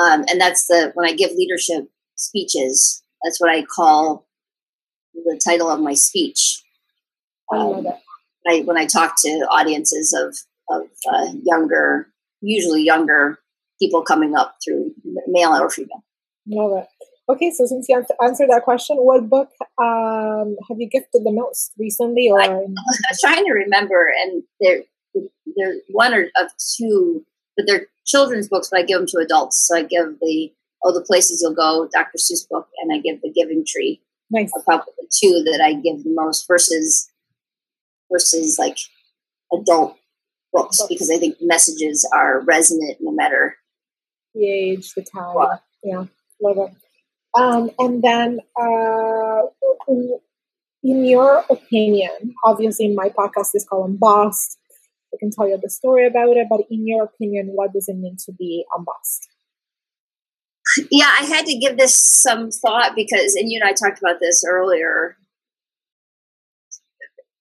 um, 0.00 0.24
and 0.28 0.40
that's 0.40 0.66
the 0.66 0.92
when 0.94 1.06
I 1.06 1.14
give 1.14 1.30
leadership 1.32 1.88
speeches 2.16 3.02
that's 3.22 3.40
what 3.40 3.50
I 3.50 3.62
call 3.62 4.26
the 5.14 5.40
title 5.44 5.70
of 5.70 5.80
my 5.80 5.94
speech. 5.94 6.62
Um, 7.52 7.86
I, 8.46 8.60
when 8.60 8.76
I 8.76 8.86
talk 8.86 9.14
to 9.22 9.30
audiences 9.50 10.12
of 10.12 10.36
of 10.70 10.88
uh, 11.10 11.32
younger 11.42 12.08
usually 12.40 12.82
younger 12.82 13.38
people 13.80 14.02
coming 14.02 14.36
up 14.36 14.56
through 14.64 14.92
male 15.26 15.50
or 15.50 15.70
female. 15.70 16.04
Love 16.46 16.82
it 16.82 17.07
Okay, 17.30 17.50
so 17.50 17.66
since 17.66 17.86
you 17.88 18.02
answered 18.22 18.48
that 18.48 18.62
question, 18.64 18.96
what 18.96 19.28
book 19.28 19.50
um, 19.76 20.56
have 20.68 20.78
you 20.78 20.88
gifted 20.88 21.24
the 21.24 21.32
most 21.32 21.72
recently? 21.78 22.30
Or 22.30 22.40
I, 22.40 22.46
am 22.46 22.74
trying 23.20 23.44
to 23.44 23.52
remember, 23.52 24.10
and 24.22 24.42
they're 24.60 24.82
they're 25.56 25.74
one 25.90 26.14
or 26.14 26.30
of 26.40 26.50
two, 26.76 27.24
but 27.56 27.66
they're 27.66 27.86
children's 28.06 28.48
books. 28.48 28.68
But 28.70 28.80
I 28.80 28.82
give 28.84 28.98
them 28.98 29.06
to 29.08 29.18
adults, 29.18 29.66
so 29.66 29.76
I 29.76 29.82
give 29.82 30.18
the 30.20 30.52
Oh 30.84 30.92
the 30.92 31.04
Places 31.04 31.40
You'll 31.42 31.54
Go, 31.54 31.88
Dr. 31.92 32.18
Seuss 32.18 32.48
book, 32.48 32.68
and 32.82 32.92
I 32.92 32.98
give 33.00 33.20
the 33.20 33.32
Giving 33.32 33.64
Tree. 33.66 34.00
Nice. 34.30 34.50
Are 34.54 34.62
probably 34.62 34.92
the 34.98 35.08
two 35.10 35.42
that 35.50 35.60
I 35.62 35.74
give 35.74 36.04
the 36.04 36.14
most 36.14 36.46
versus 36.46 37.10
versus 38.10 38.58
like 38.58 38.78
adult 39.52 39.96
books, 40.52 40.78
books. 40.78 40.88
because 40.88 41.10
I 41.10 41.18
think 41.18 41.36
messages 41.40 42.08
are 42.14 42.40
resonant 42.40 42.98
no 43.00 43.12
matter 43.12 43.56
the 44.34 44.48
age, 44.48 44.92
the 44.94 45.02
time. 45.02 45.34
What. 45.34 45.62
Yeah, 45.82 46.04
love 46.40 46.58
it. 46.58 46.87
Um, 47.34 47.70
and 47.78 48.02
then, 48.02 48.40
uh, 48.60 49.42
in 50.82 51.04
your 51.04 51.44
opinion, 51.50 52.34
obviously 52.44 52.94
my 52.94 53.08
podcast 53.10 53.50
is 53.54 53.66
called 53.68 53.90
Unbossed. 53.90 54.58
I 55.12 55.16
can 55.18 55.30
tell 55.30 55.48
you 55.48 55.58
the 55.62 55.70
story 55.70 56.06
about 56.06 56.36
it, 56.36 56.46
but 56.50 56.60
in 56.70 56.86
your 56.86 57.04
opinion, 57.04 57.50
what 57.54 57.72
does 57.72 57.88
it 57.88 57.96
mean 57.96 58.16
to 58.26 58.32
be 58.32 58.64
unbossed? 58.76 59.28
Yeah, 60.90 61.10
I 61.18 61.24
had 61.24 61.46
to 61.46 61.58
give 61.58 61.78
this 61.78 61.94
some 61.94 62.50
thought 62.50 62.94
because, 62.94 63.34
and 63.34 63.50
you 63.50 63.58
and 63.60 63.68
I 63.68 63.72
talked 63.72 64.00
about 64.00 64.20
this 64.20 64.44
earlier. 64.46 65.16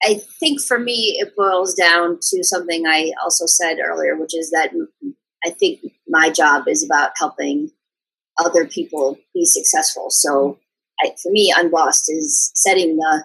I 0.03 0.21
think 0.39 0.61
for 0.61 0.79
me, 0.79 1.17
it 1.19 1.35
boils 1.35 1.73
down 1.73 2.19
to 2.21 2.43
something 2.43 2.85
I 2.87 3.11
also 3.21 3.45
said 3.47 3.77
earlier, 3.83 4.15
which 4.15 4.35
is 4.35 4.51
that 4.51 4.71
I 5.45 5.49
think 5.49 5.79
my 6.07 6.29
job 6.29 6.67
is 6.67 6.85
about 6.85 7.11
helping 7.17 7.71
other 8.39 8.65
people 8.65 9.17
be 9.33 9.45
successful. 9.45 10.07
So 10.09 10.59
I, 11.01 11.11
for 11.21 11.31
me, 11.31 11.53
Unbossed 11.55 12.11
is 12.11 12.51
setting 12.55 12.97
the 12.97 13.23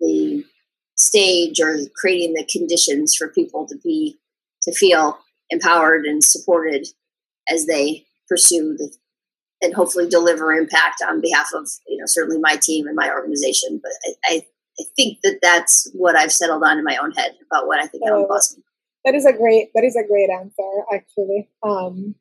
the 0.00 0.44
stage 0.96 1.60
or 1.60 1.78
creating 1.96 2.34
the 2.34 2.46
conditions 2.50 3.14
for 3.16 3.28
people 3.28 3.66
to 3.66 3.76
be 3.82 4.18
to 4.62 4.72
feel 4.72 5.18
empowered 5.50 6.04
and 6.04 6.24
supported 6.24 6.86
as 7.48 7.66
they 7.66 8.04
pursue 8.28 8.76
the 8.76 8.92
and 9.62 9.74
hopefully 9.74 10.08
deliver 10.08 10.52
impact 10.52 11.00
on 11.08 11.20
behalf 11.20 11.48
of 11.54 11.68
you 11.86 11.96
know 11.96 12.06
certainly 12.06 12.40
my 12.40 12.56
team 12.56 12.86
and 12.86 12.96
my 12.96 13.08
organization. 13.10 13.80
But 13.82 13.92
I, 14.04 14.34
I, 14.34 14.46
I 14.80 14.84
think 14.96 15.18
that 15.22 15.38
that's 15.42 15.90
what 15.94 16.16
I've 16.16 16.32
settled 16.32 16.62
on 16.64 16.78
in 16.78 16.84
my 16.84 16.96
own 16.96 17.12
head 17.12 17.32
about 17.50 17.66
what 17.66 17.78
I 17.78 17.86
think 17.86 18.02
oh, 18.06 18.22
I'm 18.22 18.28
bossing. 18.28 18.62
That 19.04 19.14
is 19.14 19.24
a 19.24 19.32
great 19.32 19.68
that 19.74 19.84
is 19.84 19.96
a 19.96 20.06
great 20.06 20.30
answer 20.30 20.84
actually. 20.92 21.48
Um, 21.62 22.16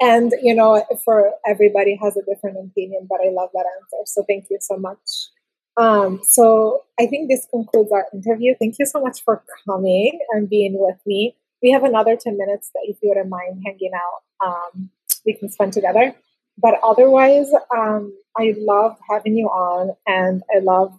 and 0.00 0.32
you 0.42 0.54
know, 0.54 0.84
for 1.04 1.32
everybody 1.46 1.98
has 2.02 2.16
a 2.16 2.22
different 2.22 2.58
opinion, 2.58 3.06
but 3.08 3.20
I 3.24 3.30
love 3.30 3.50
that 3.54 3.64
answer. 3.80 4.02
So 4.06 4.24
thank 4.28 4.46
you 4.50 4.58
so 4.60 4.76
much. 4.76 5.30
Um, 5.76 6.20
so 6.22 6.84
I 6.98 7.06
think 7.06 7.28
this 7.28 7.46
concludes 7.50 7.92
our 7.92 8.06
interview. 8.12 8.54
Thank 8.58 8.76
you 8.78 8.86
so 8.86 9.00
much 9.00 9.22
for 9.22 9.42
coming 9.66 10.18
and 10.32 10.48
being 10.48 10.76
with 10.78 10.98
me. 11.06 11.36
We 11.62 11.70
have 11.70 11.84
another 11.84 12.16
10 12.16 12.36
minutes 12.36 12.70
that 12.74 12.82
if 12.84 12.96
you 13.02 13.10
wouldn't 13.10 13.28
mind 13.28 13.62
hanging 13.64 13.92
out, 13.94 14.46
um, 14.46 14.90
we 15.24 15.34
can 15.34 15.50
spend 15.50 15.72
together. 15.72 16.14
But 16.58 16.74
otherwise, 16.82 17.48
um, 17.74 18.16
I 18.36 18.54
love 18.56 18.96
having 19.10 19.36
you 19.36 19.46
on 19.46 19.94
and 20.06 20.42
I 20.54 20.60
love 20.60 20.98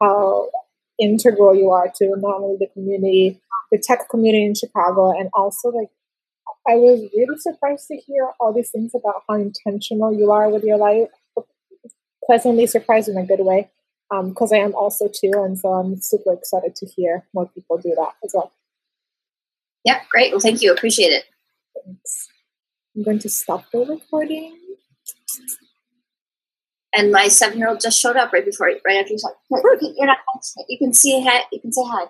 how 0.00 0.48
integral 0.98 1.54
you 1.54 1.70
are 1.70 1.90
to 1.96 2.16
not 2.16 2.40
only 2.40 2.56
the 2.58 2.68
community, 2.72 3.40
the 3.70 3.78
tech 3.78 4.08
community 4.08 4.46
in 4.46 4.54
Chicago, 4.54 5.10
and 5.10 5.28
also 5.34 5.68
like 5.68 5.88
I 6.66 6.76
was 6.76 7.00
really 7.14 7.38
surprised 7.38 7.88
to 7.88 7.96
hear 7.96 8.30
all 8.40 8.52
these 8.52 8.70
things 8.70 8.92
about 8.94 9.22
how 9.28 9.34
intentional 9.34 10.12
you 10.12 10.30
are 10.30 10.48
with 10.48 10.64
your 10.64 10.78
life. 10.78 11.08
Pleasantly 12.26 12.66
surprised 12.66 13.08
in 13.08 13.18
a 13.18 13.26
good 13.26 13.40
way 13.40 13.70
because 14.10 14.52
um, 14.52 14.58
I 14.58 14.62
am 14.62 14.74
also 14.74 15.08
too, 15.08 15.32
and 15.34 15.58
so 15.58 15.72
I'm 15.72 16.00
super 16.00 16.32
excited 16.32 16.74
to 16.76 16.86
hear 16.86 17.26
more 17.34 17.46
people 17.48 17.76
do 17.76 17.94
that 17.96 18.12
as 18.24 18.32
well. 18.34 18.52
Yeah, 19.84 20.00
great. 20.10 20.32
Well, 20.32 20.40
thank 20.40 20.62
you. 20.62 20.72
Appreciate 20.72 21.08
it. 21.08 21.24
Thanks. 21.84 22.28
I'm 22.96 23.02
going 23.02 23.18
to 23.18 23.28
stop 23.28 23.70
the 23.70 23.80
recording. 23.80 24.58
And 26.96 27.10
my 27.10 27.28
seven-year-old 27.28 27.80
just 27.80 28.00
showed 28.00 28.16
up 28.16 28.32
right 28.32 28.44
before, 28.44 28.68
right 28.86 28.96
after 29.00 29.12
you 29.12 29.18
talked. 29.18 29.36
You're 29.50 30.06
not. 30.06 30.18
You 30.68 30.78
can 30.78 30.94
see. 30.94 31.18
You 31.52 31.60
can 31.60 31.72
say 31.72 31.82
hi. 31.84 32.06